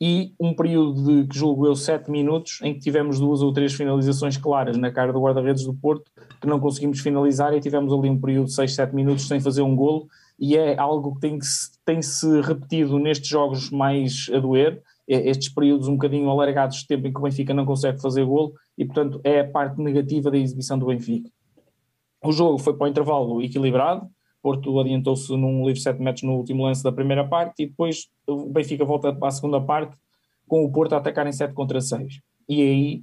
e 0.00 0.34
um 0.40 0.54
período 0.54 1.04
de, 1.04 1.28
que 1.28 1.38
julgo 1.38 1.66
eu, 1.66 1.76
7 1.76 2.10
minutos, 2.10 2.60
em 2.62 2.74
que 2.74 2.80
tivemos 2.80 3.20
duas 3.20 3.42
ou 3.42 3.52
três 3.52 3.74
finalizações 3.74 4.36
claras 4.36 4.76
na 4.76 4.90
cara 4.90 5.12
do 5.12 5.20
guarda-redes 5.20 5.64
do 5.64 5.74
Porto, 5.74 6.10
que 6.40 6.46
não 6.46 6.58
conseguimos 6.58 7.00
finalizar, 7.00 7.54
e 7.54 7.60
tivemos 7.60 7.92
ali 7.92 8.08
um 8.08 8.20
período 8.20 8.46
de 8.46 8.54
6, 8.54 8.74
7 8.74 8.94
minutos 8.94 9.28
sem 9.28 9.40
fazer 9.40 9.62
um 9.62 9.76
golo, 9.76 10.08
e 10.38 10.56
é 10.56 10.78
algo 10.78 11.14
que 11.14 11.20
tem, 11.20 11.38
que, 11.38 11.46
tem 11.84 12.02
se 12.02 12.40
repetido 12.40 12.98
nestes 12.98 13.28
jogos 13.28 13.70
mais 13.70 14.28
a 14.32 14.38
doer, 14.38 14.82
estes 15.06 15.48
períodos 15.48 15.86
um 15.86 15.92
bocadinho 15.92 16.28
alargados 16.30 16.78
de 16.78 16.86
tempo 16.86 17.06
em 17.06 17.12
que 17.12 17.18
o 17.18 17.22
Benfica 17.22 17.52
não 17.52 17.66
consegue 17.66 18.00
fazer 18.00 18.24
golo 18.24 18.54
e 18.76 18.84
portanto 18.84 19.20
é 19.22 19.40
a 19.40 19.48
parte 19.48 19.80
negativa 19.80 20.30
da 20.30 20.38
exibição 20.38 20.78
do 20.78 20.86
Benfica. 20.86 21.30
O 22.22 22.32
jogo 22.32 22.58
foi 22.58 22.74
para 22.74 22.86
o 22.86 22.88
intervalo 22.88 23.42
equilibrado, 23.42 24.08
Porto 24.44 24.78
adiantou-se 24.78 25.34
num 25.34 25.66
livre 25.66 25.80
7 25.80 26.02
metros 26.02 26.22
no 26.22 26.36
último 26.36 26.64
lance 26.64 26.82
da 26.82 26.92
primeira 26.92 27.26
parte 27.26 27.62
e 27.62 27.66
depois 27.66 28.08
o 28.26 28.50
Benfica 28.50 28.84
volta 28.84 29.10
para 29.10 29.28
a 29.28 29.30
segunda 29.30 29.58
parte 29.58 29.96
com 30.46 30.62
o 30.64 30.70
Porto 30.70 30.92
a 30.92 30.98
atacar 30.98 31.26
em 31.26 31.32
7 31.32 31.54
contra 31.54 31.80
6. 31.80 32.20
E 32.46 32.60
aí 32.60 33.02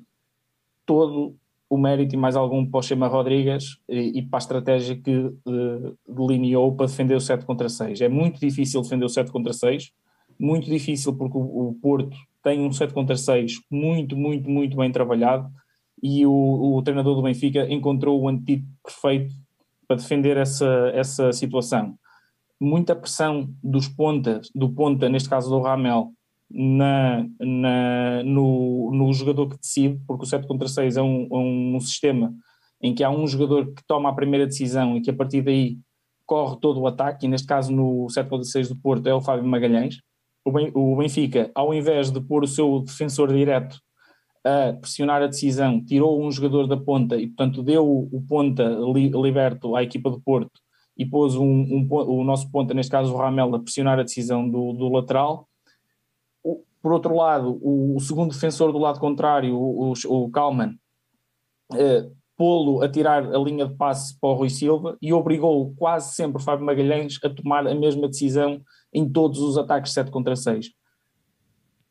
todo 0.86 1.36
o 1.72 1.78
mérito 1.78 2.14
e 2.14 2.18
mais 2.18 2.36
algum 2.36 2.66
para 2.66 2.80
o 2.80 2.84
Chema 2.84 3.08
Rodrigues 3.08 3.78
e, 3.88 4.20
e 4.20 4.22
para 4.22 4.40
a 4.40 4.42
estratégia 4.42 4.94
que 4.94 5.16
uh, 5.18 5.98
delineou 6.06 6.76
para 6.76 6.86
defender 6.86 7.16
o 7.16 7.22
7 7.22 7.46
contra 7.46 7.70
6. 7.70 8.02
É 8.02 8.10
muito 8.10 8.42
difícil 8.42 8.82
defender 8.82 9.06
o 9.06 9.10
7 9.10 9.32
contra 9.32 9.54
6, 9.54 9.90
muito 10.38 10.70
difícil 10.70 11.16
porque 11.16 11.38
o, 11.38 11.70
o 11.70 11.74
Porto 11.82 12.18
tem 12.44 12.60
um 12.60 12.74
7 12.74 12.94
contra 12.94 13.16
6 13.16 13.62
muito, 13.72 14.18
muito, 14.18 14.50
muito 14.50 14.76
bem 14.76 14.92
trabalhado 14.92 15.50
e 16.04 16.26
o, 16.26 16.76
o 16.76 16.82
treinador 16.82 17.16
do 17.16 17.22
Benfica 17.22 17.66
encontrou 17.72 18.20
o 18.20 18.28
antídoto 18.28 18.68
perfeito 18.84 19.34
para 19.88 19.96
defender 19.96 20.36
essa, 20.36 20.92
essa 20.94 21.32
situação. 21.32 21.96
Muita 22.60 22.94
pressão 22.94 23.50
dos 23.64 23.88
pontas, 23.88 24.50
do 24.54 24.70
ponta, 24.70 25.08
neste 25.08 25.30
caso 25.30 25.50
do 25.50 25.62
Ramel, 25.62 26.12
na, 26.54 27.26
na, 27.39 28.24
no, 28.24 28.91
no 28.93 29.14
jogador 29.14 29.47
que 29.47 29.58
decide, 29.58 29.99
porque 30.08 30.24
o 30.24 30.28
7 30.28 30.47
contra 30.47 30.68
6 30.68 30.97
é 30.97 31.02
um, 31.02 31.28
é 31.32 31.38
um, 31.38 31.80
sistema 31.80 32.34
em 32.82 32.93
que 32.93 33.04
há 33.04 33.10
um 33.10 33.28
jogador 33.28 33.74
que 33.74 33.84
toma 33.88 34.10
a 34.10 34.14
primeira 34.14 34.45
decisão 34.45 34.97
e 34.97 35.02
que 35.02 35.10
a 35.10 35.14
partir 35.14 35.41
daí 35.41 35.78
corre 36.26 36.58
todo 36.62 36.80
o 36.80 36.88
ataque, 36.88 37.26
e 37.26 37.30
neste 37.30 37.47
caso 37.47 37.72
no 37.72 38.10
7 38.10 38.30
contra 38.30 38.45
6 38.45 38.70
do 38.70 38.76
Porto 38.76 39.08
é 39.08 39.14
o 39.14 39.22
Fábio 39.22 39.45
Magalhães. 39.45 39.97
O 40.43 40.95
Benfica, 40.95 41.52
ao 41.54 41.74
invés 41.74 42.10
de 42.10 42.20
pôr 42.20 42.43
o 42.43 42.47
seu 42.47 42.80
defensor 42.80 43.32
direto 43.32 43.78
a 44.43 44.74
pressionar 44.74 45.22
a 45.22 45.28
decisão, 45.28 45.84
tirou 45.84 46.26
um 46.26 46.32
jogador 46.32 46.66
da 46.66 46.78
ponta 46.78 47.16
e, 47.16 47.28
portanto, 47.28 47.62
deu 47.62 47.88
o 47.88 48.24
ponta 48.28 48.64
li, 48.64 49.10
liberto 49.10 49.76
à 49.76 49.84
equipa 49.84 50.10
do 50.10 50.20
Porto 50.20 50.60
e 50.97 51.06
pôs 51.06 51.36
um, 51.36 51.45
um, 51.45 51.88
o 51.89 52.24
nosso 52.24 52.49
ponta, 52.49 52.74
neste 52.74 52.91
caso 52.91 53.14
o 53.14 53.18
Ramel, 53.18 53.54
a 53.54 53.60
pressionar 53.60 53.99
a 53.99 54.04
decisão 54.04 54.49
do, 54.49 54.74
do 54.74 54.89
lateral 54.89 55.47
por 56.82 56.92
outro 56.92 57.16
lado, 57.16 57.60
o, 57.62 57.96
o 57.96 58.00
segundo 58.00 58.34
defensor 58.34 58.72
do 58.72 58.78
lado 58.80 59.00
contrário, 59.00 59.56
o, 59.56 59.94
o, 59.94 60.24
o 60.26 60.32
Kalman, 60.32 60.76
eh, 61.74 62.10
pô-lo 62.42 62.82
a 62.82 62.90
tirar 62.90 63.24
a 63.24 63.38
linha 63.38 63.68
de 63.68 63.76
passe 63.76 64.20
para 64.20 64.32
o 64.32 64.34
Rui 64.34 64.50
Silva 64.50 64.98
e 65.00 65.14
obrigou 65.14 65.76
quase 65.76 66.16
sempre 66.16 66.42
o 66.42 66.44
Fábio 66.44 66.66
Magalhães 66.66 67.20
a 67.24 67.30
tomar 67.30 67.68
a 67.68 67.76
mesma 67.76 68.08
decisão 68.08 68.60
em 68.92 69.08
todos 69.08 69.40
os 69.40 69.60
ataques 69.60 69.94
7 69.94 70.10
contra 70.10 70.36
6. 70.36 70.72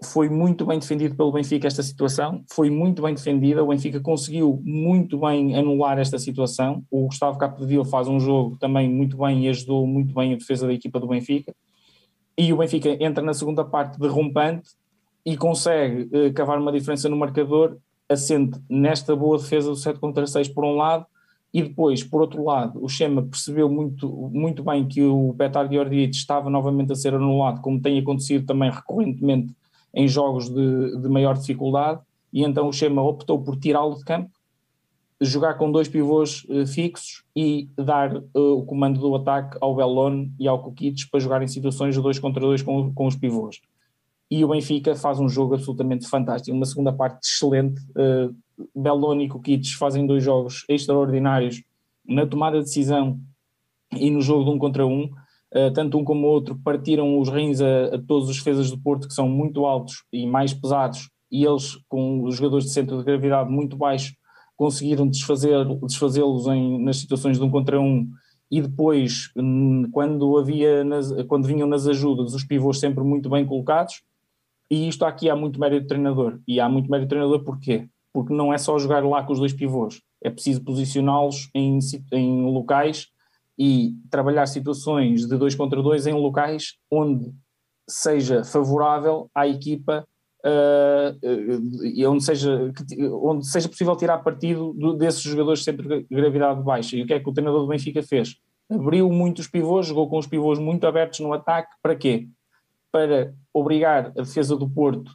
Foi 0.03 0.28
muito 0.28 0.66
bem 0.66 0.78
defendido 0.78 1.14
pelo 1.14 1.30
Benfica 1.30 1.68
esta 1.68 1.84
situação, 1.84 2.43
foi 2.51 2.68
muito 2.68 3.01
bem 3.01 3.14
defendida, 3.14 3.62
o 3.62 3.68
Benfica 3.68 4.01
conseguiu 4.01 4.61
muito 4.64 5.20
bem 5.20 5.55
anular 5.55 6.01
esta 6.01 6.18
situação, 6.18 6.82
o 6.91 7.07
Gustavo 7.07 7.38
Capdeville 7.38 7.84
faz 7.84 8.09
um 8.09 8.18
jogo 8.18 8.57
também 8.57 8.91
muito 8.91 9.16
bem 9.18 9.45
e 9.45 9.49
ajudou 9.51 9.86
muito 9.86 10.12
bem 10.14 10.32
a 10.32 10.36
defesa 10.36 10.66
da 10.66 10.72
equipa 10.72 10.99
do 10.99 11.07
Benfica, 11.07 11.55
e 12.36 12.53
o 12.53 12.57
Benfica 12.57 12.88
entra 12.99 13.22
na 13.22 13.34
segunda 13.34 13.64
parte 13.64 14.01
derrompante 14.01 14.70
e 15.24 15.36
consegue 15.36 16.08
uh, 16.16 16.32
cavar 16.32 16.58
uma 16.58 16.72
diferença 16.72 17.08
no 17.08 17.16
marcador, 17.16 17.76
assente 18.08 18.58
nesta 18.68 19.14
boa 19.14 19.38
defesa 19.38 19.70
do 19.70 19.76
7 19.76 19.98
contra 19.98 20.26
6 20.26 20.48
por 20.48 20.64
um 20.64 20.76
lado, 20.76 21.06
e 21.52 21.62
depois, 21.62 22.02
por 22.04 22.20
outro 22.20 22.44
lado, 22.44 22.82
o 22.82 22.88
Chema 22.88 23.22
percebeu 23.22 23.68
muito, 23.68 24.08
muito 24.32 24.62
bem 24.62 24.86
que 24.86 25.02
o 25.02 25.34
Petar 25.36 25.68
Georgic 25.68 26.14
estava 26.14 26.48
novamente 26.48 26.92
a 26.92 26.94
ser 26.94 27.14
anulado, 27.14 27.60
como 27.60 27.80
tem 27.80 27.98
acontecido 27.98 28.46
também 28.46 28.70
recorrentemente 28.70 29.54
em 29.92 30.06
jogos 30.06 30.48
de, 30.48 30.96
de 30.96 31.08
maior 31.08 31.36
dificuldade, 31.36 32.00
e 32.32 32.44
então 32.44 32.68
o 32.68 32.72
Chema 32.72 33.02
optou 33.02 33.42
por 33.42 33.56
tirá-lo 33.56 33.96
de 33.96 34.04
campo, 34.04 34.30
jogar 35.20 35.54
com 35.54 35.70
dois 35.70 35.88
pivôs 35.88 36.44
uh, 36.48 36.66
fixos 36.66 37.24
e 37.34 37.68
dar 37.76 38.16
uh, 38.16 38.58
o 38.58 38.64
comando 38.64 39.00
do 39.00 39.14
ataque 39.16 39.58
ao 39.60 39.74
Bellon 39.74 40.28
e 40.38 40.46
ao 40.46 40.62
Kukic 40.62 41.10
para 41.10 41.20
jogar 41.20 41.42
em 41.42 41.48
situações 41.48 41.94
de 41.94 42.00
dois 42.00 42.18
contra 42.18 42.40
dois 42.40 42.62
com, 42.62 42.94
com 42.94 43.06
os 43.06 43.16
pivôs 43.16 43.60
e 44.31 44.45
o 44.45 44.49
Benfica 44.49 44.95
faz 44.95 45.18
um 45.18 45.28
jogo 45.28 45.55
absolutamente 45.55 46.07
fantástico, 46.07 46.57
uma 46.57 46.64
segunda 46.64 46.93
parte 46.93 47.26
excelente. 47.26 47.81
Uh, 47.91 48.35
Belloni 48.74 49.24
e 49.24 49.28
Kukic 49.28 49.74
fazem 49.76 50.07
dois 50.07 50.22
jogos 50.22 50.64
extraordinários 50.68 51.62
na 52.07 52.26
tomada 52.26 52.59
de 52.59 52.64
decisão 52.64 53.18
e 53.93 54.11
no 54.11 54.20
jogo 54.20 54.45
de 54.45 54.51
um 54.51 54.59
contra 54.59 54.87
um. 54.87 55.11
Uh, 55.53 55.72
tanto 55.74 55.99
um 55.99 56.05
como 56.05 56.28
o 56.28 56.31
outro 56.31 56.57
partiram 56.62 57.18
os 57.18 57.28
rins 57.28 57.61
a, 57.61 57.97
a, 57.97 57.99
todos 57.99 58.28
os 58.28 58.37
defesas 58.37 58.70
do 58.70 58.78
Porto, 58.78 59.09
que 59.09 59.14
são 59.14 59.28
muito 59.28 59.66
altos 59.66 60.05
e 60.12 60.24
mais 60.26 60.55
pesados, 60.55 61.11
e 61.28 61.45
eles, 61.45 61.76
com 61.89 62.22
os 62.22 62.37
jogadores 62.37 62.66
de 62.66 62.70
centro 62.70 62.99
de 62.99 63.05
gravidade 63.05 63.51
muito 63.51 63.76
baixo, 63.76 64.14
conseguiram 64.57 65.09
desfazê-los 65.09 66.47
nas 66.78 66.99
situações 66.99 67.37
de 67.37 67.45
um 67.45 67.51
contra 67.51 67.81
um. 67.81 68.09
E 68.51 68.61
depois, 68.61 69.33
quando, 69.93 70.37
havia 70.37 70.85
nas, 70.85 71.11
quando 71.28 71.47
vinham 71.47 71.68
nas 71.68 71.87
ajudas, 71.87 72.35
os 72.35 72.45
pivôs 72.45 72.78
sempre 72.78 73.03
muito 73.03 73.31
bem 73.31 73.47
colocados, 73.47 74.03
e 74.70 74.88
isto 74.88 75.04
aqui 75.04 75.28
há 75.28 75.34
muito 75.34 75.58
mérito 75.58 75.82
do 75.82 75.88
treinador. 75.88 76.38
E 76.46 76.60
há 76.60 76.68
muito 76.68 76.90
mérito 76.90 77.08
do 77.08 77.10
treinador 77.10 77.44
porquê? 77.44 77.88
Porque 78.12 78.32
não 78.32 78.52
é 78.52 78.58
só 78.58 78.78
jogar 78.78 79.04
lá 79.04 79.22
com 79.22 79.32
os 79.32 79.38
dois 79.38 79.52
pivôs, 79.52 80.00
é 80.22 80.30
preciso 80.30 80.62
posicioná-los 80.62 81.50
em, 81.54 81.78
em 82.12 82.42
locais 82.42 83.08
e 83.58 83.94
trabalhar 84.10 84.46
situações 84.46 85.26
de 85.26 85.36
dois 85.36 85.54
contra 85.54 85.82
dois 85.82 86.06
em 86.06 86.14
locais 86.14 86.76
onde 86.90 87.30
seja 87.88 88.44
favorável 88.44 89.28
à 89.34 89.46
equipa 89.46 90.06
uh, 90.44 91.84
e 91.84 92.06
onde 92.06 92.24
seja, 92.24 92.72
onde 93.22 93.46
seja 93.46 93.68
possível 93.68 93.96
tirar 93.96 94.18
partido 94.18 94.72
do, 94.72 94.94
desses 94.94 95.22
jogadores 95.22 95.62
sempre 95.62 96.04
de 96.04 96.06
gravidade 96.10 96.62
baixa. 96.62 96.96
E 96.96 97.02
o 97.02 97.06
que 97.06 97.14
é 97.14 97.20
que 97.20 97.28
o 97.28 97.32
treinador 97.32 97.62
do 97.62 97.68
Benfica 97.68 98.02
fez? 98.02 98.36
Abriu 98.70 99.10
muitos 99.10 99.48
pivôs, 99.48 99.86
jogou 99.86 100.08
com 100.08 100.18
os 100.18 100.26
pivôs 100.26 100.58
muito 100.58 100.86
abertos 100.86 101.20
no 101.20 101.32
ataque, 101.32 101.70
para 101.82 101.96
quê? 101.96 102.28
Para 102.93 103.34
obrigar 103.53 104.07
a 104.07 104.22
defesa 104.22 104.57
do 104.57 104.68
Porto 104.68 105.12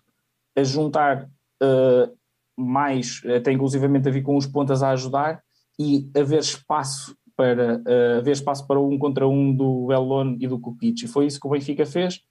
a 0.56 0.64
juntar 0.64 1.30
uh, 1.62 2.18
mais, 2.58 3.22
até 3.36 3.52
inclusivamente 3.52 4.08
a 4.08 4.12
vir 4.12 4.24
com 4.24 4.38
os 4.38 4.48
pontas 4.48 4.82
a 4.82 4.92
ajudar 4.92 5.42
e 5.78 6.10
haver 6.16 6.40
espaço 6.40 7.16
para 7.36 7.78
uh, 7.78 8.20
haver 8.20 8.32
espaço 8.32 8.66
para 8.66 8.80
um 8.80 8.98
contra 8.98 9.28
um 9.28 9.54
do 9.54 9.92
Elon 9.92 10.38
e 10.40 10.48
do 10.48 10.60
Kukic. 10.60 11.04
E 11.04 11.08
foi 11.08 11.26
isso 11.26 11.40
que 11.40 11.48
o 11.48 11.50
Benfica 11.50 11.86
fez. 11.86 12.22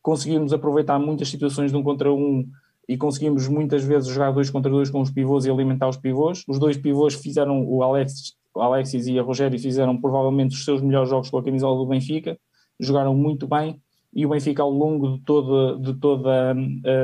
Conseguimos 0.00 0.52
aproveitar 0.52 0.98
muitas 0.98 1.28
situações 1.28 1.70
de 1.70 1.76
um 1.76 1.82
contra 1.82 2.12
um 2.12 2.48
e 2.88 2.96
conseguimos 2.96 3.46
muitas 3.46 3.84
vezes 3.84 4.08
jogar 4.08 4.32
dois 4.32 4.48
contra 4.48 4.70
dois 4.70 4.88
com 4.88 5.02
os 5.02 5.10
pivôs 5.10 5.44
e 5.44 5.50
alimentar 5.50 5.88
os 5.88 5.98
pivôs. 5.98 6.42
Os 6.48 6.58
dois 6.58 6.78
pivôs 6.78 7.14
fizeram, 7.14 7.62
o 7.68 7.82
Alexis, 7.82 8.32
o 8.54 8.62
Alexis 8.62 9.06
e 9.06 9.18
a 9.18 9.22
Rogério 9.22 9.58
fizeram 9.58 10.00
provavelmente 10.00 10.54
os 10.54 10.64
seus 10.64 10.80
melhores 10.80 11.10
jogos 11.10 11.28
com 11.28 11.36
a 11.36 11.44
camisola 11.44 11.76
do 11.76 11.86
Benfica, 11.86 12.38
jogaram 12.80 13.14
muito 13.14 13.46
bem 13.46 13.78
e 14.12 14.24
o 14.24 14.28
Benfica 14.30 14.62
ao 14.62 14.70
longo 14.70 15.16
de 15.16 15.24
toda, 15.24 15.78
de 15.78 15.94
toda 15.94 16.54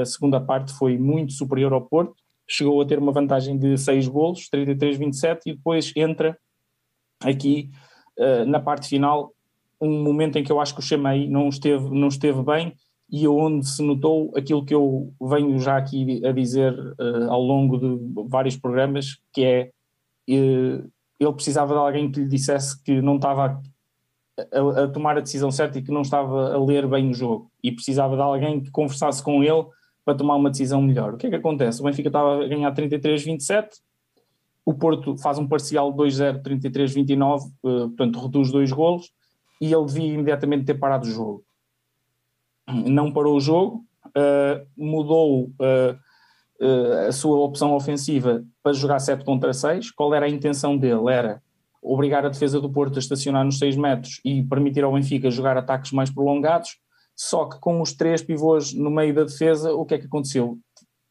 a 0.00 0.05
segunda 0.05 0.40
parte 0.40 0.72
foi 0.72 0.98
muito 0.98 1.32
superior 1.32 1.72
ao 1.72 1.82
Porto, 1.82 2.14
chegou 2.48 2.80
a 2.80 2.86
ter 2.86 2.98
uma 2.98 3.12
vantagem 3.12 3.59
de 3.59 3.76
6 3.76 4.09
golos, 4.09 4.48
33-27, 4.52 5.40
e 5.46 5.55
depois 5.55 5.92
entra 5.96 6.36
aqui 7.22 7.70
uh, 8.18 8.44
na 8.46 8.61
parte 8.61 8.88
final 8.88 9.32
um 9.80 10.02
momento 10.02 10.36
em 10.36 10.44
que 10.44 10.52
eu 10.52 10.61
acho 10.61 10.74
que 10.74 10.80
o 10.80 10.82
Chamei 10.82 11.28
não 11.28 11.48
esteve, 11.48 11.88
não 11.90 12.09
esteve 12.09 12.42
bem 12.42 12.74
e 13.11 13.28
onde 13.28 13.66
se 13.68 13.82
notou 13.82 14.32
aquilo 14.36 14.64
que 14.64 14.74
eu 14.74 15.12
venho 15.20 15.59
já 15.59 15.76
aqui 15.76 16.24
a 16.24 16.32
dizer 16.32 16.72
uh, 16.72 17.30
ao 17.30 17.40
longo 17.40 17.78
de 17.78 18.28
vários 18.28 18.57
programas, 18.57 19.18
que 19.32 19.44
é 19.44 19.70
uh, 20.30 20.90
ele 21.20 21.32
precisava 21.34 21.74
de 21.74 21.80
alguém 21.80 22.11
que 22.11 22.20
lhe 22.20 22.28
dissesse 22.28 22.82
que 22.82 23.00
não 23.00 23.16
estava 23.16 23.61
a, 24.39 24.82
a, 24.85 24.89
tomar 24.89 25.16
a 25.16 25.20
decisão 25.20 25.51
certa 25.51 25.78
e 25.78 25.82
que 25.82 25.93
não 25.93 26.03
estava 26.03 26.55
a 26.55 26.64
ler 26.64 26.87
bem 26.87 27.11
o 27.11 27.14
jogo 27.14 27.51
e 27.62 27.70
precisava 27.70 28.16
de 28.16 28.22
alguém 28.22 28.61
que 28.61 28.70
conversasse 28.70 29.22
com 29.22 29.43
ele 29.43 29.64
para 30.05 30.16
tomar 30.16 30.37
uma 30.37 30.51
decisão 30.51 30.82
melhor. 30.82 31.14
O 31.14 31.16
que 31.16 31.26
é 31.26 31.30
que 31.30 31.37
acontece? 31.37 31.80
O 31.80 31.85
Benfica 31.85 32.09
estava 32.09 32.45
a 32.45 32.49
ganhar 32.49 32.72
33-27, 32.74 33.68
o 34.64 34.74
Porto 34.74 35.16
faz 35.18 35.39
um 35.39 35.47
parcial 35.47 35.93
2-0, 35.95 36.43
33-29, 36.43 37.43
uh, 37.62 37.89
portanto 37.89 38.20
reduz 38.20 38.51
dois 38.51 38.72
golos 38.72 39.12
e 39.61 39.72
ele 39.72 39.85
devia 39.87 40.14
imediatamente 40.14 40.64
ter 40.64 40.74
parado 40.74 41.07
o 41.07 41.11
jogo. 41.11 41.45
Não 42.66 43.12
parou 43.12 43.37
o 43.37 43.41
jogo, 43.41 43.85
uh, 44.09 44.66
mudou 44.76 45.45
uh, 45.45 47.07
a 47.09 47.12
sua 47.12 47.39
opção 47.39 47.74
ofensiva 47.74 48.45
para 48.62 48.72
jogar 48.72 48.99
7 48.99 49.24
contra 49.24 49.53
6. 49.53 49.91
Qual 49.91 50.14
era 50.14 50.26
a 50.26 50.28
intenção 50.28 50.76
dele? 50.76 51.11
Era 51.11 51.43
obrigar 51.85 52.24
a 52.24 52.30
defesa 52.30 52.61
do 52.61 52.72
Porto 52.72 52.97
a 52.97 52.99
estacionar 52.99 53.45
nos 53.45 53.59
6 53.59 53.76
metros 53.76 54.20
e 54.24 54.43
permitir 54.43 54.82
ao 54.82 54.95
Benfica 54.95 55.30
jogar 55.30 55.57
ataques 55.57 55.93
mais 55.93 56.11
prolongados, 56.11 56.70
só 57.14 57.45
que 57.47 57.61
com 57.61 57.80
os 57.80 57.93
três 57.93 58.22
pivôs 58.22 58.72
no 58.72 58.91
meio 58.91 59.14
da 59.14 59.24
defesa, 59.24 59.72
o 59.74 59.85
que 59.85 59.95
é 59.95 59.99
que 59.99 60.07
aconteceu? 60.07 60.59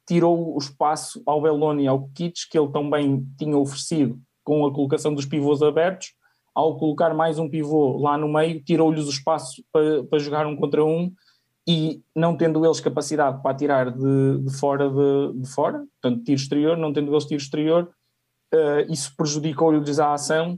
Tirou 0.07 0.55
o 0.55 0.57
espaço 0.57 1.21
ao 1.25 1.41
Belloni 1.41 1.83
e 1.83 1.87
ao 1.87 2.09
Kits, 2.09 2.45
que 2.49 2.57
ele 2.57 2.71
também 2.71 3.25
tinha 3.37 3.57
oferecido 3.57 4.19
com 4.43 4.65
a 4.65 4.73
colocação 4.73 5.13
dos 5.13 5.25
pivôs 5.25 5.61
abertos, 5.61 6.09
ao 6.53 6.77
colocar 6.77 7.13
mais 7.13 7.39
um 7.39 7.49
pivô 7.49 7.97
lá 7.97 8.17
no 8.17 8.31
meio, 8.31 8.63
tirou-lhes 8.63 9.05
o 9.05 9.09
espaço 9.09 9.63
para, 9.71 10.03
para 10.03 10.19
jogar 10.19 10.45
um 10.45 10.55
contra 10.55 10.83
um 10.83 11.11
e 11.67 12.01
não 12.15 12.35
tendo 12.35 12.63
eles 12.65 12.79
capacidade 12.79 13.41
para 13.41 13.55
tirar 13.55 13.91
de, 13.91 14.39
de 14.39 14.53
fora 14.57 14.89
de, 14.89 15.39
de, 15.39 15.49
fora, 15.49 15.83
portanto 16.01 16.23
tiro 16.23 16.35
exterior, 16.35 16.77
não 16.77 16.91
tendo 16.91 17.11
eles 17.11 17.25
tiro 17.25 17.41
exterior, 17.41 17.89
uh, 18.53 18.91
isso 18.91 19.13
prejudicou-lhes 19.17 19.99
a 19.99 20.13
ação 20.13 20.53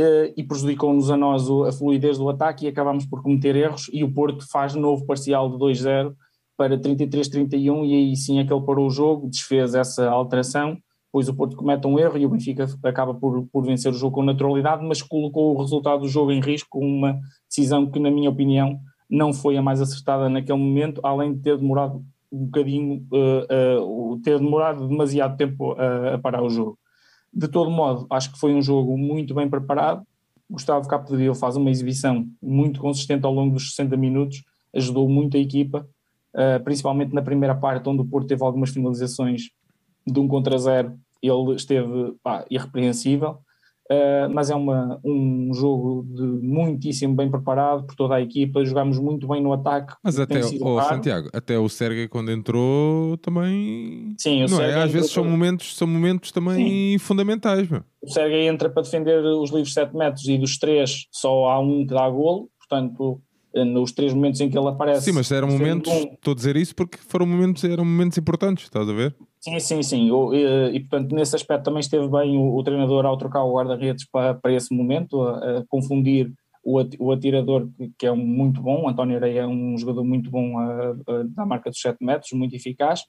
uh, 0.00 0.32
e 0.36 0.42
prejudicou-nos 0.42 1.10
a 1.10 1.16
nós 1.16 1.48
a 1.66 1.72
fluidez 1.72 2.18
do 2.18 2.28
ataque 2.28 2.64
e 2.64 2.68
acabámos 2.68 3.04
por 3.06 3.22
cometer 3.22 3.56
erros 3.56 3.90
e 3.92 4.04
o 4.04 4.12
Porto 4.12 4.48
faz 4.48 4.74
novo 4.74 5.04
parcial 5.04 5.50
de 5.50 5.56
2-0 5.56 6.14
para 6.56 6.78
33-31 6.78 7.86
e 7.86 7.94
aí 7.94 8.16
sim 8.16 8.38
é 8.38 8.44
que 8.44 8.52
ele 8.52 8.64
parou 8.64 8.86
o 8.86 8.90
jogo, 8.90 9.28
desfez 9.28 9.74
essa 9.74 10.08
alteração, 10.10 10.76
depois 11.06 11.28
o 11.28 11.34
Porto 11.34 11.56
comete 11.56 11.86
um 11.86 11.98
erro 11.98 12.18
e 12.18 12.26
o 12.26 12.28
Benfica 12.28 12.66
acaba 12.84 13.12
por, 13.14 13.46
por 13.52 13.64
vencer 13.64 13.90
o 13.90 13.96
jogo 13.96 14.14
com 14.14 14.22
naturalidade, 14.22 14.84
mas 14.86 15.02
colocou 15.02 15.54
o 15.54 15.58
resultado 15.58 16.02
do 16.02 16.08
jogo 16.08 16.30
em 16.30 16.40
risco 16.40 16.68
com 16.70 16.86
uma 16.86 17.18
decisão 17.48 17.90
que 17.90 17.98
na 17.98 18.10
minha 18.10 18.30
opinião 18.30 18.78
não 19.08 19.32
foi 19.32 19.56
a 19.56 19.62
mais 19.62 19.80
acertada 19.80 20.28
naquele 20.28 20.58
momento, 20.58 21.00
além 21.02 21.34
de 21.34 21.40
ter 21.40 21.58
demorado 21.58 22.04
um 22.30 22.44
bocadinho, 22.44 23.04
uh, 23.10 24.12
uh, 24.12 24.20
ter 24.22 24.38
demorado 24.38 24.86
demasiado 24.86 25.36
tempo 25.36 25.72
a, 25.72 26.14
a 26.14 26.18
parar 26.18 26.44
o 26.44 26.48
jogo. 26.48 26.78
De 27.32 27.48
todo 27.48 27.70
modo, 27.70 28.06
acho 28.10 28.32
que 28.32 28.38
foi 28.38 28.54
um 28.54 28.62
jogo 28.62 28.96
muito 28.98 29.34
bem 29.34 29.48
preparado. 29.48 30.04
Gustavo 30.50 30.88
Capdeville 30.88 31.34
faz 31.34 31.56
uma 31.56 31.70
exibição 31.70 32.26
muito 32.42 32.80
consistente 32.80 33.24
ao 33.24 33.32
longo 33.32 33.54
dos 33.54 33.70
60 33.70 33.96
minutos, 33.96 34.42
ajudou 34.74 35.08
muito 35.08 35.36
a 35.36 35.40
equipa, 35.40 35.88
uh, 36.34 36.62
principalmente 36.64 37.14
na 37.14 37.22
primeira 37.22 37.54
parte, 37.54 37.88
onde 37.88 38.02
o 38.02 38.04
Porto 38.04 38.26
teve 38.26 38.42
algumas 38.42 38.70
finalizações 38.70 39.50
de 40.04 40.18
um 40.18 40.26
contra 40.26 40.58
zero, 40.58 40.98
ele 41.22 41.54
esteve 41.54 42.14
pá, 42.22 42.44
irrepreensível. 42.50 43.38
Uh, 43.90 44.30
mas 44.32 44.50
é 44.50 44.54
uma, 44.54 45.00
um 45.04 45.52
jogo 45.52 46.06
de 46.14 46.22
muitíssimo 46.22 47.16
bem 47.16 47.28
preparado 47.28 47.84
por 47.84 47.96
toda 47.96 48.14
a 48.14 48.20
equipa, 48.20 48.64
jogámos 48.64 49.00
muito 49.00 49.26
bem 49.26 49.42
no 49.42 49.52
ataque. 49.52 49.94
Mas 50.04 50.16
até, 50.16 50.40
oh, 50.60 50.80
Santiago, 50.82 51.28
até 51.32 51.58
o 51.58 51.68
Sérgio 51.68 52.08
quando 52.08 52.30
entrou 52.30 53.16
também. 53.16 54.14
Sim, 54.16 54.44
o 54.44 54.48
não 54.48 54.62
é? 54.62 54.80
Às 54.80 54.92
vezes 54.92 55.10
são 55.10 55.24
momentos, 55.24 55.76
são 55.76 55.88
momentos 55.88 56.30
também 56.30 56.92
Sim. 56.92 56.98
fundamentais. 56.98 57.68
Meu. 57.68 57.82
O 58.00 58.08
Sérgio 58.08 58.38
entra 58.38 58.70
para 58.70 58.82
defender 58.82 59.24
os 59.24 59.50
livros 59.50 59.74
7 59.74 59.96
metros 59.96 60.28
e 60.28 60.38
dos 60.38 60.56
três 60.56 61.06
só 61.10 61.48
há 61.48 61.58
um 61.58 61.84
que 61.84 61.92
dá 61.92 62.08
golo, 62.08 62.48
portanto 62.58 63.20
eh, 63.20 63.29
nos 63.54 63.92
três 63.92 64.12
momentos 64.14 64.40
em 64.40 64.48
que 64.48 64.56
ele 64.56 64.68
aparece. 64.68 65.06
Sim, 65.06 65.12
mas 65.12 65.30
eram 65.32 65.48
momentos, 65.48 65.92
um... 65.92 66.14
estou 66.14 66.32
a 66.32 66.34
dizer 66.34 66.56
isso 66.56 66.74
porque 66.74 66.98
foram 66.98 67.26
momentos, 67.26 67.64
eram 67.64 67.84
momentos 67.84 68.16
importantes, 68.16 68.64
estás 68.64 68.88
a 68.88 68.92
ver? 68.92 69.14
Sim, 69.40 69.58
sim, 69.58 69.82
sim. 69.82 70.10
e, 70.32 70.76
e, 70.76 70.80
portanto, 70.80 71.14
nesse 71.14 71.34
aspecto 71.34 71.64
também 71.64 71.80
esteve 71.80 72.06
bem 72.08 72.36
o, 72.36 72.54
o 72.54 72.62
treinador 72.62 73.06
ao 73.06 73.16
trocar 73.16 73.42
o 73.42 73.54
guarda-redes 73.54 74.06
para, 74.10 74.34
para 74.34 74.52
esse 74.52 74.74
momento, 74.74 75.22
a, 75.22 75.58
a 75.58 75.64
confundir 75.66 76.30
o, 76.62 76.80
o 76.98 77.12
atirador, 77.12 77.68
que, 77.76 77.90
que 77.98 78.06
é 78.06 78.12
um, 78.12 78.16
muito 78.16 78.60
bom. 78.60 78.88
António 78.88 79.16
Areia 79.16 79.40
é 79.40 79.46
um 79.46 79.76
jogador 79.76 80.04
muito 80.04 80.30
bom 80.30 80.58
a, 80.58 80.90
a, 80.90 81.22
da 81.24 81.46
marca 81.46 81.70
dos 81.70 81.80
7 81.80 82.04
metros, 82.04 82.32
muito 82.32 82.54
eficaz. 82.54 83.04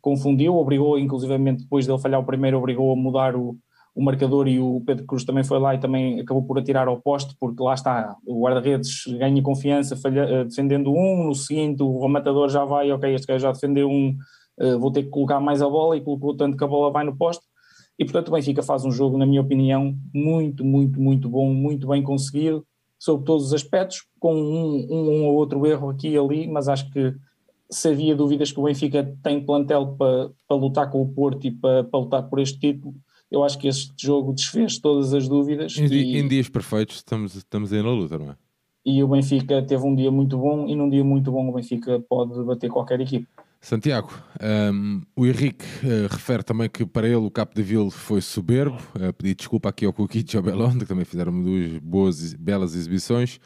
Confundiu, 0.00 0.56
obrigou, 0.56 0.98
inclusivamente 0.98 1.62
depois 1.62 1.86
dele 1.86 1.98
falhar 1.98 2.20
o 2.20 2.26
primeiro, 2.26 2.58
obrigou 2.58 2.92
a 2.92 2.96
mudar 2.96 3.36
o, 3.36 3.56
o 3.98 4.02
marcador 4.04 4.46
e 4.46 4.60
o 4.60 4.80
Pedro 4.86 5.04
Cruz 5.04 5.24
também 5.24 5.42
foi 5.42 5.58
lá 5.58 5.74
e 5.74 5.78
também 5.80 6.20
acabou 6.20 6.44
por 6.44 6.56
atirar 6.56 6.86
ao 6.86 7.00
poste, 7.00 7.34
porque 7.40 7.60
lá 7.60 7.74
está, 7.74 8.14
o 8.24 8.42
guarda-redes 8.42 9.04
ganha 9.18 9.42
confiança 9.42 9.96
falha, 9.96 10.20
eh, 10.20 10.44
defendendo 10.44 10.92
um, 10.92 11.26
no 11.26 11.34
seguinte 11.34 11.82
o 11.82 12.00
rematador 12.00 12.48
já 12.48 12.64
vai, 12.64 12.92
ok, 12.92 13.12
este 13.12 13.26
gajo 13.26 13.42
já 13.42 13.50
defendeu 13.50 13.90
um, 13.90 14.16
uh, 14.60 14.78
vou 14.78 14.92
ter 14.92 15.02
que 15.02 15.08
colocar 15.08 15.40
mais 15.40 15.60
a 15.60 15.68
bola 15.68 15.96
e 15.96 16.00
colocou 16.00 16.36
tanto 16.36 16.56
que 16.56 16.62
a 16.62 16.66
bola 16.68 16.92
vai 16.92 17.04
no 17.04 17.16
poste. 17.16 17.44
E 17.98 18.04
portanto 18.04 18.28
o 18.28 18.30
Benfica 18.30 18.62
faz 18.62 18.84
um 18.84 18.92
jogo, 18.92 19.18
na 19.18 19.26
minha 19.26 19.40
opinião, 19.40 19.96
muito, 20.14 20.64
muito, 20.64 21.00
muito 21.00 21.28
bom, 21.28 21.52
muito 21.52 21.88
bem 21.88 22.00
conseguido, 22.00 22.64
sob 23.00 23.24
todos 23.24 23.46
os 23.46 23.52
aspectos, 23.52 24.06
com 24.20 24.32
um, 24.32 24.86
um, 24.88 25.10
um 25.10 25.26
ou 25.26 25.34
outro 25.34 25.66
erro 25.66 25.90
aqui 25.90 26.10
e 26.10 26.16
ali, 26.16 26.46
mas 26.46 26.68
acho 26.68 26.88
que 26.92 27.12
se 27.68 27.88
havia 27.88 28.14
dúvidas 28.14 28.52
que 28.52 28.60
o 28.60 28.62
Benfica 28.62 29.12
tem 29.24 29.44
plantel 29.44 29.96
para, 29.98 30.30
para 30.46 30.56
lutar 30.56 30.88
com 30.88 31.02
o 31.02 31.08
Porto 31.08 31.48
e 31.48 31.50
para, 31.50 31.82
para 31.82 31.98
lutar 31.98 32.22
por 32.28 32.38
este 32.38 32.60
título, 32.60 32.94
eu 33.30 33.44
acho 33.44 33.58
que 33.58 33.68
este 33.68 33.92
jogo 33.96 34.32
desfez 34.32 34.78
todas 34.78 35.12
as 35.12 35.28
dúvidas. 35.28 35.76
Em, 35.76 35.86
e, 35.86 36.18
em 36.18 36.26
dias 36.28 36.48
perfeitos 36.48 36.96
estamos, 36.96 37.34
estamos 37.34 37.72
aí 37.72 37.82
na 37.82 37.90
luta, 37.90 38.18
não 38.18 38.30
é? 38.30 38.36
E 38.84 39.02
o 39.02 39.08
Benfica 39.08 39.62
teve 39.62 39.84
um 39.84 39.94
dia 39.94 40.10
muito 40.10 40.38
bom 40.38 40.66
e 40.66 40.74
num 40.74 40.88
dia 40.88 41.04
muito 41.04 41.30
bom 41.30 41.48
o 41.48 41.52
Benfica 41.52 42.00
pode 42.08 42.42
bater 42.42 42.70
qualquer 42.70 43.00
equipe. 43.00 43.26
Santiago, 43.60 44.12
um, 44.72 45.02
o 45.16 45.26
Henrique 45.26 45.64
uh, 45.82 46.06
refere 46.08 46.44
também 46.44 46.70
que 46.70 46.86
para 46.86 47.08
ele 47.08 47.16
o 47.16 47.30
Capo 47.30 47.56
de 47.56 47.62
Ville 47.62 47.90
foi 47.90 48.20
soberbo. 48.20 48.78
Uh, 48.94 49.12
pedi 49.12 49.34
desculpa 49.34 49.68
aqui 49.68 49.84
ao 49.84 49.92
Coquito 49.92 50.32
e 50.32 50.36
ao 50.36 50.42
Belon, 50.42 50.78
que 50.78 50.86
também 50.86 51.04
fizeram 51.04 51.42
duas 51.42 51.76
boas, 51.78 52.34
belas 52.34 52.76
exibições. 52.76 53.40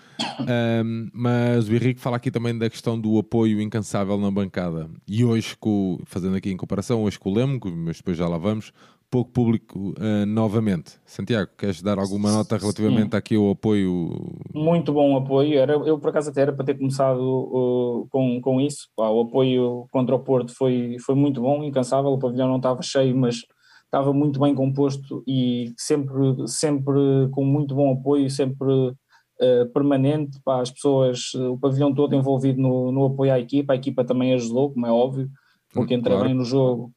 Um, 0.84 1.08
mas 1.14 1.66
o 1.66 1.74
Henrique 1.74 1.98
fala 1.98 2.18
aqui 2.18 2.30
também 2.30 2.56
da 2.56 2.68
questão 2.68 3.00
do 3.00 3.18
apoio 3.18 3.60
incansável 3.60 4.18
na 4.18 4.30
bancada. 4.30 4.90
E 5.08 5.24
hoje, 5.24 5.56
com, 5.58 5.98
fazendo 6.04 6.36
aqui 6.36 6.50
em 6.50 6.58
comparação, 6.58 7.02
hoje 7.02 7.18
com 7.18 7.30
o 7.30 7.34
Lemo, 7.34 7.58
mas 7.74 7.96
depois 7.96 8.16
já 8.16 8.28
lá 8.28 8.36
vamos, 8.36 8.70
pouco 9.12 9.30
público 9.30 9.90
uh, 9.98 10.24
novamente. 10.26 10.98
Santiago, 11.04 11.50
queres 11.58 11.82
dar 11.82 11.98
alguma 11.98 12.32
nota 12.32 12.56
relativamente 12.56 13.10
Sim. 13.10 13.16
aqui 13.18 13.36
ao 13.36 13.50
apoio? 13.50 14.10
Muito 14.54 14.90
bom 14.90 15.14
apoio. 15.18 15.58
Era, 15.58 15.74
eu, 15.74 15.98
por 15.98 16.08
acaso, 16.08 16.30
até 16.30 16.40
era 16.40 16.52
para 16.52 16.64
ter 16.64 16.78
começado 16.78 17.20
uh, 17.20 18.08
com, 18.10 18.40
com 18.40 18.58
isso. 18.58 18.88
Pá, 18.96 19.10
o 19.10 19.20
apoio 19.20 19.86
contra 19.92 20.14
o 20.14 20.18
Porto 20.18 20.56
foi, 20.56 20.96
foi 21.04 21.14
muito 21.14 21.42
bom, 21.42 21.62
incansável. 21.62 22.10
O 22.10 22.18
pavilhão 22.18 22.48
não 22.48 22.56
estava 22.56 22.80
cheio, 22.80 23.14
mas 23.14 23.42
estava 23.84 24.14
muito 24.14 24.40
bem 24.40 24.54
composto 24.54 25.22
e 25.26 25.74
sempre, 25.76 26.48
sempre 26.48 27.28
com 27.32 27.44
muito 27.44 27.74
bom 27.74 27.92
apoio, 27.92 28.30
sempre 28.30 28.66
uh, 28.72 29.72
permanente. 29.74 30.40
Pá, 30.42 30.62
as 30.62 30.70
pessoas, 30.70 31.34
o 31.34 31.58
pavilhão 31.58 31.92
todo 31.92 32.14
envolvido 32.14 32.62
no, 32.62 32.90
no 32.90 33.04
apoio 33.04 33.34
à 33.34 33.38
equipa. 33.38 33.74
A 33.74 33.76
equipa 33.76 34.06
também 34.06 34.32
ajudou, 34.32 34.72
como 34.72 34.86
é 34.86 34.90
óbvio, 34.90 35.28
porque 35.70 35.94
hum, 35.94 35.98
entra 35.98 36.12
claro. 36.12 36.28
bem 36.28 36.34
no 36.34 36.44
jogo 36.44 36.90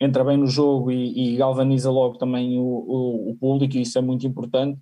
entra 0.00 0.24
bem 0.24 0.36
no 0.36 0.46
jogo 0.46 0.90
e, 0.90 1.34
e 1.34 1.36
galvaniza 1.36 1.90
logo 1.90 2.16
também 2.16 2.58
o, 2.58 2.62
o, 2.62 3.30
o, 3.30 3.36
público, 3.36 3.76
e 3.76 3.82
isso 3.82 3.98
é 3.98 4.02
muito 4.02 4.26
importante. 4.26 4.80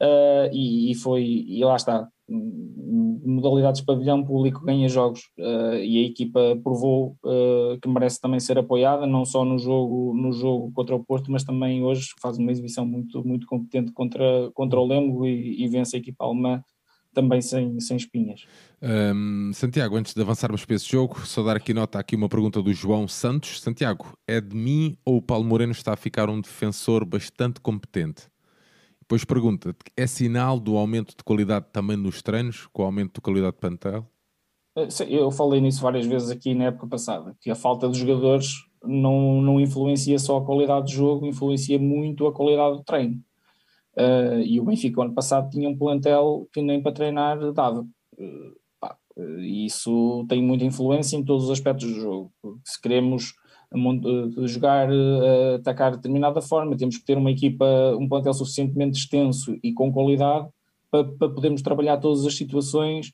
Uh, 0.00 0.48
e, 0.52 0.92
e, 0.92 0.94
foi, 0.94 1.24
e 1.24 1.62
lá 1.62 1.76
está, 1.76 2.08
modalidades 2.26 3.80
de 3.80 3.86
pavilhão 3.86 4.24
público 4.24 4.64
ganha 4.64 4.88
jogos 4.88 5.28
uh, 5.38 5.74
e 5.74 5.98
a 5.98 6.06
equipa 6.06 6.40
provou 6.62 7.16
uh, 7.24 7.78
que 7.82 7.88
merece 7.88 8.20
também 8.20 8.40
ser 8.40 8.56
apoiada, 8.56 9.06
não 9.06 9.24
só 9.24 9.44
no 9.44 9.58
jogo, 9.58 10.14
no 10.14 10.32
jogo 10.32 10.72
contra 10.72 10.96
o 10.96 11.04
Porto, 11.04 11.30
mas 11.30 11.44
também 11.44 11.84
hoje 11.84 12.08
faz 12.20 12.38
uma 12.38 12.50
exibição 12.50 12.86
muito, 12.86 13.26
muito 13.26 13.46
competente 13.46 13.92
contra, 13.92 14.50
contra 14.54 14.80
o 14.80 14.86
Lemgo 14.86 15.26
e, 15.26 15.62
e 15.62 15.68
vence 15.68 15.96
a 15.96 15.98
equipa 15.98 16.24
alemã 16.24 16.62
também 17.12 17.40
sem, 17.40 17.78
sem 17.80 17.96
espinhas. 17.96 18.46
Um, 18.82 19.52
Santiago, 19.52 19.96
antes 19.96 20.14
de 20.14 20.22
avançarmos 20.22 20.64
para 20.64 20.76
esse 20.76 20.90
jogo, 20.90 21.20
só 21.26 21.42
dar 21.42 21.56
aqui 21.56 21.74
nota 21.74 21.98
aqui 21.98 22.16
uma 22.16 22.28
pergunta 22.28 22.62
do 22.62 22.72
João 22.72 23.06
Santos. 23.06 23.60
Santiago, 23.60 24.16
é 24.26 24.40
de 24.40 24.56
mim 24.56 24.96
ou 25.04 25.16
o 25.16 25.22
Paulo 25.22 25.44
Moreno 25.44 25.72
está 25.72 25.92
a 25.92 25.96
ficar 25.96 26.30
um 26.30 26.40
defensor 26.40 27.04
bastante 27.04 27.60
competente? 27.60 28.28
Depois 29.00 29.24
pergunta 29.24 29.74
é 29.96 30.06
sinal 30.06 30.60
do 30.60 30.76
aumento 30.76 31.16
de 31.16 31.24
qualidade 31.24 31.66
também 31.72 31.96
nos 31.96 32.22
treinos, 32.22 32.68
com 32.72 32.82
o 32.82 32.86
aumento 32.86 33.14
de 33.14 33.20
qualidade 33.20 33.54
de 33.54 33.60
plantel? 33.60 34.06
Eh, 34.76 34.88
eu 35.08 35.30
falei 35.32 35.60
nisso 35.60 35.82
várias 35.82 36.06
vezes 36.06 36.30
aqui 36.30 36.54
na 36.54 36.66
época 36.66 36.86
passada, 36.86 37.36
que 37.40 37.50
a 37.50 37.56
falta 37.56 37.88
de 37.88 37.98
jogadores 37.98 38.52
não, 38.84 39.42
não 39.42 39.60
influencia 39.60 40.18
só 40.18 40.38
a 40.38 40.44
qualidade 40.44 40.86
do 40.86 40.92
jogo, 40.92 41.26
influencia 41.26 41.78
muito 41.78 42.26
a 42.26 42.32
qualidade 42.32 42.76
do 42.76 42.84
treino. 42.84 43.20
Uh, 43.96 44.40
e 44.44 44.60
o 44.60 44.64
Benfica, 44.64 45.02
ano 45.02 45.14
passado, 45.14 45.50
tinha 45.50 45.68
um 45.68 45.76
plantel 45.76 46.48
que 46.52 46.62
nem 46.62 46.82
para 46.82 46.92
treinar 46.92 47.52
dava. 47.52 47.82
Uh, 48.18 48.54
pá, 48.80 48.96
E 49.16 49.66
isso 49.66 50.24
tem 50.28 50.42
muita 50.42 50.64
influência 50.64 51.16
em 51.16 51.24
todos 51.24 51.44
os 51.44 51.50
aspectos 51.50 51.92
do 51.92 52.00
jogo. 52.00 52.32
Se 52.64 52.80
queremos 52.80 53.34
jogar, 54.46 54.88
atacar 55.54 55.92
de 55.92 55.98
determinada 55.98 56.40
forma, 56.40 56.76
temos 56.76 56.98
que 56.98 57.04
ter 57.04 57.16
uma 57.16 57.30
equipa, 57.30 57.64
um 57.96 58.08
plantel 58.08 58.34
suficientemente 58.34 58.98
extenso 58.98 59.56
e 59.62 59.72
com 59.72 59.92
qualidade 59.92 60.48
para, 60.90 61.04
para 61.04 61.28
podermos 61.28 61.62
trabalhar 61.62 61.98
todas 61.98 62.26
as 62.26 62.34
situações 62.34 63.12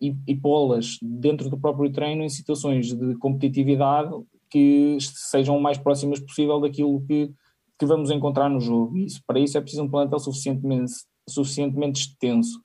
e, 0.00 0.16
e 0.26 0.34
pô-las 0.34 0.96
dentro 1.02 1.50
do 1.50 1.58
próprio 1.58 1.92
treino 1.92 2.22
em 2.22 2.30
situações 2.30 2.94
de 2.94 3.14
competitividade 3.16 4.10
que 4.54 4.96
sejam 5.00 5.58
o 5.58 5.60
mais 5.60 5.76
próximas 5.76 6.20
possível 6.20 6.60
daquilo 6.60 7.04
que, 7.06 7.30
que 7.84 7.94
vamos 7.94 8.10
encontrar 8.10 8.48
no 8.48 8.60
jogo. 8.60 8.96
Isso, 8.96 9.20
para 9.26 9.38
isso 9.38 9.56
é 9.56 9.60
preciso 9.60 9.82
um 9.82 9.88
plantel 9.88 10.18
suficientemente, 10.18 10.92
suficientemente 11.28 12.00
extenso. 12.00 12.60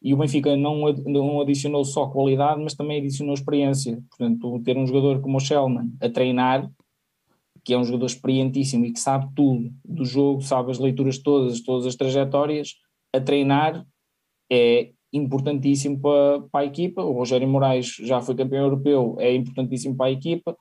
E 0.00 0.14
o 0.14 0.16
Benfica 0.16 0.56
não, 0.56 0.92
não 1.06 1.40
adicionou 1.40 1.84
só 1.84 2.06
qualidade, 2.06 2.62
mas 2.62 2.74
também 2.74 3.00
adicionou 3.00 3.34
experiência. 3.34 4.00
Portanto, 4.10 4.60
ter 4.64 4.76
um 4.76 4.86
jogador 4.86 5.20
como 5.20 5.38
o 5.38 5.40
Shellman 5.40 5.90
a 6.00 6.08
treinar, 6.08 6.70
que 7.64 7.74
é 7.74 7.78
um 7.78 7.84
jogador 7.84 8.06
experientíssimo 8.06 8.84
e 8.84 8.92
que 8.92 9.00
sabe 9.00 9.28
tudo 9.34 9.70
do 9.84 10.04
jogo, 10.04 10.40
sabe 10.40 10.70
as 10.70 10.78
leituras 10.78 11.18
todas, 11.18 11.60
todas 11.60 11.86
as 11.86 11.96
trajetórias, 11.96 12.74
a 13.12 13.20
treinar 13.20 13.84
é 14.50 14.90
importantíssimo 15.12 16.00
para, 16.00 16.40
para 16.50 16.60
a 16.60 16.66
equipa. 16.66 17.02
O 17.02 17.12
Rogério 17.12 17.48
Moraes 17.48 17.96
já 18.00 18.20
foi 18.20 18.34
campeão 18.34 18.64
europeu, 18.64 19.16
é 19.18 19.34
importantíssimo 19.34 19.96
para 19.96 20.06
a 20.06 20.12
equipa. 20.12 20.56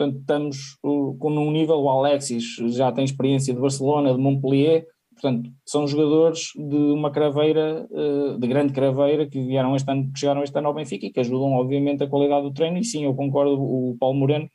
Portanto, 0.00 0.20
estamos 0.20 0.78
com 0.80 1.30
um 1.30 1.50
nível, 1.50 1.76
o 1.76 1.90
Alexis 1.90 2.56
já 2.74 2.90
tem 2.90 3.04
experiência 3.04 3.52
de 3.52 3.60
Barcelona, 3.60 4.14
de 4.14 4.18
Montpellier, 4.18 4.86
portanto, 5.12 5.50
são 5.66 5.86
jogadores 5.86 6.52
de 6.56 6.74
uma 6.74 7.10
craveira, 7.10 7.86
eh, 7.92 8.38
de 8.38 8.48
grande 8.48 8.72
craveira, 8.72 9.26
que 9.26 9.38
vieram 9.42 9.76
este 9.76 9.90
ano, 9.90 10.10
que 10.10 10.18
chegaram 10.18 10.42
este 10.42 10.56
ano 10.56 10.68
ao 10.68 10.74
Benfica 10.74 11.04
e 11.04 11.10
que 11.10 11.20
ajudam, 11.20 11.52
obviamente, 11.52 12.02
a 12.02 12.08
qualidade 12.08 12.44
do 12.44 12.50
treino. 12.50 12.78
E 12.78 12.84
sim, 12.84 13.04
eu 13.04 13.14
concordo, 13.14 13.60
o 13.60 13.94
Paulo 14.00 14.18
Moreno, 14.18 14.48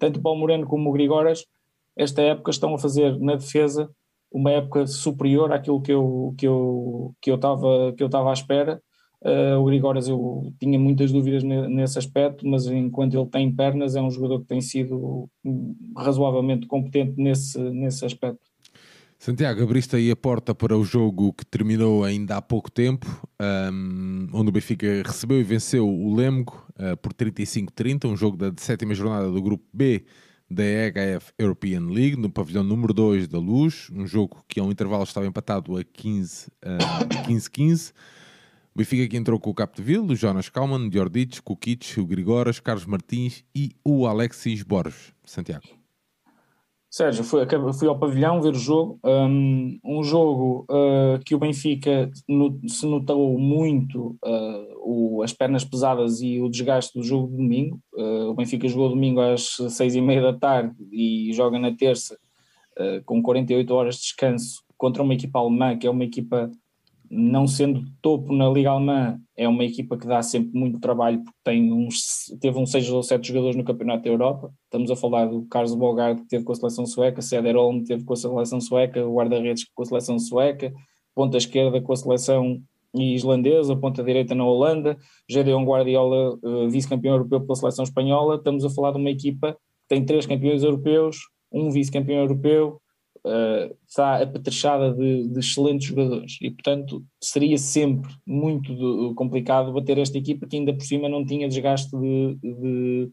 tanto 0.00 0.18
o 0.18 0.22
Paulo 0.22 0.40
Moreno 0.40 0.66
como 0.66 0.88
o 0.88 0.92
Grigoras, 0.94 1.44
esta 1.94 2.22
época 2.22 2.50
estão 2.50 2.74
a 2.74 2.78
fazer 2.78 3.20
na 3.20 3.34
defesa 3.34 3.90
uma 4.32 4.50
época 4.50 4.86
superior 4.86 5.52
àquilo 5.52 5.82
que 5.82 5.92
eu 5.92 6.34
que 6.38 6.46
eu 6.46 7.14
que 7.20 7.30
eu 7.30 7.34
estava 7.36 7.92
que 7.92 8.02
eu 8.02 8.06
estava 8.06 8.30
à 8.30 8.32
espera 8.32 8.80
Uh, 9.26 9.58
o 9.58 9.64
Grigoras 9.64 10.06
eu 10.06 10.54
tinha 10.60 10.78
muitas 10.78 11.10
dúvidas 11.10 11.42
nesse 11.42 11.98
aspecto, 11.98 12.46
mas 12.46 12.66
enquanto 12.66 13.18
ele 13.18 13.26
tem 13.26 13.52
pernas 13.52 13.96
é 13.96 14.00
um 14.00 14.08
jogador 14.08 14.42
que 14.42 14.46
tem 14.46 14.60
sido 14.60 15.28
razoavelmente 15.96 16.68
competente 16.68 17.20
nesse, 17.20 17.58
nesse 17.58 18.04
aspecto. 18.04 18.38
Santiago, 19.18 19.60
abriste 19.60 19.96
aí 19.96 20.12
a 20.12 20.16
porta 20.16 20.54
para 20.54 20.78
o 20.78 20.84
jogo 20.84 21.32
que 21.32 21.44
terminou 21.44 22.04
ainda 22.04 22.36
há 22.36 22.42
pouco 22.42 22.70
tempo, 22.70 23.26
um, 23.72 24.28
onde 24.32 24.50
o 24.50 24.52
Benfica 24.52 25.02
recebeu 25.04 25.40
e 25.40 25.42
venceu 25.42 25.88
o 25.88 26.14
Lemgo 26.14 26.64
uh, 26.78 26.96
por 26.98 27.12
35-30, 27.12 28.04
um 28.04 28.16
jogo 28.16 28.36
da 28.36 28.52
sétima 28.58 28.94
jornada 28.94 29.28
do 29.28 29.42
Grupo 29.42 29.64
B 29.72 30.04
da 30.48 30.62
EHF 30.62 31.32
European 31.36 31.88
League, 31.88 32.16
no 32.16 32.30
pavilhão 32.30 32.62
número 32.62 32.94
2 32.94 33.26
da 33.26 33.40
Luz, 33.40 33.90
um 33.92 34.06
jogo 34.06 34.44
que 34.46 34.60
a 34.60 34.62
um 34.62 34.70
intervalo 34.70 35.02
estava 35.02 35.26
empatado 35.26 35.76
a 35.76 35.82
15-15. 35.82 37.90
Uh, 37.90 37.92
o 38.76 38.78
Benfica 38.78 39.08
que 39.08 39.16
entrou 39.16 39.40
com 39.40 39.48
o 39.48 39.54
Capdeville, 39.54 40.12
o 40.12 40.14
Jonas 40.14 40.50
Kalman, 40.50 40.86
o 40.86 40.92
Jordic, 40.92 41.40
o 41.98 42.06
Grigoras, 42.06 42.60
Carlos 42.60 42.84
Martins 42.84 43.42
e 43.54 43.70
o 43.82 44.06
Alexis 44.06 44.62
Borges. 44.62 45.14
Santiago. 45.24 45.64
Sérgio, 46.90 47.24
fui, 47.24 47.40
fui 47.72 47.88
ao 47.88 47.98
pavilhão 47.98 48.42
ver 48.42 48.50
o 48.50 48.58
jogo, 48.58 49.00
um, 49.02 49.78
um 49.82 50.02
jogo 50.04 50.66
uh, 50.70 51.18
que 51.24 51.34
o 51.34 51.38
Benfica 51.38 52.10
se 52.68 52.86
notou 52.86 53.38
muito 53.38 54.18
uh, 54.22 54.76
o, 54.84 55.22
as 55.22 55.32
pernas 55.32 55.64
pesadas 55.64 56.20
e 56.20 56.38
o 56.42 56.50
desgaste 56.50 56.98
do 56.98 57.02
jogo 57.02 57.28
de 57.28 57.36
domingo. 57.38 57.80
Uh, 57.94 58.28
o 58.28 58.34
Benfica 58.34 58.68
jogou 58.68 58.90
domingo 58.90 59.20
às 59.20 59.56
seis 59.70 59.94
e 59.94 60.02
meia 60.02 60.20
da 60.20 60.34
tarde 60.34 60.76
e 60.92 61.32
joga 61.32 61.58
na 61.58 61.74
terça 61.74 62.18
com 63.06 63.22
48 63.22 63.72
horas 63.72 63.94
de 63.94 64.02
descanso 64.02 64.62
contra 64.76 65.02
uma 65.02 65.14
equipa 65.14 65.38
alemã 65.38 65.78
que 65.78 65.86
é 65.86 65.90
uma 65.90 66.04
equipa 66.04 66.50
não 67.10 67.46
sendo 67.46 67.84
topo 68.02 68.32
na 68.32 68.48
Liga 68.48 68.70
Alemã, 68.70 69.18
é 69.36 69.48
uma 69.48 69.64
equipa 69.64 69.96
que 69.96 70.06
dá 70.06 70.22
sempre 70.22 70.58
muito 70.58 70.80
trabalho 70.80 71.22
porque 71.22 71.38
tem 71.44 71.72
uns, 71.72 72.26
teve 72.40 72.58
uns 72.58 72.70
6 72.70 72.90
ou 72.90 73.02
7 73.02 73.28
jogadores 73.28 73.56
no 73.56 73.64
Campeonato 73.64 74.04
da 74.04 74.10
Europa. 74.10 74.50
Estamos 74.64 74.90
a 74.90 74.96
falar 74.96 75.26
do 75.26 75.44
Carlos 75.46 75.74
Bogard 75.74 76.22
que 76.22 76.28
teve 76.28 76.44
com 76.44 76.52
a 76.52 76.54
seleção 76.54 76.86
sueca, 76.86 77.22
Sederholm 77.22 77.82
teve 77.84 78.04
com 78.04 78.12
a 78.12 78.16
seleção 78.16 78.60
sueca, 78.60 79.06
o 79.06 79.14
guarda-redes 79.16 79.66
com 79.74 79.82
a 79.82 79.86
seleção 79.86 80.18
sueca, 80.18 80.72
ponta 81.14 81.36
esquerda 81.36 81.80
com 81.80 81.92
a 81.92 81.96
seleção 81.96 82.60
islandesa, 82.94 83.76
ponta 83.76 84.02
direita 84.02 84.34
na 84.34 84.44
Holanda, 84.44 84.96
Gedeon 85.28 85.64
Guardiola, 85.64 86.38
eh, 86.42 86.68
vice-campeão 86.68 87.14
europeu 87.14 87.40
pela 87.40 87.54
seleção 87.54 87.84
espanhola. 87.84 88.36
Estamos 88.36 88.64
a 88.64 88.70
falar 88.70 88.92
de 88.92 88.98
uma 88.98 89.10
equipa 89.10 89.52
que 89.52 89.88
tem 89.88 90.04
três 90.04 90.26
campeões 90.26 90.62
europeus, 90.62 91.18
um 91.52 91.70
vice-campeão 91.70 92.20
europeu, 92.20 92.80
uh, 93.26 93.76
está 93.86 94.22
apetrechada 94.22 94.92
de, 94.94 95.28
de, 95.28 95.40
excelentes 95.40 95.88
jogadores 95.88 96.38
e, 96.40 96.50
portanto, 96.50 97.04
seria 97.20 97.58
sempre 97.58 98.14
muito 98.24 98.74
de, 98.74 99.14
complicado 99.14 99.72
bater 99.72 99.98
esta 99.98 100.16
equipa 100.16 100.46
que 100.46 100.56
ainda 100.56 100.72
por 100.72 100.84
cima 100.84 101.08
não 101.08 101.24
tinha 101.24 101.48
desgaste 101.48 101.90
de, 101.96 103.10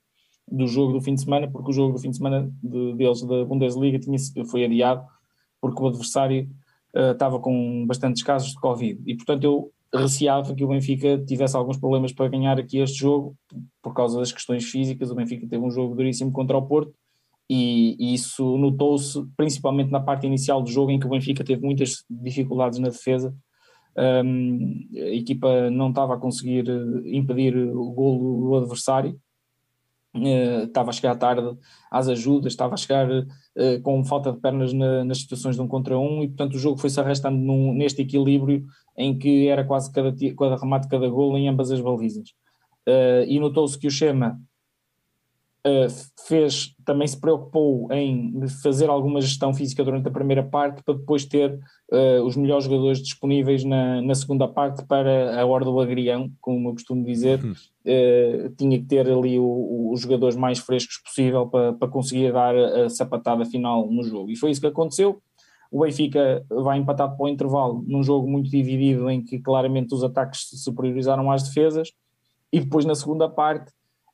do 0.50 0.68
jogo 0.68 0.94
do 0.94 1.02
fim 1.02 1.16
de 1.16 1.22
semana, 1.22 1.50
porque 1.50 1.72
o 1.72 1.74
jogo 1.74 1.94
do 1.94 2.00
fim 2.00 2.12
de 2.12 2.18
semana 2.18 2.50
deles 2.62 3.22
da 3.24 3.44
Bundesliga 3.44 4.00
tinha, 4.00 4.18
foi 4.50 4.66
adiado 4.66 5.04
porque 5.60 5.82
o 5.82 5.88
adversário 5.88 6.50
uh, 6.96 7.12
estava 7.12 7.40
com 7.40 7.86
bastantes 7.88 8.22
casos 8.22 8.52
de 8.52 8.60
Covid 8.60 9.02
e, 9.06 9.16
portanto, 9.16 9.44
eu 9.44 9.72
receava 9.94 10.56
que 10.56 10.64
o 10.64 10.68
Benfica 10.68 11.24
tivesse 11.26 11.56
alguns 11.56 11.78
problemas 11.78 12.12
para 12.12 12.28
ganhar 12.28 12.60
aqui 12.60 12.80
este 12.80 13.00
jogo 13.00 13.36
por 13.82 13.94
causa 13.94 14.20
das 14.20 14.32
questões 14.32 14.66
físicas. 14.66 15.12
O 15.12 15.16
Benfica 15.16 15.48
teve 15.48 15.64
um 15.64 15.70
jogo 15.70 15.96
duríssimo 15.96 16.32
contra 16.32 16.58
o 16.58 16.62
Porto 16.64 16.94
e, 17.56 18.14
isso 18.14 18.58
notou-se 18.58 19.24
principalmente 19.38 19.92
na 19.92 20.00
parte 20.00 20.26
inicial 20.26 20.62
do 20.62 20.72
jogo 20.72 20.92
em 20.92 21.00
que 21.00 21.06
o 21.06 21.10
Benfica 21.10 21.44
teve 21.44 21.64
muitas 21.64 22.04
dificuldades 22.10 22.80
na 22.80 22.90
defesa. 22.90 23.36
Um, 23.96 24.88
a 24.96 25.16
equipa 25.16 25.70
não 25.70 25.90
estava 25.90 26.16
a 26.16 26.18
conseguir 26.18 26.68
eh, 26.68 27.16
impedir 27.16 27.56
o 27.56 27.92
gol 27.92 28.42
do 28.42 28.56
adversário, 28.56 29.20
uh, 30.16 30.64
estava 30.64 30.90
a 30.90 30.94
chegar 30.94 31.16
tarde 31.16 31.56
às 31.92 32.08
ajudas, 32.08 32.54
estava 32.54 32.74
a 32.74 32.78
chegar 32.78 33.08
uh, 33.08 33.82
com 33.84 34.04
falta 34.04 34.32
de 34.32 34.40
pernas 34.40 34.74
na, 34.74 35.04
nas 35.04 35.20
situações 35.20 35.56
de 35.56 35.62
um 35.62 35.68
contra 35.68 35.96
um, 35.96 36.24
e 36.24 36.28
portanto 36.28 36.56
o 36.56 36.60
jogo 36.60 36.80
foi-se 36.80 37.00
arrastando 37.00 37.38
num, 37.38 37.72
neste 37.72 38.02
equilíbrio 38.02 38.66
em 38.98 39.16
que 39.16 39.48
era 39.48 39.64
quase 39.64 39.92
cada, 39.92 40.12
cada 40.36 40.56
remate, 40.56 40.88
cada 40.88 41.08
gol 41.08 41.38
em 41.38 41.48
ambas 41.48 41.70
as 41.70 41.80
balizas. 41.80 42.30
Uh, 42.90 43.24
e 43.28 43.40
notou-se 43.40 43.78
que 43.78 43.86
o 43.86 43.92
Chema 43.92 44.40
Uh, 44.40 44.53
fez, 46.28 46.76
também 46.86 47.08
se 47.08 47.20
preocupou 47.20 47.88
em 47.92 48.46
fazer 48.62 48.90
alguma 48.90 49.22
gestão 49.22 49.54
física 49.54 49.84
durante 49.84 50.08
a 50.08 50.12
primeira 50.12 50.44
parte 50.44 50.84
para 50.84 50.96
depois 50.96 51.26
ter 51.26 51.58
uh, 51.92 52.22
os 52.24 52.36
melhores 52.36 52.66
jogadores 52.66 53.02
disponíveis 53.02 53.64
na, 53.64 54.02
na, 54.02 54.14
segunda 54.14 54.46
parte 54.46 54.86
para 54.86 55.40
a 55.40 55.46
hora 55.46 55.64
do 55.64 55.80
agrião, 55.80 56.30
como 56.42 56.70
eu 56.70 56.74
costumo 56.74 57.06
dizer, 57.06 57.40
uh, 57.44 58.50
tinha 58.58 58.78
que 58.78 58.86
ter 58.86 59.10
ali 59.10 59.40
o, 59.40 59.92
os 59.94 60.02
jogadores 60.02 60.36
mais 60.36 60.60
frescos 60.60 60.98
possível 60.98 61.48
para, 61.48 61.72
para 61.74 61.88
conseguir 61.88 62.34
dar 62.34 62.54
a, 62.54 62.86
a 62.86 62.90
sapatada 62.90 63.46
final 63.46 63.90
no 63.90 64.04
jogo. 64.04 64.32
E 64.32 64.36
foi 64.36 64.52
isso 64.52 64.62
que 64.62 64.68
aconteceu. 64.68 65.22
O 65.72 65.82
Benfica 65.82 66.46
vai 66.50 66.78
empatado 66.78 67.16
para 67.16 67.26
o 67.26 67.30
intervalo 67.30 67.84
num 67.88 68.04
jogo 68.04 68.30
muito 68.30 68.50
dividido 68.50 69.10
em 69.10 69.24
que 69.24 69.40
claramente 69.40 69.96
os 69.96 70.04
ataques 70.04 70.50
se 70.50 70.58
superiorizaram 70.58 71.32
às 71.32 71.44
defesas 71.44 71.92
e 72.52 72.60
depois 72.60 72.86
na 72.86 72.94
segunda 72.94 73.28
parte 73.28 73.72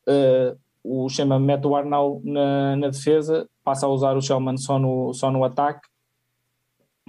uh, 0.08 0.58
o 0.84 1.10
Chama 1.10 1.40
mete 1.40 1.68
o 1.68 1.76
Arnau 1.76 2.22
na, 2.24 2.76
na, 2.76 2.90
defesa, 2.90 3.48
passa 3.64 3.86
a 3.86 3.90
usar 3.90 4.16
o 4.16 4.22
Shellman 4.22 4.58
só 4.58 4.80
no, 4.80 5.14
só 5.14 5.32
no 5.32 5.44
ataque. 5.44 5.88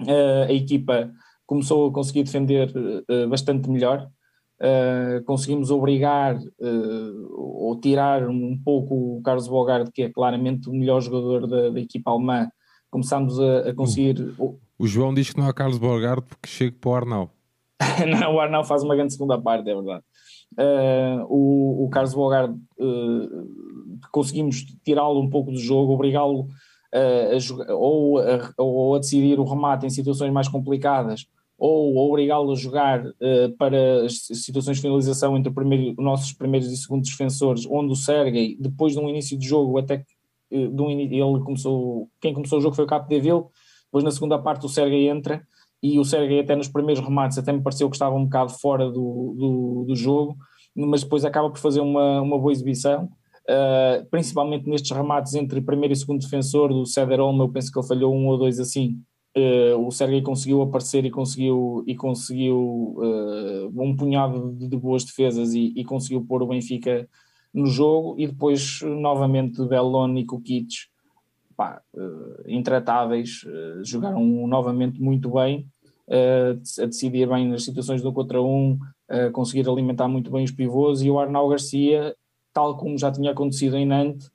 Uh, 0.01 0.49
a 0.49 0.53
equipa 0.53 1.11
começou 1.45 1.89
a 1.89 1.93
conseguir 1.93 2.23
defender 2.23 2.71
uh, 2.75 3.27
bastante 3.29 3.69
melhor. 3.69 4.07
Uh, 4.59 5.23
conseguimos 5.25 5.71
obrigar 5.71 6.37
ou 7.33 7.79
tirar 7.79 8.27
um 8.29 8.59
pouco 8.63 9.17
o 9.17 9.21
Carlos 9.23 9.47
Bogard, 9.47 9.91
que 9.91 10.03
é 10.03 10.09
claramente 10.09 10.69
o 10.69 10.73
melhor 10.73 11.01
jogador 11.01 11.47
da, 11.47 11.69
da 11.69 11.79
equipa 11.79 12.11
alemã. 12.11 12.47
Começámos 12.91 13.39
a, 13.39 13.69
a 13.69 13.73
conseguir. 13.73 14.35
O, 14.37 14.59
o, 14.77 14.85
João 14.85 15.13
diz 15.13 15.31
que 15.31 15.39
não 15.39 15.47
há 15.47 15.53
Carlos 15.53 15.79
Bogard 15.79 16.21
porque 16.21 16.47
chega 16.47 16.75
para 16.79 16.89
o 16.89 16.95
Arnau. 16.95 17.31
não, 18.07 18.35
o 18.35 18.39
Arnau 18.39 18.63
faz 18.63 18.83
uma 18.83 18.95
grande 18.95 19.13
segunda 19.13 19.39
parte, 19.39 19.69
é 19.69 19.75
verdade. 19.75 20.03
Uh, 20.57 21.25
o, 21.29 21.85
o 21.85 21.89
Carlos 21.89 22.13
Bogard 22.13 22.53
uh, 22.77 23.47
conseguimos 24.11 24.65
tirá-lo 24.83 25.19
um 25.19 25.29
pouco 25.29 25.51
do 25.51 25.57
jogo, 25.57 25.93
obrigá-lo 25.93 26.41
uh, 26.41 27.69
a 27.69 27.73
ou, 27.73 28.19
ou 28.57 28.95
a 28.95 28.99
decidir 28.99 29.39
o 29.39 29.45
remate 29.45 29.85
em 29.85 29.89
situações 29.89 30.31
mais 30.31 30.47
complicadas, 30.47 31.25
ou 31.57 31.95
obrigá-lo 32.09 32.51
a 32.51 32.55
jogar 32.55 33.03
para 33.59 34.03
as 34.03 34.25
situações 34.33 34.77
de 34.77 34.81
finalização 34.81 35.37
entre 35.37 35.53
primeiro, 35.53 36.01
nossos 36.01 36.33
primeiros 36.33 36.71
e 36.71 36.75
segundos 36.75 37.09
defensores, 37.09 37.67
onde 37.69 37.93
o 37.93 37.95
Sergei, 37.95 38.57
depois 38.59 38.93
de 38.93 38.99
um 38.99 39.07
início 39.07 39.37
de 39.37 39.47
jogo, 39.47 39.77
até 39.77 39.99
que 39.99 40.05
um, 40.51 40.89
ele 40.89 41.43
começou, 41.43 42.09
quem 42.19 42.33
começou 42.33 42.57
o 42.57 42.61
jogo 42.61 42.75
foi 42.75 42.83
o 42.83 42.87
Capo 42.87 43.07
de 43.07 43.19
Ville, 43.19 43.43
depois 43.85 44.03
na 44.03 44.09
segunda 44.09 44.39
parte 44.39 44.65
o 44.65 44.69
Sergei 44.69 45.07
entra 45.07 45.43
e 45.81 45.99
o 45.99 46.05
Sergei 46.05 46.39
até 46.39 46.55
nos 46.55 46.67
primeiros 46.67 47.03
remates 47.03 47.37
até 47.37 47.51
me 47.51 47.61
pareceu 47.61 47.89
que 47.89 47.95
estava 47.95 48.15
um 48.15 48.25
bocado 48.25 48.51
fora 48.51 48.85
do, 48.85 49.35
do, 49.37 49.85
do 49.87 49.95
jogo 49.95 50.37
mas 50.75 51.03
depois 51.03 51.25
acaba 51.25 51.49
por 51.49 51.59
fazer 51.59 51.81
uma, 51.81 52.21
uma 52.21 52.37
boa 52.37 52.51
exibição. 52.51 53.09
Uh, 53.43 54.05
principalmente 54.09 54.69
nestes 54.69 54.91
remates 54.91 55.33
entre 55.33 55.59
primeiro 55.61 55.93
e 55.93 55.95
segundo 55.95 56.21
defensor 56.21 56.69
do 56.69 56.85
Ceder 56.85 57.19
Olmo, 57.19 57.43
eu 57.43 57.49
penso 57.49 57.71
que 57.71 57.79
ele 57.79 57.87
falhou 57.87 58.15
um 58.15 58.27
ou 58.27 58.37
dois 58.37 58.59
assim. 58.59 59.01
Uh, 59.35 59.77
o 59.85 59.91
Sergei 59.91 60.21
conseguiu 60.21 60.61
aparecer 60.61 61.05
e 61.05 61.11
conseguiu, 61.11 61.83
e 61.87 61.95
conseguiu 61.95 62.57
uh, 62.57 63.81
um 63.81 63.95
punhado 63.95 64.53
de, 64.53 64.67
de 64.67 64.77
boas 64.77 65.03
defesas 65.03 65.53
e, 65.53 65.73
e, 65.75 65.83
conseguiu 65.83 66.23
pôr 66.23 66.43
o 66.43 66.47
Benfica 66.47 67.07
no 67.53 67.65
jogo. 67.65 68.15
E 68.19 68.27
depois, 68.27 68.81
novamente, 68.83 69.65
Bellon 69.65 70.15
e 70.17 70.25
Kukic, 70.25 70.67
pá, 71.55 71.81
intratáveis, 72.47 73.41
jogaram 73.83 74.23
novamente 74.47 75.01
muito 75.01 75.29
bem, 75.31 75.67
a 76.11 76.85
decidir 76.85 77.27
bem 77.27 77.47
nas 77.47 77.63
situações 77.63 78.01
do 78.01 78.11
contra 78.11 78.41
um, 78.41 78.77
conseguir 79.31 79.67
alimentar 79.69 80.07
muito 80.07 80.29
bem 80.29 80.43
os 80.43 80.51
pivôs. 80.51 81.01
E 81.01 81.09
o 81.09 81.19
Arnau 81.19 81.47
Garcia 81.47 82.15
tal 82.53 82.77
como 82.77 82.97
já 82.97 83.11
tinha 83.11 83.31
acontecido 83.31 83.77
em 83.77 83.85
Nantes, 83.85 84.31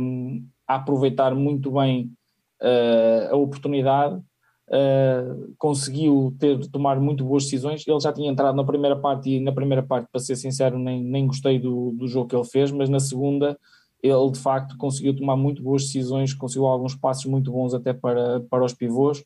um, 0.00 0.44
a 0.66 0.76
aproveitar 0.76 1.34
muito 1.34 1.70
bem 1.70 2.10
uh, 2.62 3.32
a 3.32 3.36
oportunidade, 3.36 4.20
conseguiu 5.58 6.34
ter, 6.38 6.58
tomar 6.68 6.98
muito 6.98 7.22
boas 7.22 7.44
decisões. 7.44 7.86
Ele 7.86 8.00
já 8.00 8.12
tinha 8.12 8.30
entrado 8.30 8.56
na 8.56 8.64
primeira 8.64 8.96
parte 8.96 9.30
e 9.30 9.40
na 9.40 9.52
primeira 9.52 9.82
parte, 9.82 10.08
para 10.10 10.20
ser 10.20 10.36
sincero, 10.36 10.78
nem, 10.78 11.02
nem 11.02 11.26
gostei 11.26 11.58
do, 11.58 11.92
do 11.92 12.08
jogo 12.08 12.28
que 12.28 12.34
ele 12.34 12.44
fez, 12.44 12.72
mas 12.72 12.88
na 12.88 12.98
segunda 12.98 13.58
ele 14.02 14.30
de 14.30 14.38
facto 14.38 14.76
conseguiu 14.76 15.14
tomar 15.14 15.36
muito 15.36 15.62
boas 15.62 15.84
decisões, 15.84 16.34
conseguiu 16.34 16.66
alguns 16.66 16.94
passos 16.94 17.26
muito 17.26 17.52
bons 17.52 17.72
até 17.72 17.92
para, 17.92 18.40
para 18.50 18.64
os 18.64 18.74
pivôs 18.74 19.22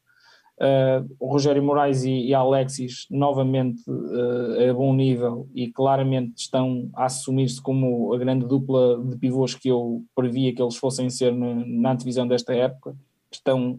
Uh, 0.61 1.25
Rogério 1.25 1.63
Moraes 1.63 2.03
e, 2.03 2.11
e 2.11 2.35
Alexis 2.35 3.07
novamente 3.09 3.81
uh, 3.89 4.69
a 4.69 4.75
bom 4.75 4.93
nível 4.93 5.49
e 5.55 5.71
claramente 5.71 6.33
estão 6.37 6.91
a 6.95 7.05
assumir-se 7.05 7.63
como 7.63 8.13
a 8.13 8.19
grande 8.19 8.45
dupla 8.45 9.01
de 9.05 9.17
pivôs 9.17 9.55
que 9.55 9.69
eu 9.69 10.03
previa 10.17 10.53
que 10.53 10.61
eles 10.61 10.75
fossem 10.75 11.09
ser 11.11 11.33
no, 11.33 11.65
na 11.65 11.93
antevisão 11.93 12.27
desta 12.27 12.53
época. 12.53 12.97
Estão, 13.31 13.79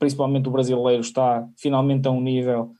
principalmente 0.00 0.48
o 0.48 0.50
brasileiro, 0.50 1.00
está 1.00 1.48
finalmente 1.56 2.08
a 2.08 2.10
um 2.10 2.20
nível 2.20 2.72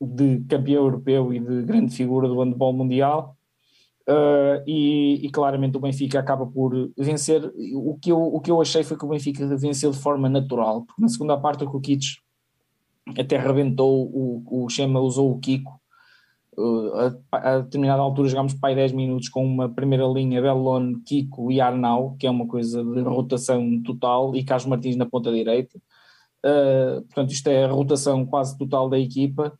de 0.00 0.40
campeão 0.48 0.84
europeu 0.84 1.34
e 1.34 1.40
de 1.40 1.62
grande 1.62 1.94
figura 1.94 2.26
do 2.26 2.40
handball 2.40 2.72
mundial. 2.72 3.36
Uh, 4.08 4.64
e, 4.66 5.26
e, 5.26 5.30
claramente 5.30 5.76
o 5.76 5.80
Benfica 5.80 6.18
acaba 6.18 6.46
por 6.46 6.90
vencer. 6.96 7.52
O 7.74 7.98
que, 8.00 8.10
eu, 8.10 8.18
o 8.18 8.40
que 8.40 8.50
eu 8.50 8.60
achei 8.62 8.82
foi 8.82 8.96
que 8.96 9.04
o 9.04 9.08
Benfica 9.08 9.46
venceu 9.58 9.90
de 9.90 9.98
forma 9.98 10.26
natural, 10.26 10.82
porque 10.86 11.02
na 11.02 11.08
segunda 11.08 11.36
parte 11.36 11.62
o 11.62 11.70
Kukic 11.70 12.16
até 13.18 13.38
rebentou, 13.38 14.06
o, 14.06 14.64
o 14.64 14.68
Chema 14.68 15.00
usou 15.00 15.32
o 15.32 15.38
Kiko, 15.38 15.80
uh, 16.56 16.92
a, 17.32 17.36
a, 17.36 17.58
determinada 17.60 18.02
altura 18.02 18.28
jogámos 18.28 18.54
para 18.54 18.70
aí 18.70 18.74
10 18.74 18.92
minutos 18.92 19.28
com 19.28 19.44
uma 19.44 19.68
primeira 19.68 20.06
linha 20.06 20.42
Bellon, 20.42 20.94
Kiko 21.04 21.50
e 21.50 21.60
Arnau, 21.60 22.16
que 22.18 22.26
é 22.26 22.30
uma 22.30 22.46
coisa 22.46 22.84
de 22.84 23.00
rotação 23.02 23.82
total, 23.82 24.34
e 24.34 24.44
Carlos 24.44 24.66
Martins 24.66 24.96
na 24.96 25.06
ponta 25.06 25.32
direita. 25.32 25.78
Uh, 26.44 27.02
portanto, 27.02 27.32
isto 27.32 27.48
é 27.48 27.64
a 27.64 27.70
rotação 27.70 28.24
quase 28.24 28.56
total 28.56 28.88
da 28.88 28.98
equipa 28.98 29.52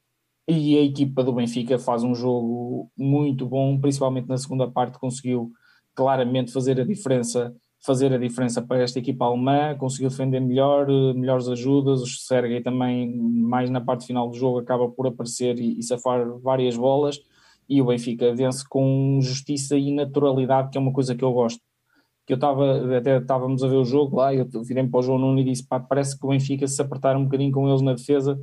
e 0.49 0.77
a 0.79 0.83
equipa 0.83 1.23
do 1.23 1.33
Benfica 1.33 1.79
faz 1.79 2.03
um 2.03 2.15
jogo 2.15 2.91
muito 2.97 3.47
bom, 3.47 3.79
principalmente 3.79 4.29
na 4.29 4.39
segunda 4.39 4.69
parte 4.69 4.99
conseguiu 4.99 5.53
claramente 5.95 6.53
fazer 6.53 6.81
a 6.81 6.85
diferença 6.85 7.55
fazer 7.81 8.13
a 8.13 8.19
diferença 8.19 8.61
para 8.61 8.83
esta 8.83 8.99
equipa 8.99 9.25
alemã, 9.25 9.75
conseguiu 9.77 10.11
defender 10.11 10.41
melhor, 10.41 10.87
melhores 11.15 11.49
ajudas, 11.49 12.03
o 12.03 12.07
Sergei 12.07 12.61
também 12.61 13.11
mais 13.17 13.71
na 13.71 13.81
parte 13.81 14.07
final 14.07 14.29
do 14.29 14.37
jogo 14.37 14.59
acaba 14.59 14.89
por 14.89 15.07
aparecer 15.07 15.59
e, 15.59 15.79
e 15.79 15.83
safar 15.83 16.39
várias 16.39 16.77
bolas. 16.77 17.19
E 17.69 17.81
o 17.81 17.87
Benfica 17.87 18.35
vence 18.35 18.69
com 18.69 19.19
justiça 19.23 19.77
e 19.77 19.93
naturalidade, 19.95 20.71
que 20.71 20.77
é 20.77 20.81
uma 20.81 20.93
coisa 20.93 21.15
que 21.15 21.25
eu 21.25 21.33
gosto. 21.33 21.61
Que 22.27 22.35
eu 22.35 22.35
estava, 22.35 22.97
até 22.97 23.17
estávamos 23.17 23.65
a 23.65 23.69
ver 23.69 23.77
o 23.77 23.85
jogo 23.85 24.17
lá, 24.17 24.35
eu 24.35 24.47
virei 24.63 24.87
para 24.87 25.01
o 25.01 25.03
João 25.03 25.19
Nuno 25.19 25.41
e 25.41 25.45
disse, 25.45 25.67
pá, 25.67 25.81
parece 25.81 26.19
que 26.19 26.27
o 26.27 26.31
Benfica 26.31 26.67
se 26.67 26.83
apertar 26.83 27.17
um 27.17 27.25
bocadinho 27.25 27.53
com 27.53 27.69
eles 27.69 27.81
na 27.81 27.95
defesa, 27.95 28.39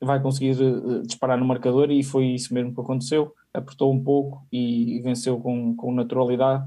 vai 0.00 0.20
conseguir 0.20 0.62
uh, 0.62 1.02
disparar 1.02 1.38
no 1.38 1.44
marcador. 1.44 1.90
E 1.90 2.04
foi 2.04 2.26
isso 2.26 2.54
mesmo 2.54 2.72
que 2.72 2.80
aconteceu, 2.80 3.32
apertou 3.52 3.92
um 3.92 4.02
pouco 4.02 4.46
e, 4.52 4.98
e 4.98 5.00
venceu 5.00 5.40
com, 5.40 5.74
com 5.74 5.92
naturalidade 5.92 6.64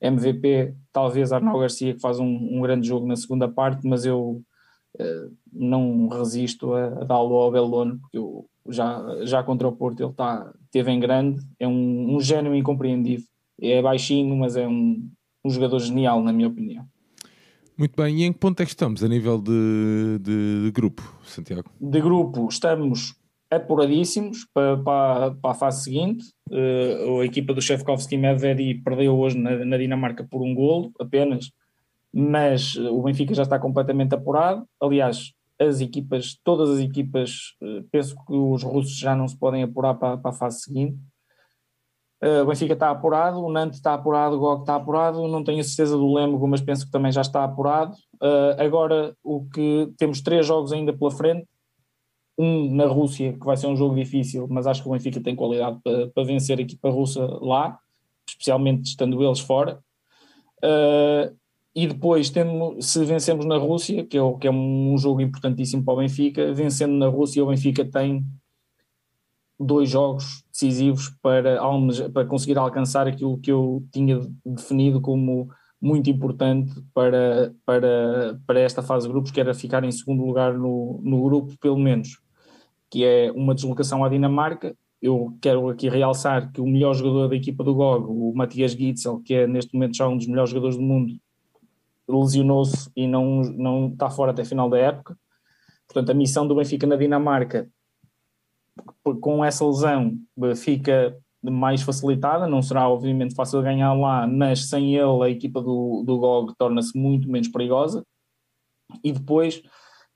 MVP, 0.00 0.74
talvez 0.92 1.32
Arnau 1.32 1.58
Garcia, 1.58 1.94
que 1.94 2.00
faz 2.00 2.18
um, 2.18 2.26
um 2.26 2.60
grande 2.60 2.86
jogo 2.86 3.06
na 3.06 3.16
segunda 3.16 3.48
parte, 3.48 3.86
mas 3.86 4.04
eu 4.04 4.42
uh, 4.98 5.36
não 5.52 6.08
resisto 6.08 6.72
a, 6.72 6.86
a 6.86 7.04
dá-lo 7.04 7.34
ao 7.34 7.50
Belono, 7.50 7.98
porque 7.98 8.18
eu, 8.18 8.46
já, 8.68 9.02
já 9.24 9.42
contra 9.42 9.68
o 9.68 9.72
Porto 9.72 10.02
ele 10.02 10.12
tá, 10.12 10.52
teve 10.70 10.90
em 10.90 11.00
grande, 11.00 11.42
é 11.58 11.66
um, 11.66 12.16
um 12.16 12.20
gênio 12.20 12.54
incompreendido. 12.54 13.24
É 13.60 13.82
baixinho, 13.82 14.34
mas 14.36 14.56
é 14.56 14.66
um, 14.66 15.06
um 15.44 15.50
jogador 15.50 15.78
genial, 15.80 16.22
na 16.22 16.32
minha 16.32 16.48
opinião. 16.48 16.86
Muito 17.76 17.96
bem, 17.96 18.20
e 18.20 18.24
em 18.24 18.32
que 18.32 18.38
ponto 18.38 18.60
é 18.60 18.64
que 18.64 18.70
estamos 18.70 19.02
a 19.02 19.08
nível 19.08 19.38
de, 19.38 20.18
de, 20.20 20.64
de 20.64 20.70
grupo, 20.70 21.02
Santiago? 21.24 21.70
De 21.80 22.00
grupo, 22.00 22.46
estamos 22.48 23.14
apuradíssimos 23.50 24.46
para, 24.54 24.76
para, 24.78 25.30
para 25.32 25.50
a 25.50 25.54
fase 25.54 25.82
seguinte. 25.82 26.24
Uh, 26.48 27.20
a 27.20 27.24
equipa 27.24 27.52
do 27.52 27.60
Shevkovski 27.60 28.16
Medvedi 28.16 28.74
perdeu 28.76 29.18
hoje 29.18 29.36
na, 29.36 29.64
na, 29.64 29.76
Dinamarca 29.76 30.24
por 30.24 30.40
um 30.42 30.54
golo 30.54 30.92
apenas, 31.00 31.50
mas 32.12 32.76
o 32.76 33.02
Benfica 33.02 33.34
já 33.34 33.42
está 33.42 33.58
completamente 33.58 34.14
apurado. 34.14 34.64
Aliás, 34.80 35.32
as 35.60 35.80
equipas, 35.80 36.38
todas 36.44 36.70
as 36.70 36.78
equipas, 36.78 37.56
uh, 37.60 37.82
penso 37.90 38.14
que 38.24 38.32
os 38.32 38.62
russos 38.62 38.96
já 38.96 39.16
não 39.16 39.26
se 39.26 39.36
podem 39.36 39.64
apurar 39.64 39.94
para, 39.94 40.16
para 40.16 40.30
a 40.30 40.34
fase 40.34 40.60
seguinte. 40.60 40.96
Uh, 42.22 42.42
o 42.42 42.46
Benfica 42.46 42.74
está 42.74 42.90
apurado, 42.90 43.40
o 43.40 43.50
Nantes 43.50 43.78
está 43.78 43.94
apurado, 43.94 44.36
o 44.36 44.38
GOG 44.38 44.60
está 44.60 44.76
apurado, 44.76 45.26
não 45.26 45.42
tenho 45.42 45.60
a 45.60 45.64
certeza 45.64 45.96
do 45.96 46.14
Lemgo, 46.14 46.46
mas 46.46 46.60
penso 46.60 46.84
que 46.84 46.92
também 46.92 47.10
já 47.10 47.22
está 47.22 47.42
apurado. 47.42 47.96
agora, 48.58 49.14
o 49.24 49.46
que 49.48 49.90
temos 49.96 50.20
três 50.20 50.46
jogos 50.46 50.70
ainda 50.72 50.92
pela 50.92 51.10
frente, 51.10 51.46
um 52.40 52.74
na 52.74 52.86
Rússia, 52.86 53.34
que 53.34 53.44
vai 53.44 53.56
ser 53.56 53.66
um 53.66 53.76
jogo 53.76 53.94
difícil, 53.94 54.46
mas 54.48 54.66
acho 54.66 54.82
que 54.82 54.88
o 54.88 54.92
Benfica 54.92 55.20
tem 55.20 55.36
qualidade 55.36 55.78
para, 55.84 56.08
para 56.08 56.24
vencer 56.24 56.58
a 56.58 56.62
equipa 56.62 56.88
russa 56.88 57.22
lá, 57.42 57.78
especialmente 58.26 58.88
estando 58.88 59.22
eles 59.22 59.40
fora. 59.40 59.78
Uh, 60.64 61.36
e 61.74 61.86
depois, 61.86 62.30
tendo, 62.30 62.80
se 62.80 63.04
vencemos 63.04 63.44
na 63.44 63.58
Rússia, 63.58 64.04
que 64.06 64.16
é, 64.16 64.20
que 64.40 64.46
é 64.48 64.50
um 64.50 64.96
jogo 64.96 65.20
importantíssimo 65.20 65.84
para 65.84 65.94
o 65.94 65.96
Benfica, 65.98 66.52
vencendo 66.52 66.94
na 66.94 67.08
Rússia, 67.08 67.44
o 67.44 67.48
Benfica 67.48 67.84
tem 67.84 68.24
dois 69.58 69.90
jogos 69.90 70.42
decisivos 70.50 71.10
para, 71.22 71.60
para 72.12 72.24
conseguir 72.24 72.56
alcançar 72.56 73.06
aquilo 73.06 73.38
que 73.38 73.52
eu 73.52 73.84
tinha 73.92 74.18
definido 74.44 75.00
como 75.00 75.50
muito 75.80 76.08
importante 76.08 76.72
para, 76.94 77.54
para, 77.66 78.40
para 78.46 78.60
esta 78.60 78.82
fase 78.82 79.06
de 79.06 79.12
grupos, 79.12 79.30
que 79.30 79.40
era 79.40 79.52
ficar 79.52 79.84
em 79.84 79.92
segundo 79.92 80.24
lugar 80.24 80.54
no, 80.54 81.00
no 81.04 81.22
grupo, 81.22 81.56
pelo 81.58 81.78
menos 81.78 82.18
que 82.90 83.04
é 83.04 83.30
uma 83.32 83.54
deslocação 83.54 84.04
à 84.04 84.08
Dinamarca. 84.08 84.76
Eu 85.00 85.36
quero 85.40 85.68
aqui 85.68 85.88
realçar 85.88 86.52
que 86.52 86.60
o 86.60 86.66
melhor 86.66 86.92
jogador 86.94 87.28
da 87.28 87.36
equipa 87.36 87.64
do 87.64 87.74
GOG, 87.74 88.06
o 88.08 88.34
Matias 88.34 88.72
Gitzel, 88.72 89.20
que 89.20 89.34
é 89.34 89.46
neste 89.46 89.72
momento 89.72 89.96
já 89.96 90.08
um 90.08 90.16
dos 90.16 90.26
melhores 90.26 90.50
jogadores 90.50 90.76
do 90.76 90.82
mundo, 90.82 91.14
lesionou-se 92.08 92.90
e 92.94 93.06
não, 93.06 93.42
não 93.42 93.88
está 93.88 94.10
fora 94.10 94.32
até 94.32 94.44
final 94.44 94.68
da 94.68 94.78
época. 94.78 95.16
Portanto, 95.86 96.10
a 96.10 96.14
missão 96.14 96.46
do 96.46 96.54
Benfica 96.54 96.86
na 96.86 96.96
Dinamarca, 96.96 97.68
com 99.20 99.44
essa 99.44 99.64
lesão, 99.64 100.18
fica 100.56 101.16
mais 101.42 101.82
facilitada. 101.82 102.46
Não 102.46 102.62
será, 102.62 102.88
obviamente, 102.88 103.34
fácil 103.34 103.62
ganhar 103.62 103.92
lá, 103.94 104.26
mas 104.26 104.68
sem 104.68 104.94
ele, 104.94 105.24
a 105.24 105.30
equipa 105.30 105.62
do, 105.62 106.02
do 106.04 106.18
GOG 106.18 106.54
torna-se 106.58 106.96
muito 106.98 107.28
menos 107.30 107.48
perigosa. 107.48 108.04
E 109.02 109.12
depois 109.12 109.62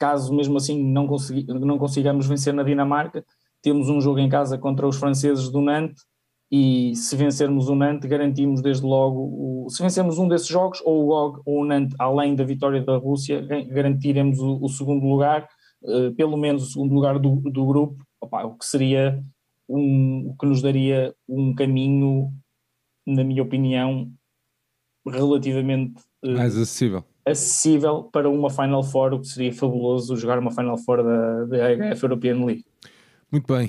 caso 0.04 0.34
mesmo 0.34 0.58
assim 0.58 0.84
não, 0.84 1.06
consegui, 1.06 1.46
não 1.46 1.78
consigamos 1.78 2.26
vencer 2.26 2.52
na 2.52 2.62
Dinamarca, 2.62 3.24
temos 3.62 3.88
um 3.88 4.02
jogo 4.02 4.18
em 4.18 4.28
casa 4.28 4.58
contra 4.58 4.86
os 4.86 4.96
franceses 4.98 5.48
do 5.48 5.62
Nantes 5.62 6.04
e 6.52 6.94
se 6.94 7.16
vencermos 7.16 7.70
o 7.70 7.74
Nantes 7.74 8.06
garantimos 8.06 8.60
desde 8.60 8.84
logo, 8.84 9.64
o, 9.64 9.70
se 9.70 9.82
vencermos 9.82 10.18
um 10.18 10.28
desses 10.28 10.46
jogos, 10.46 10.82
ou 10.84 11.04
o 11.04 11.06
GOG 11.06 11.42
ou 11.46 11.62
o 11.62 11.64
Nantes, 11.64 11.96
além 11.98 12.36
da 12.36 12.44
vitória 12.44 12.82
da 12.82 12.98
Rússia, 12.98 13.40
garantiremos 13.70 14.38
o, 14.40 14.62
o 14.62 14.68
segundo 14.68 15.06
lugar, 15.06 15.48
uh, 15.82 16.14
pelo 16.14 16.36
menos 16.36 16.64
o 16.64 16.66
segundo 16.70 16.94
lugar 16.94 17.18
do, 17.18 17.36
do 17.36 17.66
grupo, 17.66 17.96
opa, 18.20 18.44
o 18.44 18.58
que 18.58 18.66
seria 18.66 19.18
um, 19.66 20.28
o 20.28 20.36
que 20.36 20.44
nos 20.44 20.60
daria 20.60 21.14
um 21.26 21.54
caminho, 21.54 22.30
na 23.06 23.24
minha 23.24 23.42
opinião, 23.42 24.12
relativamente 25.06 25.94
uh, 26.22 26.32
mais 26.32 26.54
acessível 26.54 27.02
acessível 27.26 28.04
para 28.04 28.28
uma 28.28 28.50
Final 28.50 28.82
Four, 28.82 29.14
o 29.14 29.20
que 29.20 29.28
seria 29.28 29.52
fabuloso 29.52 30.16
jogar 30.16 30.38
uma 30.38 30.50
Final 30.50 30.76
Four 30.78 31.02
da, 31.02 31.44
da 31.44 31.94
HF 31.94 32.02
European 32.02 32.44
League. 32.44 32.64
Muito 33.34 33.52
bem, 33.52 33.68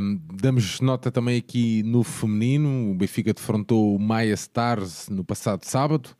um, 0.00 0.20
damos 0.40 0.80
nota 0.80 1.10
também 1.10 1.36
aqui 1.36 1.82
no 1.82 2.04
feminino. 2.04 2.92
O 2.92 2.94
Benfica 2.94 3.34
defrontou 3.34 3.96
o 3.96 3.98
Maia 3.98 4.34
Stars 4.34 5.08
no 5.08 5.24
passado 5.24 5.64
sábado. 5.64 6.10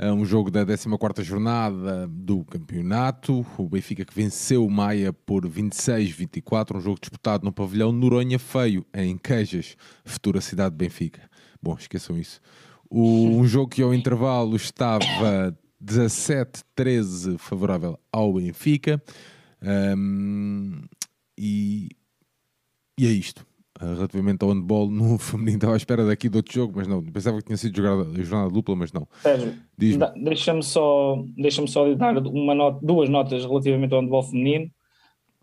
um 0.00 0.24
jogo 0.24 0.48
da 0.48 0.64
14 0.64 1.24
jornada 1.24 2.06
do 2.06 2.44
campeonato. 2.44 3.44
O 3.56 3.68
Benfica 3.68 4.04
que 4.04 4.14
venceu 4.14 4.64
o 4.64 4.70
Maia 4.70 5.12
por 5.12 5.48
26-24, 5.48 6.76
um 6.76 6.80
jogo 6.80 6.98
disputado 7.00 7.44
no 7.44 7.52
pavilhão 7.52 7.90
Noronha 7.90 8.38
Feio, 8.38 8.86
em 8.94 9.18
Queijas, 9.18 9.76
futura 10.04 10.40
cidade 10.40 10.76
de 10.76 10.84
Benfica. 10.84 11.22
Bom, 11.60 11.74
esqueçam 11.76 12.16
isso. 12.16 12.40
O, 12.88 13.36
um 13.36 13.48
jogo 13.48 13.68
que 13.68 13.82
ao 13.82 13.92
intervalo 13.92 14.54
estava 14.54 15.52
17-13 15.82 17.38
favorável 17.38 17.98
ao 18.12 18.32
Benfica. 18.32 19.02
Um, 19.62 20.82
e, 21.36 21.88
e 22.98 23.06
é 23.06 23.10
isto. 23.10 23.46
Uh, 23.80 23.94
relativamente 23.94 24.42
ao 24.42 24.50
handball 24.50 24.90
no 24.90 25.18
feminino, 25.18 25.56
estava 25.56 25.74
à 25.74 25.76
espera 25.76 26.04
daqui 26.04 26.28
de 26.28 26.36
outro 26.36 26.52
jogo, 26.52 26.74
mas 26.76 26.88
não. 26.88 27.02
Pensava 27.02 27.38
que 27.38 27.44
tinha 27.44 27.56
sido 27.56 27.76
jogada 27.76 28.10
a 28.10 28.22
jornada 28.22 28.50
dupla, 28.50 28.74
mas 28.74 28.92
não. 28.92 29.06
Sérgio, 29.22 29.54
deixa-me 29.76 30.62
só, 30.62 31.24
deixa 31.36 31.66
só 31.66 31.94
dar 31.94 32.18
uma 32.18 32.72
duas 32.82 33.08
notas 33.08 33.44
relativamente 33.44 33.94
ao 33.94 34.00
handball 34.00 34.24
feminino, 34.24 34.70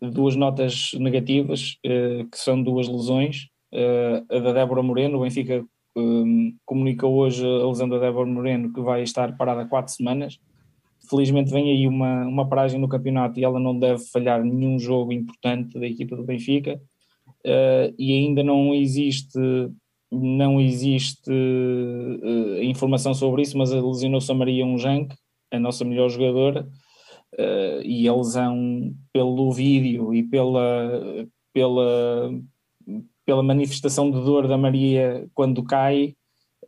duas 0.02 0.36
notas 0.36 0.92
negativas, 0.96 1.78
uh, 1.86 2.30
que 2.30 2.38
são 2.38 2.62
duas 2.62 2.88
lesões. 2.88 3.48
Uh, 3.74 4.26
a 4.34 4.40
da 4.40 4.54
Débora 4.54 4.82
Moreno, 4.82 5.18
o 5.18 5.22
Benfica 5.22 5.66
um, 5.96 6.56
comunica 6.66 7.08
hoje 7.08 7.46
a 7.46 7.68
lesão 7.68 7.88
da 7.88 7.98
Débora 7.98 8.30
Moreno 8.30 8.74
que 8.74 8.82
vai 8.82 9.04
estar 9.04 9.36
parada 9.38 9.66
quatro 9.66 9.94
semanas. 9.94 10.40
Felizmente 11.10 11.52
vem 11.52 11.72
aí 11.72 11.88
uma, 11.88 12.26
uma 12.26 12.48
paragem 12.48 12.80
no 12.80 12.88
campeonato 12.88 13.40
e 13.40 13.44
ela 13.44 13.60
não 13.60 13.78
deve 13.78 14.04
falhar 14.06 14.44
nenhum 14.44 14.80
jogo 14.80 15.12
importante 15.12 15.80
da 15.80 15.86
equipa 15.86 16.16
do 16.16 16.24
Benfica. 16.24 16.82
Uh, 17.46 17.94
e 17.98 18.12
ainda 18.12 18.44
não 18.44 18.74
existe 18.74 19.40
não 20.12 20.62
existe 20.62 21.30
uh, 21.30 22.64
informação 22.64 23.14
sobre 23.14 23.42
isso, 23.42 23.58
mas 23.58 23.72
lesionou-se 23.72 24.32
a 24.32 24.36
Maria 24.36 24.66
Unjank, 24.66 25.14
a 25.52 25.60
nossa 25.60 25.84
melhor 25.84 26.10
jogadora, 26.10 26.68
uh, 27.34 27.82
e 27.84 28.08
a 28.08 28.16
lesão 28.16 28.94
pelo 29.12 29.52
vídeo 29.52 30.14
e 30.14 30.24
pela, 30.24 31.28
pela, 31.54 32.32
pela 33.26 33.44
manifestação 33.44 34.12
de 34.12 34.20
dor 34.22 34.48
da 34.48 34.58
Maria 34.58 35.28
quando 35.34 35.64
cai, 35.64 36.16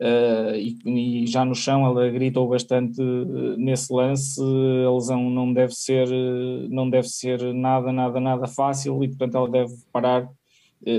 Uh, 0.00 0.54
e, 0.54 1.24
e, 1.24 1.26
já 1.26 1.44
no 1.44 1.56
chão 1.56 1.84
ela 1.84 2.08
gritou 2.08 2.48
bastante 2.48 3.02
uh, 3.02 3.56
nesse 3.56 3.92
lance 3.92 4.40
a 4.40 4.92
lesão 4.92 5.28
não 5.28 5.52
deve 5.52 5.74
ser 5.74 6.06
uh, 6.06 6.68
não 6.68 6.88
deve 6.88 7.08
ser 7.08 7.52
nada 7.52 7.90
nada 7.90 8.20
nada 8.20 8.46
fácil 8.46 9.02
e 9.02 9.08
portanto 9.08 9.36
ela 9.36 9.50
deve 9.50 9.74
parar 9.92 10.30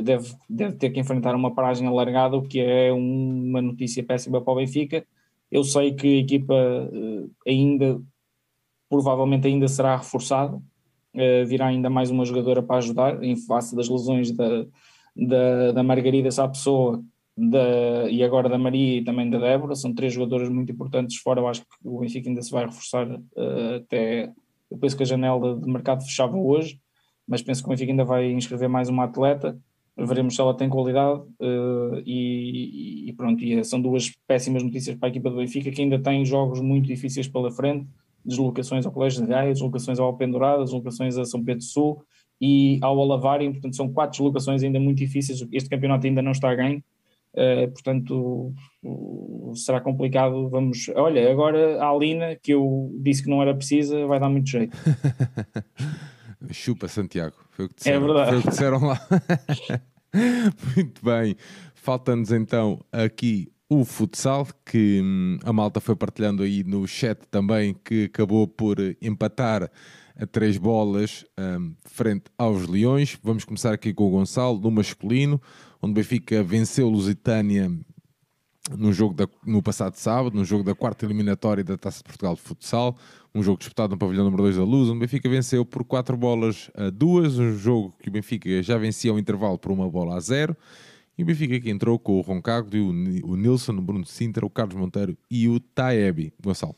deve, 0.04 0.36
deve 0.50 0.76
ter 0.76 0.90
que 0.90 1.00
enfrentar 1.00 1.34
uma 1.34 1.56
paragem 1.56 1.88
alargada 1.88 2.36
o 2.36 2.42
que 2.42 2.60
é 2.60 2.92
uma 2.92 3.62
notícia 3.62 4.04
péssima 4.04 4.42
para 4.42 4.52
o 4.52 4.58
Benfica. 4.58 5.06
Eu 5.50 5.64
sei 5.64 5.94
que 5.94 6.06
a 6.06 6.20
equipa 6.20 6.54
ainda 7.48 8.02
provavelmente 8.90 9.48
ainda 9.48 9.70
será 9.70 9.96
reforçada 9.96 10.62
virá 11.48 11.68
ainda 11.68 11.90
mais 11.90 12.12
uma 12.12 12.26
jogadora 12.26 12.62
para 12.62 12.80
ajudar 12.80 13.24
em 13.24 13.38
face 13.38 13.74
das 13.74 13.88
lesões 13.88 14.32
da, 14.32 14.66
da, 15.28 15.72
da 15.72 15.84
Margarida 15.84 16.32
Sapessoa 16.32 17.04
da, 17.38 18.10
e 18.10 18.24
agora 18.24 18.50
da 18.50 18.58
Maria 18.58 19.00
e 19.00 19.04
também 19.04 19.30
da 19.30 19.40
Débora, 19.40 19.76
são 19.76 19.94
três 19.94 20.14
jogadoras 20.14 20.50
muito 20.50 20.72
importantes 20.72 21.18
fora, 21.18 21.40
eu 21.40 21.48
acho 21.48 21.62
que 21.62 21.68
o 21.86 22.00
Benfica 22.00 22.28
ainda 22.28 22.42
se 22.42 22.52
vai 22.52 22.66
reforçar 22.66 23.10
uh, 23.10 23.76
até, 23.78 24.32
eu 24.70 24.78
penso 24.78 24.98
que 24.98 25.04
a 25.04 25.06
janela 25.06 25.58
de 25.58 25.72
mercado 25.72 26.04
fechava 26.04 26.36
hoje, 26.36 26.80
mas 27.28 27.42
penso 27.42 27.62
que 27.62 27.70
o 27.70 27.72
Benfica 27.72 27.92
ainda 27.92 28.04
vai 28.04 28.32
inscrever 28.32 28.68
mais 28.68 28.90
uma 28.90 29.06
atleta, 29.06 29.58
veremos 29.98 30.36
se 30.36 30.42
ela 30.42 30.54
tem 30.54 30.70
qualidade 30.70 31.22
uh, 31.22 32.02
e, 32.06 33.10
e, 33.10 33.14
pronto, 33.14 33.44
e 33.44 33.64
são 33.64 33.82
duas 33.82 34.12
péssimas 34.28 34.64
notícias 34.64 34.98
para 34.98 35.08
a 35.08 35.12
equipa 35.12 35.30
do 35.30 35.38
Benfica 35.38 35.72
que 35.72 35.82
ainda 35.82 36.00
tem 36.00 36.26
jogos 36.26 36.60
muito 36.60 36.88
difíceis 36.88 37.28
pela 37.28 37.52
frente, 37.52 37.88
deslocações 38.26 38.86
ao 38.86 38.92
Colégio 38.92 39.22
de 39.22 39.30
Gaia, 39.30 39.54
deslocações 39.54 39.98
ao 39.98 40.16
Pendurada, 40.16 40.64
deslocações 40.64 41.18
a 41.18 41.24
São 41.24 41.44
Pedro 41.44 41.64
Sul 41.64 42.04
e 42.42 42.80
ao 42.82 42.98
Olavário, 42.98 43.52
portanto 43.52 43.76
são 43.76 43.92
quatro 43.92 44.18
deslocações 44.18 44.64
ainda 44.64 44.80
muito 44.80 44.98
difíceis, 44.98 45.46
este 45.52 45.70
campeonato 45.70 46.08
ainda 46.08 46.22
não 46.22 46.32
está 46.32 46.50
a 46.50 46.56
ganho, 46.56 46.84
Uh, 47.32 47.70
portanto, 47.72 48.54
uh, 48.84 49.54
será 49.56 49.80
complicado. 49.80 50.50
Vamos, 50.50 50.90
olha, 50.96 51.32
agora 51.32 51.82
a 51.82 51.90
Alina, 51.90 52.36
que 52.36 52.54
eu 52.54 52.92
disse 53.02 53.24
que 53.24 53.30
não 53.30 53.42
era 53.42 53.54
precisa, 53.54 54.06
vai 54.08 54.20
dar 54.20 54.30
muito 54.30 54.50
jeito. 54.50 54.76
Chupa, 56.52 56.88
Santiago. 56.88 57.36
Foi 57.52 57.66
o 57.66 57.70
que 57.70 57.76
disseram, 57.76 57.98
é 57.98 58.06
verdade. 58.06 58.30
Foi 58.30 58.40
o 58.40 58.42
que 58.42 58.50
disseram 58.50 58.80
lá. 58.80 59.00
muito 60.76 61.06
bem. 61.06 61.36
Falta-nos 61.76 62.32
então 62.32 62.84
aqui 62.92 63.52
o 63.70 63.86
futsal, 63.86 64.48
que 64.66 65.00
hum, 65.04 65.38
a 65.44 65.54
malta 65.54 65.80
foi 65.80 65.96
partilhando 65.96 66.42
aí 66.42 66.64
no 66.64 66.88
chat 66.88 67.20
também, 67.30 67.76
que 67.86 68.06
acabou 68.06 68.48
por 68.48 68.78
empatar 69.00 69.70
a 70.20 70.28
três 70.28 70.58
bolas 70.58 71.26
um, 71.40 71.74
frente 71.86 72.26
aos 72.38 72.68
Leões. 72.68 73.18
Vamos 73.24 73.46
começar 73.46 73.74
aqui 73.74 73.94
com 73.94 74.08
o 74.08 74.12
Gonçalo, 74.12 74.60
no 74.60 74.70
masculino 74.70 75.42
onde 75.82 75.92
o 75.92 75.96
Benfica 75.96 76.44
venceu 76.44 76.90
Lusitânia 76.90 77.72
no 78.78 78.94
jogo 78.94 79.16
da, 79.16 79.28
no 79.46 79.64
passado 79.64 79.96
sábado, 79.96 80.36
no 80.36 80.46
jogo 80.46 80.64
da 80.64 80.76
quarta 80.76 81.06
eliminatória 81.06 81.64
da 81.64 81.78
Taça 81.78 82.00
de 82.00 82.04
Portugal 82.04 82.36
de 82.36 82.42
Futsal, 82.42 82.96
um 83.34 83.42
jogo 83.42 83.58
disputado 83.58 83.92
no 83.92 83.98
pavilhão 83.98 84.26
número 84.26 84.44
2 84.44 84.58
da 84.58 84.64
Luz, 84.64 84.90
onde 84.90 84.98
o 84.98 85.00
Benfica 85.00 85.28
venceu 85.28 85.66
por 85.66 85.84
4 85.84 86.16
bolas 86.16 86.70
a 86.76 86.90
2, 86.90 87.40
um 87.40 87.58
jogo 87.58 87.96
que 88.00 88.10
o 88.10 88.12
Benfica 88.12 88.62
já 88.62 88.78
vencia 88.78 89.12
ao 89.12 89.18
intervalo 89.18 89.58
por 89.58 89.72
uma 89.72 89.90
bola 89.90 90.18
a 90.18 90.20
0, 90.20 90.56
e 91.18 91.24
o 91.24 91.26
Benfica 91.26 91.60
que 91.60 91.70
entrou 91.70 91.98
com 91.98 92.18
o 92.18 92.22
Roncago, 92.22 92.70
o, 92.76 93.36
Nilson, 93.36 93.74
o 93.74 93.82
Bruno 93.82 94.06
Sintra, 94.06 94.46
o 94.46 94.50
Carlos 94.50 94.76
Monteiro 94.76 95.18
e 95.32 95.48
o 95.48 95.60
Taebi. 95.60 96.32
Gonçalo. 96.42 96.76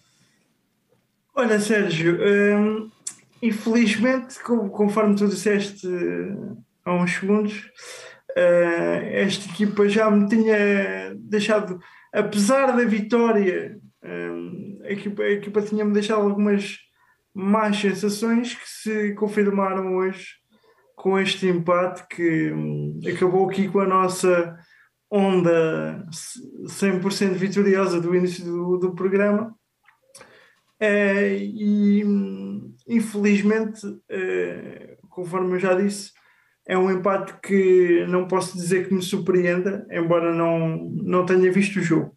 Olha, 1.35 1.59
Sérgio, 1.59 2.17
infelizmente, 3.41 4.39
conforme 4.41 5.15
tu 5.15 5.27
disseste 5.27 5.87
há 6.85 6.93
uns 6.93 7.11
segundos, 7.11 7.71
Uh, 8.31 9.03
esta 9.11 9.49
equipa 9.49 9.89
já 9.89 10.09
me 10.09 10.27
tinha 10.27 11.13
deixado, 11.17 11.79
apesar 12.13 12.67
da 12.67 12.85
vitória, 12.85 13.77
um, 14.03 14.79
a, 14.83 14.91
equipa, 14.91 15.23
a 15.23 15.31
equipa 15.31 15.61
tinha-me 15.61 15.91
deixado 15.91 16.21
algumas 16.21 16.77
más 17.33 17.77
sensações 17.77 18.55
que 18.55 18.69
se 18.69 19.13
confirmaram 19.15 19.97
hoje 19.97 20.27
com 20.95 21.19
este 21.19 21.47
empate 21.47 22.05
que 22.09 22.51
um, 22.51 22.99
acabou 23.13 23.49
aqui 23.49 23.67
com 23.67 23.79
a 23.79 23.87
nossa 23.87 24.57
onda 25.09 26.05
100% 26.65 27.33
vitoriosa 27.33 27.99
do 27.99 28.15
início 28.15 28.45
do, 28.45 28.77
do 28.77 28.95
programa. 28.95 29.53
Uh, 30.81 31.35
e 31.37 32.03
hum, 32.05 32.73
infelizmente, 32.91 33.85
uh, 33.87 35.07
conforme 35.09 35.55
eu 35.55 35.59
já 35.59 35.73
disse, 35.73 36.11
é 36.67 36.77
um 36.77 36.91
empate 36.91 37.33
que 37.41 38.05
não 38.07 38.27
posso 38.27 38.55
dizer 38.55 38.87
que 38.87 38.93
me 38.93 39.01
surpreenda, 39.01 39.85
embora 39.89 40.33
não, 40.33 40.89
não 41.03 41.25
tenha 41.25 41.51
visto 41.51 41.79
o 41.79 41.83
jogo. 41.83 42.15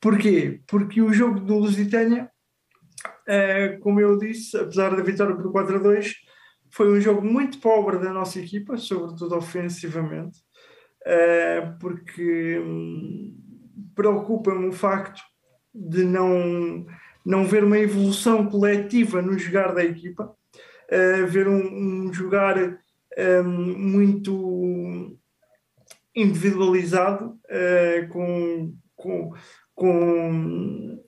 Porquê? 0.00 0.60
Porque 0.66 1.00
o 1.00 1.12
jogo 1.12 1.40
do 1.40 1.58
Lusitânia, 1.58 2.30
é, 3.28 3.76
como 3.80 4.00
eu 4.00 4.18
disse, 4.18 4.56
apesar 4.56 4.96
da 4.96 5.02
vitória 5.02 5.36
por 5.36 5.52
4 5.52 5.76
a 5.76 5.78
2, 5.78 6.14
foi 6.70 6.90
um 6.90 7.00
jogo 7.00 7.22
muito 7.22 7.60
pobre 7.60 7.98
da 7.98 8.12
nossa 8.12 8.40
equipa, 8.40 8.76
sobretudo 8.76 9.36
ofensivamente, 9.36 10.38
é, 11.04 11.60
porque 11.78 12.58
hum, 12.58 13.36
preocupa-me 13.94 14.68
o 14.68 14.72
facto 14.72 15.20
de 15.74 16.02
não, 16.02 16.86
não 17.24 17.44
ver 17.44 17.64
uma 17.64 17.78
evolução 17.78 18.46
coletiva 18.46 19.22
no 19.22 19.38
jogar 19.38 19.74
da 19.74 19.84
equipa, 19.84 20.34
é, 20.88 21.22
ver 21.22 21.48
um, 21.48 22.06
um 22.06 22.12
jogar 22.12 22.56
um, 23.18 23.48
muito 23.78 25.16
individualizado, 26.14 27.38
uh, 27.46 28.08
com, 28.08 28.74
com, 28.94 29.32
com 29.74 31.02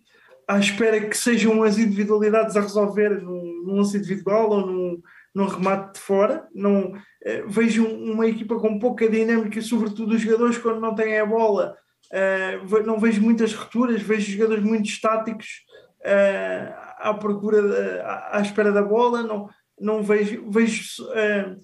à 0.48 0.58
espera 0.58 1.00
que 1.00 1.16
sejam 1.16 1.62
as 1.62 1.78
individualidades 1.78 2.56
a 2.56 2.60
resolver 2.60 3.20
num, 3.20 3.64
num 3.66 3.76
lance 3.76 3.96
individual 3.96 4.50
ou 4.50 4.66
num, 4.66 5.02
num 5.34 5.46
remate 5.46 5.94
de 5.94 6.00
fora. 6.00 6.48
Não, 6.54 6.92
uh, 6.92 7.48
vejo 7.48 7.86
uma 7.86 8.26
equipa 8.26 8.58
com 8.58 8.78
pouca 8.78 9.08
dinâmica, 9.08 9.60
sobretudo 9.60 10.14
os 10.14 10.22
jogadores 10.22 10.58
quando 10.58 10.80
não 10.80 10.94
têm 10.94 11.18
a 11.18 11.26
bola. 11.26 11.76
Uh, 12.10 12.82
não 12.86 12.98
vejo 12.98 13.20
muitas 13.20 13.52
rupturas, 13.52 14.00
vejo 14.00 14.32
jogadores 14.32 14.64
muito 14.64 14.86
estáticos 14.86 15.64
uh, 16.04 16.74
à 16.98 17.14
procura, 17.14 17.62
de, 17.62 18.00
à, 18.00 18.38
à, 18.38 18.40
espera 18.40 18.70
da 18.72 18.82
bola. 18.82 19.22
Não, 19.22 19.48
não 19.78 20.02
vejo, 20.02 20.48
vejo 20.50 21.04
uh, 21.04 21.60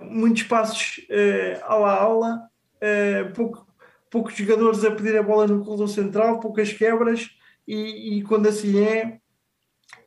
muitos 0.00 0.44
passos 0.44 0.98
uh, 1.08 1.64
a 1.64 1.94
ala, 1.94 2.42
uh, 2.76 3.32
pouco, 3.34 3.66
poucos 4.10 4.34
jogadores 4.34 4.84
a 4.84 4.90
pedir 4.90 5.16
a 5.16 5.22
bola 5.22 5.46
no 5.46 5.64
corredor 5.64 5.88
central, 5.88 6.40
poucas 6.40 6.72
quebras, 6.72 7.30
e, 7.66 8.18
e 8.18 8.22
quando 8.22 8.48
assim 8.48 8.80
é, 8.80 9.18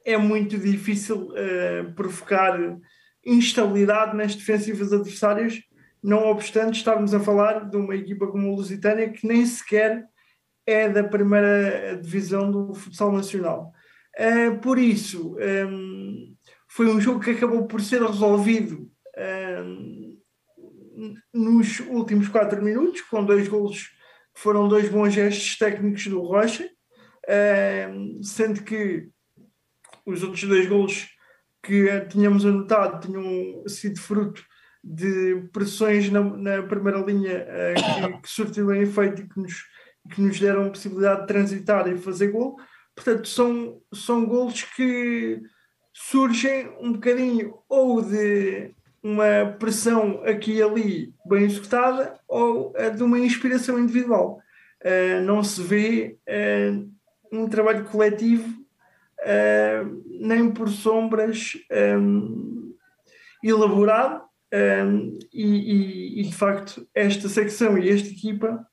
é 0.05 0.17
muito 0.17 0.57
difícil 0.57 1.29
uh, 1.29 1.93
provocar 1.93 2.59
instabilidade 3.25 4.15
nas 4.15 4.35
defensivas 4.35 4.91
adversárias, 4.91 5.61
não 6.01 6.29
obstante 6.29 6.75
estarmos 6.75 7.13
a 7.13 7.19
falar 7.19 7.69
de 7.69 7.77
uma 7.77 7.95
equipa 7.95 8.27
como 8.27 8.51
a 8.51 8.55
Lusitânia 8.55 9.09
que 9.09 9.25
nem 9.25 9.45
sequer 9.45 10.05
é 10.65 10.89
da 10.89 11.03
primeira 11.03 11.97
divisão 12.01 12.49
do 12.49 12.73
futsal 12.73 13.11
nacional. 13.11 13.71
Uh, 14.17 14.59
por 14.59 14.77
isso, 14.77 15.35
um, 15.67 16.35
foi 16.67 16.87
um 16.87 17.01
jogo 17.01 17.19
que 17.19 17.31
acabou 17.31 17.67
por 17.67 17.81
ser 17.81 18.01
resolvido 18.01 18.89
um, 19.65 20.17
nos 21.33 21.79
últimos 21.81 22.27
quatro 22.27 22.61
minutos, 22.63 23.01
com 23.01 23.25
dois 23.25 23.47
golos 23.47 23.89
que 24.33 24.41
foram 24.41 24.67
dois 24.67 24.89
bons 24.89 25.13
gestos 25.13 25.57
técnicos 25.57 26.07
do 26.07 26.21
Rocha, 26.21 26.69
um, 27.89 28.21
sendo 28.23 28.63
que 28.63 29.07
os 30.05 30.23
outros 30.23 30.43
dois 30.43 30.67
golos 30.67 31.09
que 31.61 31.87
tínhamos 32.09 32.45
anotado 32.45 33.07
tinham 33.07 33.63
sido 33.67 33.99
fruto 33.99 34.43
de 34.83 35.47
pressões 35.53 36.09
na, 36.09 36.21
na 36.21 36.63
primeira 36.63 36.99
linha 36.99 37.45
uh, 37.47 38.11
que, 38.11 38.21
que 38.21 38.29
surtiram 38.29 38.75
efeito 38.75 39.21
e 39.21 39.29
que 39.29 39.39
nos, 39.39 39.63
que 40.09 40.21
nos 40.21 40.39
deram 40.39 40.65
a 40.65 40.69
possibilidade 40.69 41.21
de 41.21 41.27
transitar 41.27 41.87
e 41.87 41.97
fazer 41.97 42.31
gol. 42.31 42.57
Portanto, 42.95 43.27
são, 43.27 43.81
são 43.93 44.25
golos 44.25 44.63
que 44.63 45.41
surgem 45.93 46.69
um 46.79 46.93
bocadinho 46.93 47.57
ou 47.69 48.01
de 48.01 48.71
uma 49.01 49.55
pressão 49.59 50.23
aqui 50.23 50.53
e 50.53 50.63
ali 50.63 51.13
bem 51.25 51.43
executada 51.43 52.19
ou 52.27 52.73
de 52.95 53.03
uma 53.03 53.19
inspiração 53.19 53.77
individual. 53.77 54.39
Uh, 54.83 55.21
não 55.23 55.43
se 55.43 55.61
vê 55.61 56.17
uh, 56.27 56.89
um 57.31 57.47
trabalho 57.47 57.85
coletivo 57.85 58.47
uh, 59.21 60.03
nem 60.19 60.51
por 60.51 60.69
sombras 60.69 61.53
um, 61.97 62.75
elaborado 63.41 64.23
um, 64.53 65.17
e, 65.33 65.43
e, 65.43 66.21
e, 66.21 66.23
de 66.23 66.35
facto 66.35 66.85
esta 66.93 67.27
secção 67.29 67.77
e 67.77 67.89
esta 67.89 68.09
equipa 68.09 68.67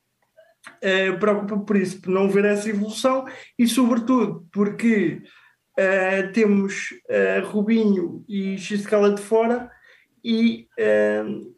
uh, 0.76 1.18
preocupa 1.18 1.58
por 1.58 1.76
isso, 1.76 2.00
por 2.00 2.10
não 2.10 2.28
ver 2.28 2.44
essa 2.44 2.68
evolução 2.68 3.26
e 3.58 3.66
sobretudo 3.66 4.46
porque 4.52 5.22
uh, 5.78 6.32
temos 6.32 6.90
uh, 7.08 7.46
Rubinho 7.46 8.24
e 8.28 8.56
Xiscala 8.58 9.14
de 9.14 9.22
fora 9.22 9.70
e 10.22 10.68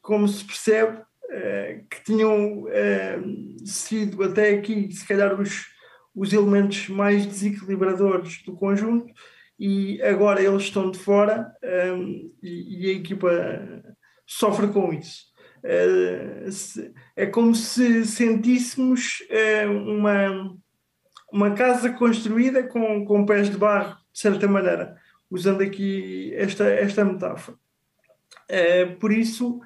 como 0.00 0.28
se 0.28 0.44
percebe 0.44 1.02
que 1.90 2.04
tinham 2.04 2.64
sido 3.64 4.22
até 4.22 4.50
aqui 4.50 4.88
se 4.92 5.04
calhar 5.04 5.40
os, 5.40 5.66
os 6.14 6.32
elementos 6.32 6.88
mais 6.88 7.26
desequilibradores 7.26 8.40
do 8.44 8.54
conjunto 8.54 9.12
e 9.58 10.00
agora 10.02 10.40
eles 10.40 10.62
estão 10.62 10.92
de 10.92 10.98
fora 11.00 11.52
e, 12.40 12.86
e, 12.86 12.90
a 12.90 12.92
equipa 12.92 13.30
sofre 14.24 14.68
com 14.68 14.92
isso. 14.92 15.31
Eh, 15.64 16.48
é 17.16 17.26
como 17.26 17.54
se 17.54 18.04
sentíssemos 18.04 19.22
eh, 19.30 19.66
uma, 19.66 20.56
uma 21.32 21.50
casa 21.52 21.90
construída 21.90 22.62
com, 22.64 23.04
com 23.04 23.26
pés 23.26 23.48
de 23.50 23.56
barro, 23.56 23.96
de 24.12 24.18
certa 24.18 24.48
maneira, 24.48 24.96
usando 25.30 25.62
aqui 25.62 26.32
esta, 26.34 26.64
esta 26.64 27.04
metáfora. 27.04 27.56
Eh, 28.48 28.86
por 29.00 29.12
isso, 29.12 29.60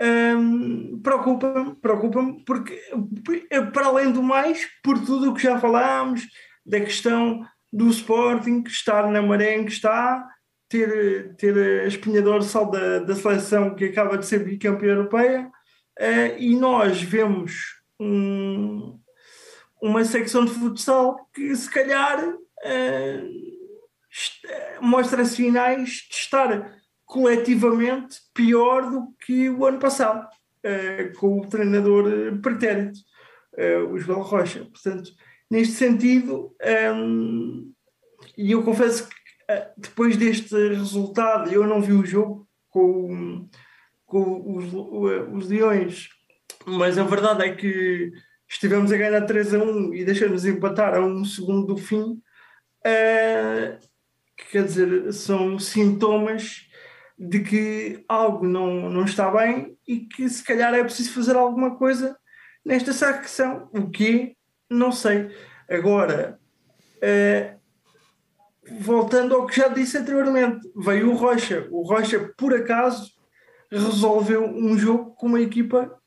um, 0.00 1.00
preocupa-me, 1.00 1.74
preocupa-me, 1.76 2.44
porque, 2.44 2.80
para 3.72 3.86
além 3.86 4.10
do 4.10 4.22
mais, 4.22 4.66
por 4.82 4.98
tudo 5.04 5.30
o 5.30 5.34
que 5.34 5.42
já 5.42 5.58
falámos, 5.58 6.26
da 6.64 6.80
questão 6.80 7.44
do 7.72 7.88
Sporting 7.88 8.62
estar 8.66 9.10
na 9.10 9.22
maré 9.22 9.56
em 9.56 9.64
que 9.64 9.72
está, 9.72 10.26
ter, 10.72 11.34
ter 11.36 11.82
a 11.82 11.86
espinha 11.86 12.22
dorsal 12.22 12.70
da, 12.70 13.00
da 13.00 13.14
seleção 13.14 13.74
que 13.74 13.84
acaba 13.84 14.16
de 14.16 14.24
ser 14.24 14.42
bicampeã 14.42 14.92
europeia 14.92 15.52
uh, 16.00 16.38
e 16.38 16.56
nós 16.56 17.02
vemos 17.02 17.78
um, 18.00 18.98
uma 19.82 20.02
secção 20.02 20.46
de 20.46 20.52
futsal 20.52 21.28
que 21.34 21.54
se 21.54 21.70
calhar 21.70 22.26
uh, 22.26 22.38
mostra 24.80 25.26
sinais 25.26 26.06
de 26.08 26.14
estar 26.14 26.74
coletivamente 27.04 28.20
pior 28.32 28.90
do 28.90 29.14
que 29.26 29.50
o 29.50 29.66
ano 29.66 29.78
passado, 29.78 30.26
uh, 30.26 31.18
com 31.18 31.38
o 31.38 31.46
treinador 31.46 32.10
pretérito, 32.40 32.98
uh, 33.58 33.92
o 33.92 33.98
João 33.98 34.22
Rocha. 34.22 34.64
Portanto, 34.64 35.10
neste 35.50 35.74
sentido, 35.74 36.56
um, 36.94 37.70
e 38.38 38.52
eu 38.52 38.62
confesso 38.62 39.06
que 39.06 39.21
depois 39.76 40.16
deste 40.16 40.54
resultado, 40.68 41.52
eu 41.52 41.66
não 41.66 41.80
vi 41.80 41.92
o 41.92 42.04
jogo 42.04 42.48
com, 42.68 43.48
com 44.06 44.56
os, 44.56 44.72
os 44.72 45.48
Leões, 45.48 46.08
mas 46.66 46.98
a 46.98 47.04
verdade 47.04 47.44
é 47.44 47.54
que 47.54 48.12
estivemos 48.48 48.92
a 48.92 48.96
ganhar 48.96 49.22
3 49.22 49.54
a 49.54 49.58
1 49.58 49.94
e 49.94 50.04
deixamos 50.04 50.44
empatar 50.44 50.94
a 50.94 51.00
um 51.00 51.24
segundo 51.24 51.66
do 51.66 51.76
fim. 51.76 52.20
Uh, 52.84 53.78
quer 54.50 54.64
dizer, 54.64 55.12
são 55.12 55.58
sintomas 55.58 56.68
de 57.18 57.40
que 57.40 58.04
algo 58.08 58.46
não, 58.46 58.90
não 58.90 59.04
está 59.04 59.30
bem 59.30 59.76
e 59.86 60.00
que 60.00 60.28
se 60.28 60.44
calhar 60.44 60.74
é 60.74 60.82
preciso 60.82 61.12
fazer 61.12 61.36
alguma 61.36 61.76
coisa 61.76 62.16
nesta 62.64 62.92
secção. 62.92 63.68
O 63.72 63.88
que 63.90 64.36
Não 64.70 64.92
sei. 64.92 65.30
Agora, 65.68 66.38
uh, 66.98 67.61
voltando 68.70 69.34
ao 69.34 69.46
que 69.46 69.56
já 69.56 69.68
disse 69.68 69.98
anteriormente, 69.98 70.60
veio 70.76 71.10
o 71.10 71.14
Rocha. 71.14 71.66
O 71.70 71.82
Rocha, 71.82 72.32
por 72.36 72.54
acaso, 72.54 73.10
resolveu 73.70 74.44
um 74.44 74.78
jogo 74.78 75.14
com 75.14 75.26
uma 75.26 75.40
equipa 75.40 75.98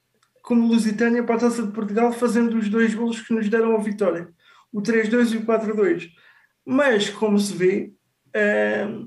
como 0.42 0.68
Lusitânia 0.68 1.24
para 1.24 1.36
a 1.36 1.40
Taça 1.40 1.64
de 1.64 1.72
Portugal, 1.72 2.14
fazendo 2.14 2.56
os 2.58 2.70
dois 2.70 2.94
golos 2.94 3.20
que 3.20 3.34
nos 3.34 3.50
deram 3.50 3.76
a 3.76 3.80
vitória, 3.80 4.30
o 4.72 4.80
3-2 4.80 5.34
e 5.34 5.38
o 5.38 5.46
4-2. 5.46 6.10
Mas, 6.64 7.10
como 7.10 7.40
se 7.40 7.54
vê, 7.54 7.92
uh, 8.36 9.06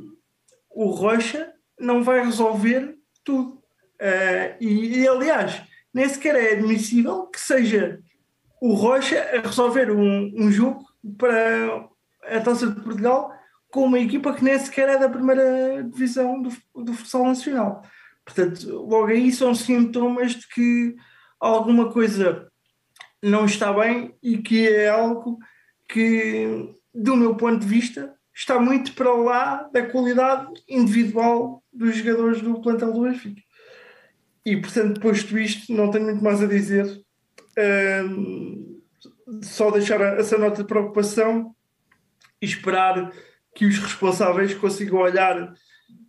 o 0.71 0.91
Rocha 0.91 1.53
não 1.79 2.03
vai 2.03 2.25
resolver 2.25 2.97
tudo. 3.25 3.53
Uh, 4.01 4.57
e, 4.61 4.99
e, 4.99 5.09
aliás, 5.09 5.63
nem 5.95 6.09
sequer 6.09 6.35
é 6.35 6.53
admissível 6.55 7.27
que 7.27 7.41
seja 7.41 8.01
o 8.61 8.75
Rocha 8.75 9.21
a 9.33 9.41
resolver 9.41 9.93
um, 9.93 10.33
um 10.37 10.51
jogo 10.51 10.85
para 11.17 11.89
a 12.25 12.41
Taça 12.41 12.67
de 12.67 12.81
Portugal 12.81 13.38
com 13.71 13.85
uma 13.85 13.99
equipa 13.99 14.35
que 14.35 14.45
nem 14.45 14.59
sequer 14.59 14.89
é 14.89 14.99
da 14.99 15.09
primeira 15.09 15.83
divisão 15.85 16.41
do, 16.41 16.51
do 16.85 16.95
futsal 16.95 17.25
nacional. 17.25 17.83
Portanto, 18.25 18.67
logo 18.69 19.07
aí 19.07 19.33
são 19.33 19.55
sintomas 19.55 20.33
de 20.33 20.49
que 20.49 20.97
alguma 21.41 21.91
coisa 21.91 22.51
não 23.23 23.45
está 23.45 23.73
bem 23.73 24.15
e 24.23 24.39
que 24.39 24.69
é 24.69 24.89
algo 24.89 25.39
que, 25.89 26.71
do 26.95 27.17
meu 27.17 27.35
ponto 27.35 27.61
de 27.61 27.67
vista, 27.67 28.15
está 28.35 28.59
muito 28.59 28.93
para 28.95 29.13
lá 29.13 29.69
da 29.73 29.87
qualidade 29.87 30.47
individual 30.69 31.63
dos 31.73 31.97
jogadores 31.97 32.41
do 32.41 32.61
plantel 32.61 32.93
do 32.93 33.03
Benfica. 33.03 33.43
E, 34.45 34.57
portanto, 34.57 35.01
posto 35.01 35.39
isto, 35.39 35.73
não 35.73 35.91
tenho 35.91 36.05
muito 36.05 36.23
mais 36.23 36.43
a 36.43 36.47
dizer. 36.47 37.03
Um, 37.59 38.81
só 39.43 39.71
deixar 39.71 40.01
essa 40.19 40.39
nota 40.39 40.63
de 40.63 40.69
preocupação 40.69 41.55
e 42.41 42.47
esperar 42.47 43.13
que 43.55 43.67
os 43.67 43.79
responsáveis 43.79 44.55
consigam 44.55 44.99
olhar 44.99 45.53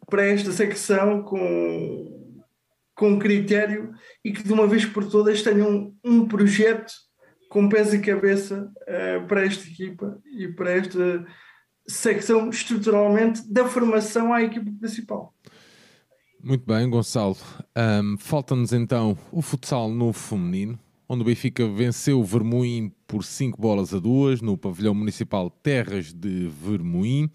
para 0.09 0.25
esta 0.25 0.51
secção 0.51 1.21
com, 1.23 2.41
com 2.95 3.19
critério 3.19 3.91
e 4.23 4.31
que 4.31 4.43
de 4.43 4.53
uma 4.53 4.67
vez 4.67 4.85
por 4.85 5.09
todas 5.09 5.41
tenham 5.41 5.93
um 6.03 6.27
projeto 6.27 6.91
com 7.49 7.67
pés 7.67 7.93
e 7.93 7.99
cabeça 7.99 8.71
uh, 8.81 9.27
para 9.27 9.45
esta 9.45 9.67
equipa 9.67 10.19
e 10.25 10.47
para 10.49 10.71
esta 10.71 11.25
secção 11.87 12.49
estruturalmente 12.49 13.41
da 13.51 13.67
formação 13.67 14.31
à 14.31 14.43
equipa 14.43 14.71
principal. 14.79 15.33
Muito 16.41 16.65
bem, 16.65 16.89
Gonçalo. 16.89 17.35
Um, 17.75 18.17
Falta-nos 18.17 18.71
então 18.71 19.17
o 19.31 19.41
futsal 19.41 19.89
no 19.89 20.13
feminino 20.13 20.79
onde 21.09 21.23
o 21.23 21.25
Benfica 21.25 21.67
venceu 21.67 22.19
o 22.19 22.23
Vermoim 22.23 22.93
por 23.10 23.26
5 23.26 23.60
bolas 23.60 23.91
a 23.91 23.99
2 23.99 24.39
no 24.39 24.55
pavilhão 24.55 24.93
municipal 24.93 25.49
Terras 25.49 26.14
de 26.14 26.47
Vermoim. 26.47 27.28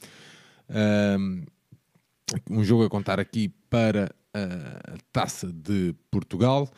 Um 2.48 2.62
jogo 2.62 2.84
a 2.84 2.88
contar 2.88 3.18
aqui 3.18 3.52
para 3.68 4.14
a 4.32 4.96
Taça 5.12 5.52
de 5.52 5.92
Portugal. 6.12 6.70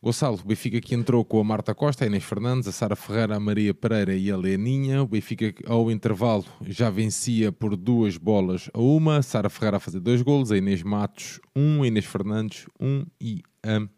Gonçalo, 0.00 0.38
o 0.38 0.46
Benfica 0.46 0.80
que 0.80 0.94
entrou 0.94 1.24
com 1.24 1.40
a 1.40 1.44
Marta 1.44 1.74
Costa, 1.74 2.04
a 2.04 2.06
Inês 2.06 2.22
Fernandes, 2.22 2.68
a 2.68 2.72
Sara 2.72 2.94
Ferreira, 2.94 3.36
a 3.36 3.40
Maria 3.40 3.74
Pereira 3.74 4.14
e 4.14 4.30
a 4.30 4.36
Leninha. 4.36 5.02
O 5.02 5.06
Benfica, 5.08 5.52
ao 5.66 5.90
intervalo, 5.90 6.44
já 6.60 6.90
vencia 6.90 7.50
por 7.50 7.74
duas 7.74 8.16
bolas 8.16 8.70
a 8.72 8.78
uma. 8.78 9.20
Sara 9.20 9.50
Ferreira 9.50 9.78
a 9.78 9.80
fazer 9.80 9.98
dois 9.98 10.22
golos, 10.22 10.52
a 10.52 10.56
Inês 10.58 10.82
Matos 10.82 11.40
um, 11.56 11.82
a 11.82 11.88
Inês 11.88 12.04
Fernandes 12.04 12.66
um 12.78 13.04
e 13.20 13.42
a 13.64 13.88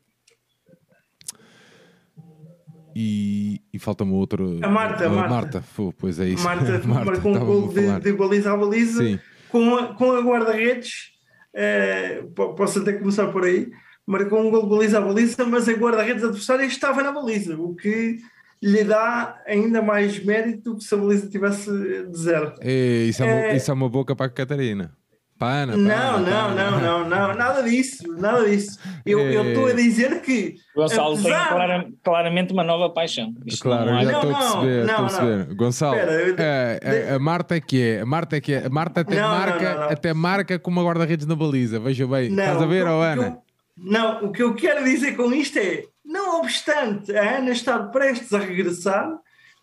e, 2.99 3.61
e 3.74 3.78
falta-me 3.78 4.12
outro. 4.12 4.59
A 4.62 4.68
Marta, 4.70 5.05
a 5.05 5.11
Marta. 5.11 5.28
Marta. 5.28 5.64
pois 5.99 6.18
é 6.18 6.30
isso. 6.30 6.42
Marta, 6.42 6.80
Marta 6.88 7.05
marcou 7.05 7.36
um 7.36 7.44
gol 7.44 7.68
de, 7.68 8.01
de, 8.01 8.12
baliza 8.14 8.51
a 8.51 8.57
baliza 8.57 9.05
Sim. 9.05 9.20
com 9.51 9.76
a, 9.76 9.94
com 9.94 10.12
a 10.12 10.20
guarda-redes. 10.22 11.11
Eh, 11.53 12.24
posso 12.34 12.78
até 12.78 12.94
começar 12.94 13.26
por 13.26 13.44
aí. 13.44 13.70
Marcou 14.07 14.40
um 14.40 14.51
gol 14.51 14.62
de 14.62 14.70
baliza 14.70 14.97
a 14.97 15.03
baliza, 15.03 15.44
mas 15.44 15.68
a 15.68 15.74
guarda-redes 15.74 16.24
adversária 16.24 16.64
estava 16.64 17.03
na 17.03 17.12
baliza, 17.12 17.55
o 17.59 17.74
que 17.74 18.16
lhe 18.62 18.82
dá 18.82 19.42
ainda 19.47 19.82
mais 19.82 20.24
mérito 20.24 20.72
do 20.72 20.78
que 20.78 20.84
se 20.84 20.94
a 20.94 20.97
baliza 20.99 21.28
tivesse 21.28 21.70
deserta. 22.05 22.59
E 22.64 23.09
isso, 23.11 23.22
é, 23.22 23.26
uma, 23.26 23.53
isso 23.53 23.70
é 23.70 23.74
uma 23.74 23.90
boca 23.90 24.16
para 24.16 24.24
a 24.24 24.30
Catarina. 24.30 24.97
Pana, 25.39 25.72
pana, 25.72 25.76
não, 25.76 26.20
não, 26.20 26.55
não, 26.55 26.80
não, 26.80 27.09
não, 27.09 27.34
nada 27.34 27.62
disso, 27.62 28.05
nada 28.16 28.49
disso. 28.49 28.78
Eu 29.05 29.49
estou 29.51 29.66
a 29.66 29.72
dizer 29.74 30.22
que. 30.22 30.57
Gonçalo 30.74 31.12
apesar... 31.12 31.82
tem 31.82 31.99
claramente 32.03 32.53
uma 32.55 32.64
nova 32.64 32.89
paixão. 32.89 33.34
Isto 33.45 33.62
claro, 33.62 33.91
não, 33.91 34.03
já 34.03 34.12
estou 34.12 34.30
a 34.30 34.39
perceber, 34.39 34.80
estou 34.80 34.95
a 34.95 35.09
perceber. 35.09 35.55
Gonçalo, 35.55 35.97
eu... 35.97 36.37
é, 36.39 37.11
a, 37.11 37.14
a, 37.16 37.18
Marta 37.18 37.57
é 37.57 37.61
que 37.61 37.82
é, 37.82 38.01
a 38.01 38.07
Marta 38.07 38.37
é 38.37 38.41
que 38.41 38.55
é, 38.55 38.64
a 38.64 38.70
Marta 38.70 39.03
até 39.03 39.20
não, 39.20 39.28
marca, 39.28 39.74
não, 39.74 39.80
não, 39.80 39.91
até 39.91 40.14
marca 40.14 40.59
com 40.59 40.70
uma 40.70 40.82
guarda-redes 40.82 41.26
na 41.26 41.37
baliza, 41.37 41.78
veja 41.78 42.07
bem. 42.07 42.30
Estás 42.30 42.62
a 42.62 42.66
ver, 42.66 42.87
oh, 42.87 43.03
Ana? 43.03 43.39
não, 43.76 44.24
o 44.24 44.32
que 44.32 44.43
eu 44.43 44.55
quero 44.55 44.84
dizer 44.84 45.16
com 45.16 45.30
isto 45.34 45.59
é, 45.59 45.84
não 46.03 46.41
obstante 46.41 47.14
a 47.14 47.39
Ana 47.39 47.51
estar 47.51 47.78
prestes 47.91 48.32
a 48.32 48.39
regressar, 48.39 49.11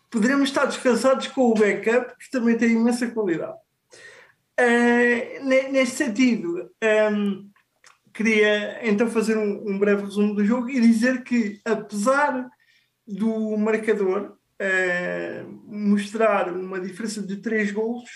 poderemos 0.08 0.48
estar 0.50 0.66
descansados 0.66 1.26
com 1.26 1.50
o 1.50 1.54
backup, 1.54 2.14
que 2.16 2.30
também 2.30 2.56
tem 2.56 2.70
imensa 2.70 3.08
qualidade. 3.08 3.63
Uh, 4.60 5.44
neste 5.72 5.96
sentido, 5.96 6.62
um, 6.62 6.68
ehm, 6.80 7.50
queria 8.12 8.88
então 8.88 9.10
fazer 9.10 9.36
um, 9.36 9.68
um, 9.68 9.78
breve 9.78 10.04
resumo 10.04 10.32
do 10.32 10.44
jogo 10.44 10.70
e 10.70 10.80
dizer 10.80 11.24
que, 11.24 11.60
apesar 11.64 12.48
do 13.04 13.56
marcador 13.56 14.36
uh, 14.62 15.60
mostrar 15.66 16.52
uma 16.52 16.78
diferença 16.80 17.20
de 17.20 17.38
3 17.38 17.72
golos, 17.72 18.08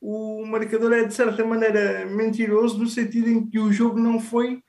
o 0.00 0.44
marcador 0.46 0.92
é 0.94 1.04
de 1.04 1.12
certa 1.12 1.44
maneira 1.44 2.06
mentiroso, 2.06 2.78
no 2.78 2.88
sentido 2.88 3.28
em 3.28 3.46
que 3.46 3.58
o 3.58 3.70
jogo 3.70 3.98
não 3.98 4.18
foi 4.18 4.62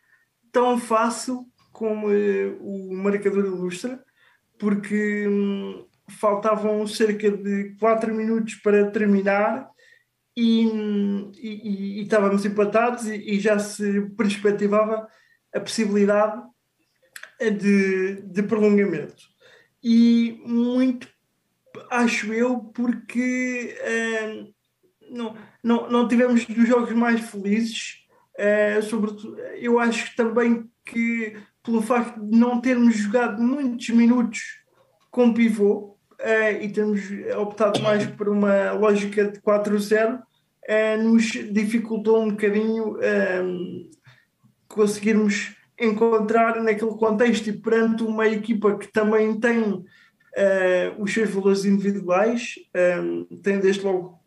tão 0.51 0.77
fácil 0.77 1.45
como 1.71 2.09
uh, 2.09 2.57
o 2.59 2.93
marcador 2.93 3.45
ilustra, 3.45 4.03
porque 4.59 5.25
um, 5.29 5.85
faltavam 6.09 6.85
cerca 6.85 7.31
de 7.31 7.73
4 7.79 8.13
minutos 8.13 8.55
para 8.55 8.91
terminar 8.91 9.69
e, 10.35 12.01
estávamos 12.01 12.45
empatados 12.45 13.07
e, 13.07 13.15
e, 13.15 13.39
já 13.39 13.57
se 13.57 14.01
perspectivava 14.17 15.07
a 15.53 15.59
possibilidade 15.59 16.41
de, 17.39 18.21
de 18.21 18.43
prolongamento. 18.43 19.23
E 19.81 20.41
muito, 20.45 21.07
acho 21.89 22.33
eu, 22.33 22.59
porque 22.59 23.77
uh, 23.81 24.53
não, 25.09 25.37
não, 25.63 25.89
não 25.89 26.07
tivemos 26.07 26.45
dos 26.45 26.67
jogos 26.67 26.91
mais 26.91 27.21
felizes, 27.29 28.05
uh, 28.37 28.81
sobretudo, 28.83 29.39
eu 29.55 29.79
acho 29.79 30.15
também 30.15 30.69
que 30.83 31.37
pelo 31.63 31.81
facto 31.81 32.19
de 32.19 32.37
não 32.37 32.59
termos 32.59 32.95
jogado 32.95 33.41
muitos 33.41 33.89
minutos 33.89 34.41
com 35.09 35.33
pivô, 35.33 35.94
uh, 36.21 36.61
e 36.61 36.69
temos 36.69 37.01
optado 37.37 37.81
mais 37.81 38.05
por 38.05 38.29
uma 38.29 38.71
lógica 38.71 39.25
de 39.25 39.39
4-0, 39.39 40.15
uh, 40.15 40.23
eh, 40.67 40.97
nos 40.97 41.31
dificultou 41.51 42.23
um 42.23 42.29
bocadinho 42.29 42.93
uh, 42.93 43.89
conseguirmos 44.67 45.55
encontrar 45.79 46.61
naquele 46.63 46.91
contexto 46.91 47.47
e 47.47 47.53
perante 47.53 48.03
uma 48.03 48.27
equipa 48.27 48.77
que 48.77 48.87
também 48.87 49.39
tem 49.39 49.83
os 50.99 51.13
seus 51.13 51.29
valores 51.29 51.63
individuais, 51.63 52.55
tem 53.41 53.57
desde 53.57 53.83
logo 53.83 54.19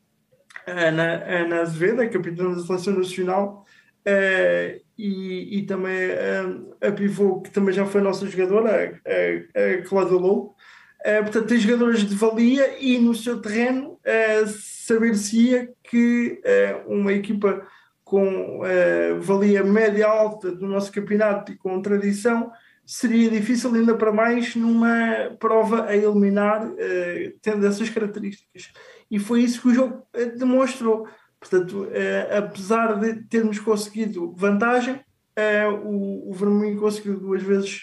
a 0.66 0.70
Ana, 0.70 1.16
a 1.16 1.42
Ana 1.42 1.60
Azevedo, 1.60 2.00
a 2.00 2.08
capitã 2.08 2.50
da 2.50 2.60
Seleção 2.60 2.96
Nacional, 2.96 3.66
Uh, 4.08 4.80
e, 4.96 5.58
e, 5.58 5.66
também 5.66 5.92
a 6.80 6.90
pivô, 6.90 7.42
que 7.42 7.50
também 7.50 7.74
já 7.74 7.84
foi 7.84 8.00
nossa 8.00 8.26
jogadora, 8.26 8.98
a, 9.04 9.60
a, 9.60 9.74
a 9.74 9.82
Cláudia 9.82 10.16
Lobo, 10.16 10.56
Uh, 11.00 11.22
portanto, 11.22 11.46
tem 11.46 11.58
jogadores 11.58 12.04
de 12.04 12.14
valia 12.14 12.76
e 12.82 12.98
no 12.98 13.14
seu 13.14 13.40
terreno 13.40 13.92
uh, 13.92 14.48
saber-se-ia 14.48 15.72
que 15.84 16.40
uh, 16.44 16.92
uma 16.92 17.12
equipa 17.12 17.66
com 18.04 18.62
valia 19.20 19.62
média-alta 19.62 20.50
do 20.50 20.66
nosso 20.66 20.90
campeonato 20.90 21.52
e 21.52 21.56
com 21.58 21.82
tradição 21.82 22.50
seria 22.86 23.28
difícil 23.28 23.74
ainda 23.74 23.94
para 23.94 24.10
mais 24.10 24.56
numa 24.56 25.36
prova 25.38 25.84
a 25.84 25.94
eliminar 25.94 26.72
tendo 27.42 27.66
essas 27.66 27.90
características. 27.90 28.72
E 29.10 29.18
foi 29.18 29.42
isso 29.42 29.60
que 29.60 29.68
o 29.68 29.74
jogo 29.74 30.06
demonstrou. 30.38 31.06
Portanto, 31.38 31.86
apesar 32.34 32.98
de 32.98 33.12
termos 33.24 33.58
conseguido 33.58 34.34
vantagem, 34.34 34.98
o, 35.84 36.30
o 36.30 36.32
Vermelho 36.32 36.80
conseguiu 36.80 37.20
duas 37.20 37.42
vezes 37.42 37.82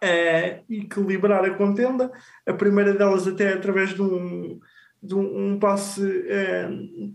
é, 0.00 0.62
equilibrar 0.68 1.44
a 1.44 1.54
contenda. 1.54 2.10
A 2.46 2.52
primeira 2.52 2.92
delas 2.92 3.26
até 3.26 3.52
através 3.52 3.94
de 3.94 4.02
um, 4.02 4.58
de 5.02 5.14
um, 5.14 5.52
um 5.52 5.58
passe 5.58 6.02
é, 6.28 6.68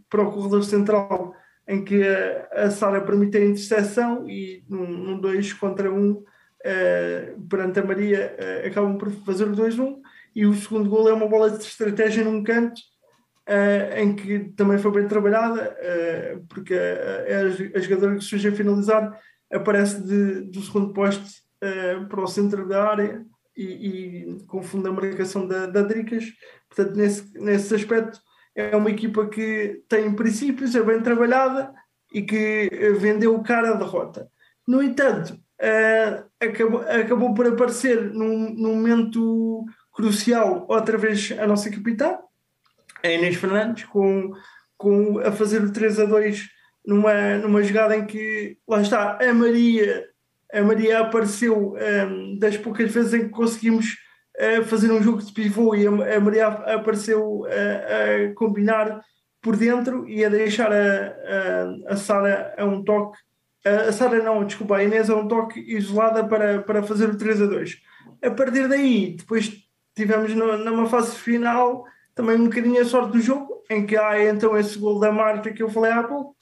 para 0.09 0.23
o 0.23 0.32
corredor 0.32 0.63
central 0.63 1.34
em 1.67 1.84
que 1.84 2.03
a, 2.03 2.65
a 2.65 2.71
Sara 2.71 3.01
permite 3.01 3.38
a 3.38 3.45
interseção 3.45 4.27
e 4.27 4.63
num 4.67 5.19
2 5.19 5.53
contra 5.53 5.91
1 5.91 5.95
um, 5.95 6.23
é, 6.63 7.34
perante 7.49 7.79
a 7.79 7.84
Maria 7.84 8.36
é, 8.38 8.67
acabam 8.67 8.97
por 8.97 9.11
fazer 9.25 9.45
o 9.45 9.55
2-1 9.55 9.97
e 10.36 10.45
o 10.45 10.53
segundo 10.53 10.89
gol 10.89 11.09
é 11.09 11.13
uma 11.13 11.27
bola 11.27 11.49
de 11.49 11.63
estratégia 11.63 12.23
num 12.23 12.43
canto 12.43 12.82
é, 13.47 14.01
em 14.01 14.15
que 14.15 14.39
também 14.55 14.77
foi 14.77 14.91
bem 14.91 15.07
trabalhada 15.07 15.75
porque 16.47 16.73
a, 16.73 17.75
a, 17.75 17.77
a 17.77 17.82
jogadora 17.82 18.15
que 18.15 18.23
surge 18.23 18.47
a 18.47 18.51
finalizar 18.51 19.19
aparece 19.51 20.01
de, 20.03 20.41
do 20.41 20.61
segundo 20.61 20.93
poste 20.93 21.41
uh, 21.64 22.07
para 22.07 22.22
o 22.22 22.28
centro 22.28 22.68
da 22.68 22.84
área 22.84 23.26
e, 23.55 23.64
e 23.64 24.43
confunde 24.47 24.88
a 24.88 24.91
marcação 24.91 25.47
da, 25.47 25.66
da 25.66 25.82
Dricas. 25.82 26.26
Portanto, 26.70 26.95
nesse, 26.95 27.39
nesse 27.39 27.76
aspecto, 27.76 28.20
é 28.55 28.76
uma 28.76 28.89
equipa 28.89 29.28
que 29.28 29.84
tem 29.88 30.14
princípios, 30.14 30.76
é 30.76 30.82
bem 30.82 31.01
trabalhada 31.01 31.74
e 32.14 32.22
que 32.22 32.70
eh, 32.72 32.91
vendeu 32.91 33.41
cara 33.41 33.72
à 33.72 33.74
derrota. 33.74 34.30
No 34.68 34.84
entanto, 34.84 35.34
uh, 35.34 36.26
acabou, 36.39 36.82
acabou 36.82 37.34
por 37.34 37.47
aparecer 37.47 38.01
num, 38.14 38.53
num, 38.53 38.76
momento 38.76 39.66
crucial 39.93 40.66
outra 40.70 40.97
vez 40.97 41.34
a 41.39 41.47
nossa 41.47 41.70
capitã, 41.70 42.18
a 43.03 43.07
Inês 43.07 43.36
Fernandes, 43.36 43.86
com, 43.86 44.32
com, 44.78 45.20
a 45.20 45.32
fazer 45.32 45.64
o 45.64 45.72
3 45.72 45.99
a 46.01 46.05
2 46.05 46.49
numa, 46.86 47.38
numa 47.38 47.64
jogada 47.64 47.95
em 47.95 48.05
que 48.05 48.57
lá 48.68 48.82
está 48.82 49.18
a 49.18 49.34
Maria 49.34 50.11
a 50.53 50.61
Maria 50.61 50.99
apareceu 50.99 51.75
um, 51.75 52.37
das 52.37 52.57
poucas 52.57 52.91
vezes 52.91 53.13
em 53.13 53.23
que 53.23 53.29
conseguimos 53.29 53.97
uh, 54.37 54.63
fazer 54.65 54.91
um 54.91 55.01
jogo 55.01 55.21
de 55.21 55.31
pivô 55.31 55.73
e 55.75 55.87
a, 55.87 56.17
a 56.17 56.19
Maria 56.19 56.47
apareceu 56.47 57.41
uh, 57.41 57.47
a 57.47 58.33
combinar 58.35 59.01
por 59.41 59.55
dentro 59.55 60.07
e 60.07 60.23
a 60.23 60.29
deixar 60.29 60.71
a, 60.71 61.85
a, 61.87 61.93
a 61.93 61.95
Sara 61.97 62.53
a 62.57 62.65
um 62.65 62.83
toque. 62.83 63.17
A 63.65 63.91
Sara 63.91 64.21
não, 64.21 64.43
desculpa, 64.43 64.77
a 64.77 64.83
Inês 64.83 65.09
a 65.09 65.15
um 65.15 65.27
toque 65.27 65.59
isolada 65.59 66.23
para, 66.23 66.61
para 66.61 66.83
fazer 66.83 67.09
o 67.09 67.17
3 67.17 67.43
a 67.43 67.45
2. 67.45 67.77
A 68.23 68.31
partir 68.31 68.67
daí, 68.67 69.15
depois 69.17 69.51
tivemos 69.95 70.33
no, 70.35 70.57
numa 70.57 70.87
fase 70.87 71.15
final 71.15 71.85
também 72.13 72.35
um 72.35 72.45
bocadinho 72.45 72.81
a 72.81 72.85
sorte 72.85 73.13
do 73.13 73.21
jogo, 73.21 73.63
em 73.69 73.85
que 73.85 73.97
há 73.97 74.23
então 74.23 74.57
esse 74.57 74.77
gol 74.77 74.99
da 74.99 75.11
Marta 75.11 75.51
que 75.51 75.63
eu 75.63 75.69
falei 75.69 75.91
há 75.91 76.03
pouco, 76.03 76.35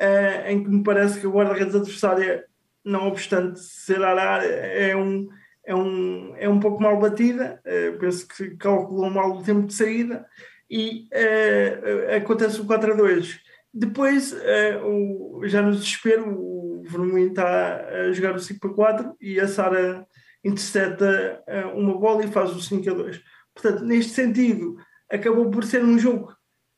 uh, 0.00 0.48
em 0.48 0.62
que 0.62 0.70
me 0.70 0.82
parece 0.82 1.20
que 1.20 1.26
o 1.26 1.32
guarda-redes 1.32 1.74
adversária 1.74 2.44
não 2.84 3.08
obstante 3.08 3.58
ser 3.60 4.02
Arara, 4.02 4.44
é 4.44 4.94
um, 4.94 5.28
é 5.64 5.74
um, 5.74 6.34
é 6.36 6.48
um 6.48 6.60
pouco 6.60 6.82
mal 6.82 6.98
batida, 7.00 7.60
uh, 7.64 7.98
penso 7.98 8.28
que 8.28 8.56
calculou 8.56 9.08
mal 9.10 9.32
o 9.32 9.42
tempo 9.42 9.66
de 9.66 9.74
saída 9.74 10.26
e 10.70 11.08
uh, 11.12 12.16
acontece 12.16 12.60
o 12.60 12.66
4 12.66 12.92
a 12.92 12.96
2. 12.96 13.40
Depois, 13.72 14.32
uh, 14.32 14.86
o, 14.86 15.42
já 15.46 15.62
no 15.62 15.72
desespero, 15.72 16.28
o 16.28 16.82
Vermelho 16.86 17.30
está 17.30 17.86
a 17.86 18.12
jogar 18.12 18.34
o 18.34 18.38
5 18.38 18.68
a 18.68 18.74
4 18.74 19.16
e 19.20 19.40
a 19.40 19.48
Sara 19.48 20.06
intercepta 20.44 21.42
uma 21.74 21.98
bola 21.98 22.22
e 22.22 22.30
faz 22.30 22.54
o 22.54 22.60
5 22.60 22.90
a 22.90 22.92
2. 22.92 23.22
Portanto, 23.54 23.82
neste 23.82 24.12
sentido, 24.12 24.76
acabou 25.10 25.50
por 25.50 25.64
ser 25.64 25.82
um 25.82 25.98
jogo 25.98 26.36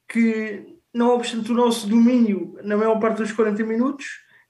que, 0.09 0.65
não 0.95 1.11
obstante 1.11 1.51
o 1.51 1.55
nosso 1.55 1.89
domínio 1.89 2.57
na 2.63 2.77
maior 2.77 3.01
parte 3.01 3.19
dos 3.19 3.33
40 3.33 3.65
minutos, 3.65 4.07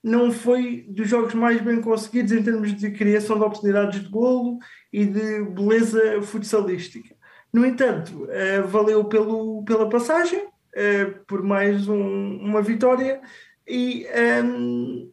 não 0.06 0.30
foi 0.30 0.86
dos 0.88 1.08
jogos 1.08 1.34
mais 1.34 1.60
bem 1.60 1.80
conseguidos 1.80 2.30
em 2.30 2.40
termos 2.40 2.72
de 2.76 2.92
criação 2.92 3.36
de 3.36 3.44
oportunidades 3.44 4.00
de 4.00 4.08
golo 4.08 4.60
e 4.92 5.04
de 5.04 5.42
beleza 5.46 6.22
futsalística. 6.22 7.12
No 7.52 7.66
entanto, 7.66 8.22
uh, 8.22 8.68
valeu 8.68 9.06
pelo, 9.06 9.64
pela 9.64 9.88
passagem, 9.88 10.44
uh, 10.44 11.24
por 11.26 11.42
mais 11.42 11.88
um, 11.88 12.36
uma 12.36 12.62
vitória, 12.62 13.20
e 13.66 14.06
um, 14.06 14.10
ehm, 14.14 15.12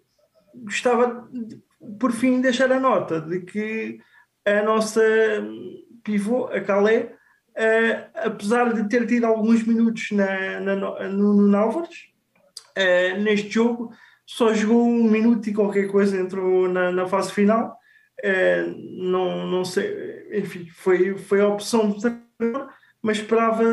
gostava, 0.63 1.27
de, 1.31 1.59
por 1.99 2.11
fim, 2.11 2.39
deixar 2.39 2.71
a 2.71 2.79
nota 2.79 3.19
de 3.19 3.39
que 3.39 3.99
a 4.45 4.61
nossa 4.61 5.01
pivô, 6.03 6.45
a 6.45 6.61
Calé, 6.61 7.15
uh, 7.57 8.27
apesar 8.27 8.71
de 8.71 8.87
ter 8.87 9.07
tido 9.07 9.25
alguns 9.25 9.63
minutos 9.63 10.11
na, 10.11 10.59
na 10.59 10.75
no, 10.75 11.33
no 11.33 11.47
Nálvares, 11.47 12.13
neste 13.23 13.49
jogo, 13.49 13.91
só 14.25 14.53
jogou 14.53 14.85
um 14.87 15.09
minuto 15.09 15.49
e 15.49 15.53
qualquer 15.53 15.87
coisa, 15.89 16.19
entrou 16.19 16.67
na, 16.67 16.91
na 16.91 17.05
fase 17.07 17.31
final. 17.31 17.77
é, 18.23 18.65
não, 18.97 19.45
não 19.47 19.65
sei, 19.65 20.29
enfim, 20.33 20.67
foi, 20.69 21.17
foi 21.17 21.41
a 21.41 21.47
opção 21.47 21.89
do 21.89 21.99
treinador, 21.99 22.69
mas 23.01 23.17
esperava 23.17 23.63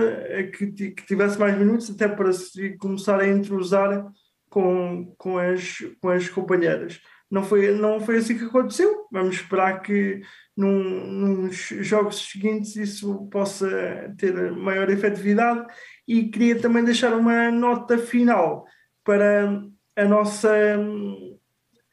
que, 0.57 0.73
que 0.73 1.07
tivesse 1.07 1.39
mais 1.39 1.57
minutos 1.57 1.91
até 1.91 2.09
para 2.09 2.33
se 2.33 2.77
começar 2.79 3.21
a 3.21 3.29
entrosar 3.29 4.05
com, 4.51 5.15
com, 5.17 5.39
as, 5.39 5.79
com 6.01 6.09
as 6.09 6.29
companheiras. 6.29 7.01
Não 7.31 7.45
foi, 7.45 7.71
não 7.71 8.01
foi 8.01 8.17
assim 8.17 8.37
que 8.37 8.45
aconteceu. 8.45 9.07
Vamos 9.13 9.37
esperar 9.37 9.81
que 9.83 10.21
num, 10.57 11.07
nos 11.43 11.57
jogos 11.57 12.29
seguintes 12.29 12.75
isso 12.75 13.29
possa 13.31 14.13
ter 14.19 14.51
maior 14.51 14.91
efetividade. 14.91 15.65
E 16.09 16.29
queria 16.29 16.61
também 16.61 16.85
deixar 16.85 17.15
uma 17.15 17.51
nota 17.53 17.97
final 17.97 18.65
para 19.05 19.63
a 19.97 20.05
nossa 20.05 20.51
hum, 20.79 21.39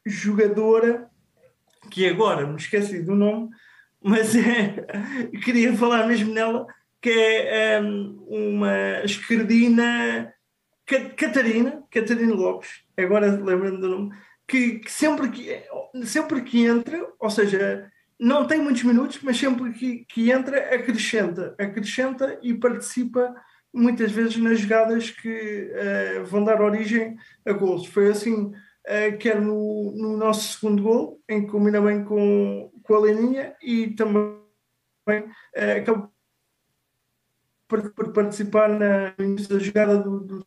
jogadora, 0.06 1.08
que 1.90 2.08
agora 2.08 2.46
me 2.46 2.56
esqueci 2.56 3.02
do 3.02 3.14
nome, 3.14 3.50
mas 4.02 4.34
é, 4.34 4.86
queria 5.44 5.76
falar 5.76 6.06
mesmo 6.06 6.32
nela, 6.32 6.66
que 7.00 7.10
é 7.10 7.80
um, 7.80 8.24
uma 8.28 9.04
esquerdina 9.04 10.32
Catarina, 11.16 11.84
Catarina 11.90 12.34
Lopes, 12.34 12.82
agora 12.96 13.26
lembro-me 13.26 13.78
do 13.78 13.88
nome, 13.88 14.16
que, 14.46 14.78
que, 14.78 14.90
sempre, 14.90 15.28
que 15.28 15.62
sempre 16.06 16.42
que 16.42 16.64
entra, 16.64 17.06
ou 17.20 17.28
seja, 17.28 17.90
não 18.18 18.46
tem 18.46 18.58
muitos 18.58 18.82
minutos, 18.82 19.18
mas 19.22 19.36
sempre 19.36 19.72
que, 19.74 20.06
que 20.08 20.30
entra 20.30 20.74
acrescenta, 20.74 21.54
acrescenta 21.58 22.38
e 22.42 22.54
participa 22.54 23.34
muitas 23.72 24.10
vezes 24.12 24.36
nas 24.36 24.60
jogadas 24.60 25.10
que 25.10 25.70
uh, 25.72 26.24
vão 26.24 26.42
dar 26.44 26.60
origem 26.60 27.16
a 27.46 27.52
gols. 27.52 27.86
Foi 27.86 28.10
assim, 28.10 28.46
uh, 28.46 29.18
quer 29.18 29.40
no, 29.40 29.92
no, 29.96 30.16
nosso 30.16 30.58
segundo 30.58 30.82
gol, 30.82 31.20
em 31.28 31.44
que 31.44 31.50
combina 31.50 31.80
bem 31.80 32.04
com, 32.04 32.70
com 32.82 32.94
a 32.94 33.00
Leninha, 33.00 33.54
e 33.62 33.88
também 33.88 34.40
uh, 35.06 35.78
acabou 35.78 36.12
por, 37.66 37.90
por, 37.92 38.12
participar 38.12 38.68
na 38.70 39.14
da 39.48 39.58
jogada 39.58 39.98
do, 39.98 40.20
do 40.20 40.46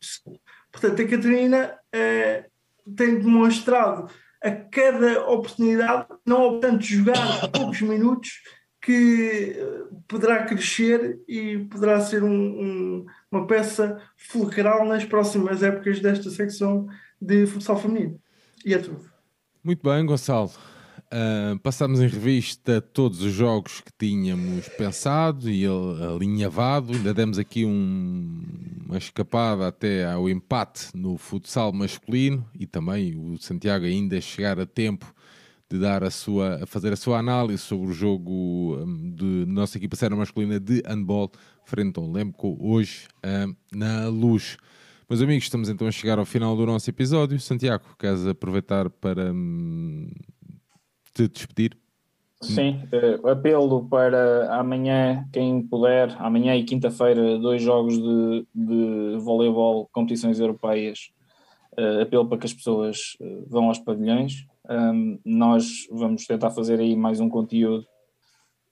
Portanto, 0.72 1.02
a 1.02 1.07
Catarina 1.07 1.80
uh, 1.95 2.95
tem 2.95 3.19
demonstrado 3.19 4.11
a 4.43 4.49
cada 4.49 5.27
oportunidade, 5.27 6.07
não 6.26 6.43
obstante 6.43 6.95
jogar 6.95 7.52
poucos 7.52 7.81
minutos, 7.81 8.41
que 8.81 9.55
poderá 10.07 10.43
crescer 10.43 11.19
e 11.27 11.59
poderá 11.69 12.01
ser 12.01 12.23
um, 12.23 12.29
um, 12.29 13.05
uma 13.31 13.45
peça 13.45 14.01
fulcral 14.17 14.85
nas 14.85 15.05
próximas 15.05 15.61
épocas 15.61 15.99
desta 15.99 16.29
secção 16.29 16.87
de 17.21 17.45
futsal 17.45 17.77
feminino. 17.77 18.19
E 18.65 18.73
é 18.73 18.79
tudo. 18.79 19.05
Muito 19.63 19.87
bem, 19.87 20.05
Gonçalo. 20.05 20.51
Uh, 21.13 21.59
passamos 21.59 21.99
em 21.99 22.07
revista 22.07 22.79
todos 22.79 23.21
os 23.21 23.33
jogos 23.33 23.81
que 23.81 23.91
tínhamos 23.99 24.67
pensado 24.69 25.49
e 25.49 25.65
alinhavado. 25.65 26.93
Ainda 26.93 27.13
demos 27.13 27.37
aqui 27.37 27.65
um, 27.65 28.41
uma 28.87 28.97
escapada 28.97 29.67
até 29.67 30.05
ao 30.05 30.29
empate 30.29 30.87
no 30.95 31.17
futsal 31.17 31.71
masculino 31.73 32.49
e 32.57 32.65
também 32.65 33.15
o 33.15 33.37
Santiago 33.37 33.85
ainda 33.85 34.19
chegar 34.21 34.59
a 34.59 34.65
tempo 34.65 35.13
de 35.72 35.80
dar 35.80 36.03
a 36.03 36.11
sua, 36.11 36.64
a 36.64 36.65
fazer 36.65 36.91
a 36.91 36.98
sua 36.98 37.18
análise 37.18 37.60
sobre 37.60 37.88
o 37.88 37.93
jogo 37.93 38.77
um, 38.77 39.10
de 39.15 39.45
nossa 39.48 39.77
equipa 39.77 39.95
séria 39.95 40.18
masculina 40.18 40.60
de 40.60 40.84
handball 40.85 41.31
frente 41.64 41.98
ao 41.98 42.11
Lemco 42.11 42.57
hoje 42.60 43.07
um, 43.23 43.56
na 43.73 44.10
luz. 44.10 44.57
Meus 45.10 45.22
amigos, 45.22 45.45
estamos 45.45 45.69
então 45.69 45.88
a 45.88 45.91
chegar 45.91 46.19
ao 46.19 46.26
final 46.26 46.57
do 46.57 46.65
nosso 46.65 46.89
episódio. 46.89 47.39
Santiago, 47.39 47.85
queres 47.98 48.27
aproveitar 48.27 48.89
para 48.89 49.31
hum, 49.31 50.10
te 51.14 51.30
despedir? 51.30 51.77
Sim, 52.41 52.81
uh, 52.91 53.30
apelo 53.30 53.88
para 53.88 54.53
amanhã, 54.53 55.26
quem 55.31 55.61
puder, 55.61 56.14
amanhã 56.19 56.53
e 56.56 56.65
quinta-feira, 56.65 57.39
dois 57.39 57.61
jogos 57.61 57.98
de, 57.98 58.45
de 58.53 59.18
voleibol, 59.19 59.88
competições 59.93 60.38
europeias. 60.38 61.11
Uh, 61.80 62.02
apelo 62.02 62.27
para 62.27 62.38
que 62.38 62.45
as 62.45 62.53
pessoas 62.53 63.15
uh, 63.22 63.45
vão 63.49 63.65
aos 63.65 63.80
pavilhões. 63.80 64.45
Um, 64.69 65.18
nós 65.26 65.88
vamos 65.89 66.26
tentar 66.26 66.52
fazer 66.52 66.80
aí 66.80 66.95
mais 66.95 67.19
um 67.22 67.30
conteúdo, 67.30 67.85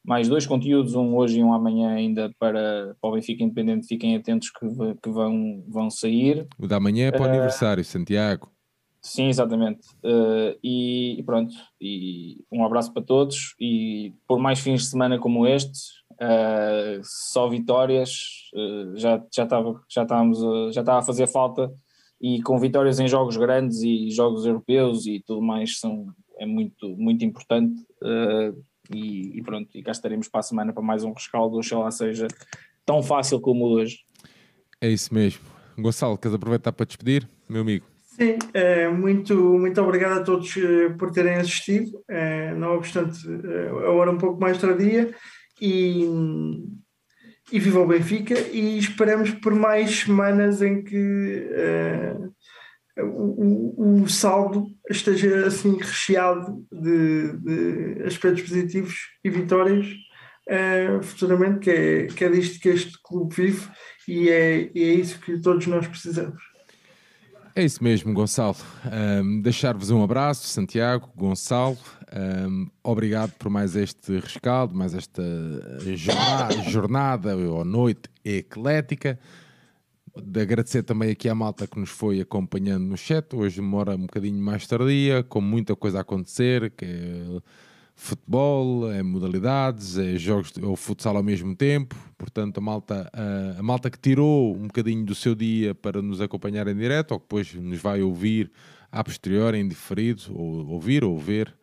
mais 0.03 0.27
dois 0.27 0.45
conteúdos, 0.45 0.95
um 0.95 1.15
hoje 1.15 1.39
e 1.39 1.43
um 1.43 1.53
amanhã 1.53 1.91
ainda 1.91 2.29
para, 2.37 2.95
para 2.99 3.09
o 3.09 3.13
Benfica 3.13 3.43
Independente. 3.43 3.87
Fiquem 3.87 4.15
atentos 4.15 4.49
que, 4.49 4.67
que 5.01 5.09
vão, 5.09 5.63
vão 5.67 5.89
sair. 5.89 6.45
O 6.57 6.67
da 6.67 6.79
manhã 6.79 7.07
é 7.07 7.11
para 7.11 7.21
o 7.21 7.25
aniversário, 7.25 7.83
Santiago. 7.85 8.51
Sim, 9.01 9.27
exatamente. 9.27 9.87
Uh, 10.03 10.59
e, 10.61 11.19
e, 11.19 11.23
pronto, 11.23 11.53
e 11.79 12.43
um 12.51 12.65
abraço 12.65 12.91
para 12.91 13.01
todos. 13.01 13.55
E 13.59 14.13
por 14.27 14.39
mais 14.39 14.59
fins 14.59 14.81
de 14.81 14.89
semana 14.89 15.17
como 15.17 15.47
este, 15.47 15.79
uh, 16.15 16.99
só 17.01 17.47
vitórias, 17.47 18.11
já, 18.95 19.23
já, 19.33 19.43
estava, 19.43 19.81
já, 19.89 20.03
estávamos, 20.03 20.39
já 20.73 20.81
estava 20.81 20.99
a 20.99 21.03
fazer 21.03 21.27
falta. 21.27 21.71
E 22.21 22.41
com 22.41 22.59
vitórias 22.59 22.99
em 22.99 23.07
jogos 23.07 23.37
grandes 23.37 23.81
e 23.81 24.09
jogos 24.11 24.45
europeus 24.45 25.05
e 25.05 25.23
tudo 25.25 25.41
mais, 25.41 25.79
são, 25.79 26.07
é 26.37 26.45
muito, 26.45 26.89
muito 26.97 27.23
importante. 27.23 27.85
E, 28.93 29.37
e, 29.37 29.41
pronto, 29.41 29.69
e 29.73 29.83
cá 29.83 29.91
estaremos 29.91 30.27
para 30.27 30.39
a 30.39 30.43
semana 30.43 30.73
para 30.73 30.83
mais 30.83 31.03
um 31.03 31.13
rescaldo. 31.13 31.57
Oxalá 31.57 31.91
seja 31.91 32.27
tão 32.85 33.01
fácil 33.01 33.39
como 33.39 33.65
hoje. 33.65 33.99
É 34.81 34.89
isso 34.89 35.13
mesmo. 35.13 35.41
Gonçalo, 35.77 36.17
queres 36.17 36.35
aproveitar 36.35 36.71
para 36.71 36.85
despedir, 36.85 37.29
meu 37.47 37.61
amigo? 37.61 37.85
Sim, 38.19 38.37
é, 38.53 38.89
muito, 38.89 39.33
muito 39.33 39.81
obrigado 39.81 40.19
a 40.19 40.23
todos 40.23 40.57
eh, 40.57 40.89
por 40.89 41.09
terem 41.09 41.35
assistido, 41.35 42.03
é, 42.05 42.53
não 42.53 42.75
obstante 42.75 43.17
a 43.85 43.91
hora 43.91 44.11
um 44.11 44.17
pouco 44.17 44.41
mais 44.41 44.57
tardia, 44.57 45.15
e, 45.61 46.03
e 47.51 47.59
viva 47.59 47.79
o 47.79 47.87
Benfica, 47.87 48.37
e 48.51 48.77
esperamos 48.77 49.31
por 49.31 49.53
mais 49.53 50.01
semanas 50.01 50.61
em 50.61 50.83
que 50.83 51.49
é, 51.51 52.15
o, 53.01 54.01
o, 54.01 54.09
saldo 54.09 54.67
esteja 54.89 55.47
assim 55.47 55.77
recheado 55.77 56.65
de, 56.71 57.37
de 57.37 58.03
aspectos 58.03 58.41
positivos 58.43 58.95
e 59.23 59.29
vitórias 59.29 59.87
futuramente, 61.03 61.59
que 61.59 61.69
é, 61.69 62.07
que 62.07 62.25
é 62.25 62.29
disto 62.29 62.59
que 62.59 62.69
este 62.69 62.97
clube 63.03 63.35
vive, 63.35 63.67
e 64.07 64.29
é, 64.29 64.71
e 64.73 64.83
é 64.83 64.93
isso 64.93 65.19
que 65.19 65.39
todos 65.39 65.67
nós 65.67 65.87
precisamos. 65.87 66.41
É 67.55 67.63
isso 67.63 67.83
mesmo, 67.83 68.13
Gonçalo. 68.13 68.55
Um, 69.21 69.41
Deixar-vos 69.41 69.91
um 69.91 70.03
abraço, 70.03 70.47
Santiago, 70.47 71.11
Gonçalo. 71.15 71.77
Um, 72.11 72.67
obrigado 72.83 73.31
por 73.33 73.49
mais 73.49 73.75
este 73.75 74.19
rescaldo, 74.19 74.75
mais 74.75 74.93
esta 74.93 75.23
jornada, 75.95 76.63
jornada 76.69 77.37
ou 77.37 77.63
noite 77.63 78.09
eclética. 78.23 79.19
De 80.17 80.41
agradecer 80.41 80.83
também 80.83 81.11
aqui 81.11 81.29
à 81.29 81.35
malta 81.35 81.67
que 81.67 81.79
nos 81.79 81.89
foi 81.89 82.19
acompanhando 82.19 82.85
no 82.85 82.97
chat. 82.97 83.35
Hoje 83.35 83.61
mora 83.61 83.95
um 83.95 84.01
bocadinho 84.01 84.41
mais 84.41 84.65
tardia, 84.65 85.23
com 85.23 85.39
muita 85.39 85.75
coisa 85.75 85.99
a 85.99 86.01
acontecer, 86.01 86.71
que 86.71 86.85
é 86.85 87.41
futebol, 87.99 88.89
é 88.89 89.03
modalidades, 89.03 89.97
é 89.97 90.17
jogos 90.17 90.53
ou 90.63 90.75
futsal 90.75 91.17
ao 91.17 91.23
mesmo 91.23 91.53
tempo. 91.53 91.95
Portanto, 92.17 92.57
a 92.57 92.61
malta, 92.61 93.09
a, 93.13 93.59
a, 93.59 93.63
malta 93.63 93.89
que 93.89 93.99
tirou 93.99 94.55
um 94.55 94.67
bocadinho 94.67 95.05
do 95.05 95.13
seu 95.13 95.35
dia 95.35 95.75
para 95.75 96.01
nos 96.01 96.21
acompanhar 96.21 96.67
em 96.67 96.75
direto, 96.75 97.11
ou 97.11 97.19
que 97.19 97.25
depois 97.25 97.53
nos 97.53 97.79
vai 97.79 98.01
ouvir 98.01 98.49
a 98.91 99.03
posterior, 99.03 99.53
em 99.53 99.67
diferido, 99.67 100.23
ou 100.33 100.65
ouvir 100.69 101.03
ou 101.03 101.19
ver, 101.19 101.53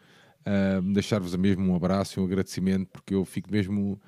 uh, 0.46 0.82
deixar-vos 0.92 1.34
mesmo 1.36 1.72
um 1.72 1.74
abraço 1.74 2.18
e 2.18 2.22
um 2.22 2.26
agradecimento, 2.26 2.88
porque 2.88 3.14
eu 3.14 3.24
fico 3.24 3.50
mesmo. 3.50 4.00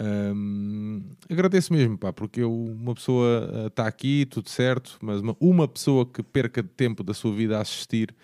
Um, 0.00 1.02
agradeço 1.28 1.72
mesmo, 1.72 1.98
pá, 1.98 2.10
porque 2.10 2.40
eu, 2.40 2.52
uma 2.52 2.94
pessoa 2.94 3.66
está 3.66 3.84
uh, 3.84 3.86
aqui, 3.86 4.24
tudo 4.24 4.48
certo, 4.48 4.96
mas 5.02 5.20
uma, 5.20 5.36
uma 5.38 5.68
pessoa 5.68 6.06
que 6.06 6.22
perca 6.22 6.62
tempo 6.62 7.02
da 7.02 7.12
sua 7.12 7.34
vida 7.34 7.58
a 7.58 7.60
assistir 7.60 8.14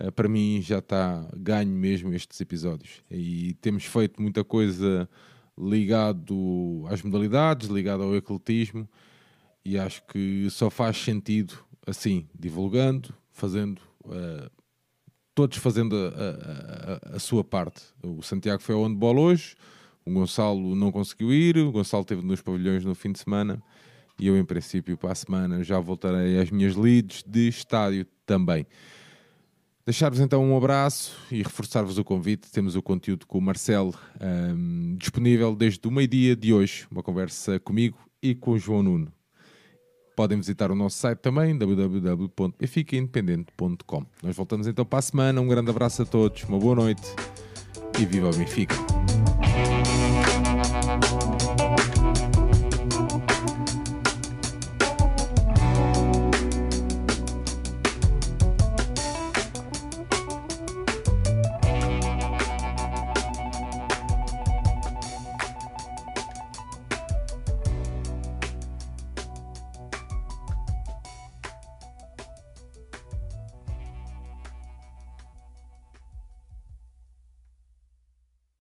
eh, 0.00 0.10
para 0.12 0.28
mim 0.28 0.60
já 0.62 0.78
está 0.78 1.28
ganho 1.36 1.72
mesmo 1.72 2.14
estes 2.14 2.40
episódios. 2.40 3.02
E 3.10 3.54
temos 3.60 3.84
feito 3.84 4.22
muita 4.22 4.44
coisa 4.44 5.08
ligado 5.58 6.84
às 6.88 7.02
modalidades, 7.02 7.68
ligado 7.68 8.04
ao 8.04 8.14
ecletismo, 8.14 8.88
e 9.64 9.76
acho 9.76 10.02
que 10.06 10.48
só 10.50 10.70
faz 10.70 10.96
sentido 10.98 11.54
assim, 11.86 12.28
divulgando, 12.38 13.12
fazendo, 13.32 13.80
uh, 14.04 14.50
todos 15.38 15.58
fazendo 15.58 15.94
a, 15.94 17.12
a, 17.12 17.16
a, 17.16 17.18
sua 17.20 17.44
parte. 17.44 17.80
O 18.02 18.20
Santiago 18.22 18.60
foi 18.60 18.74
ao 18.74 18.82
handball 18.82 19.16
hoje, 19.16 19.54
o 20.04 20.10
Gonçalo 20.10 20.74
não 20.74 20.90
conseguiu 20.90 21.32
ir, 21.32 21.56
o 21.58 21.70
Gonçalo 21.70 22.00
esteve 22.00 22.22
nos 22.22 22.42
pavilhões 22.42 22.84
no 22.84 22.92
fim 22.92 23.12
de 23.12 23.20
semana, 23.20 23.62
e 24.18 24.26
eu, 24.26 24.36
em 24.36 24.44
princípio, 24.44 24.98
para 24.98 25.12
a 25.12 25.14
semana 25.14 25.62
já 25.62 25.78
voltarei 25.78 26.40
às 26.40 26.50
minhas 26.50 26.74
leads 26.74 27.22
de 27.24 27.46
estádio 27.46 28.04
também. 28.26 28.66
Deixar-vos 29.86 30.18
então 30.18 30.44
um 30.44 30.56
abraço 30.56 31.16
e 31.30 31.36
reforçar-vos 31.36 31.98
o 31.98 32.04
convite. 32.04 32.50
Temos 32.50 32.74
o 32.74 32.82
conteúdo 32.82 33.24
com 33.24 33.38
o 33.38 33.40
Marcelo 33.40 33.94
um, 34.20 34.96
disponível 34.98 35.54
desde 35.54 35.86
o 35.86 35.90
meio-dia 35.92 36.34
de 36.34 36.52
hoje. 36.52 36.84
Uma 36.90 37.02
conversa 37.02 37.60
comigo 37.60 37.96
e 38.20 38.34
com 38.34 38.50
o 38.50 38.58
João 38.58 38.82
Nuno. 38.82 39.17
Podem 40.18 40.36
visitar 40.36 40.70
o 40.72 40.74
nosso 40.74 40.98
site 40.98 41.20
também, 41.20 41.56
www.beficaindependente.com. 41.56 44.04
Nós 44.20 44.34
voltamos 44.34 44.66
então 44.66 44.84
para 44.84 44.98
a 44.98 45.02
semana. 45.02 45.40
Um 45.40 45.46
grande 45.46 45.70
abraço 45.70 46.02
a 46.02 46.04
todos, 46.04 46.42
uma 46.42 46.58
boa 46.58 46.74
noite 46.74 47.02
e 48.00 48.04
viva 48.04 48.28
o 48.28 48.34
Benfica. 48.34 48.74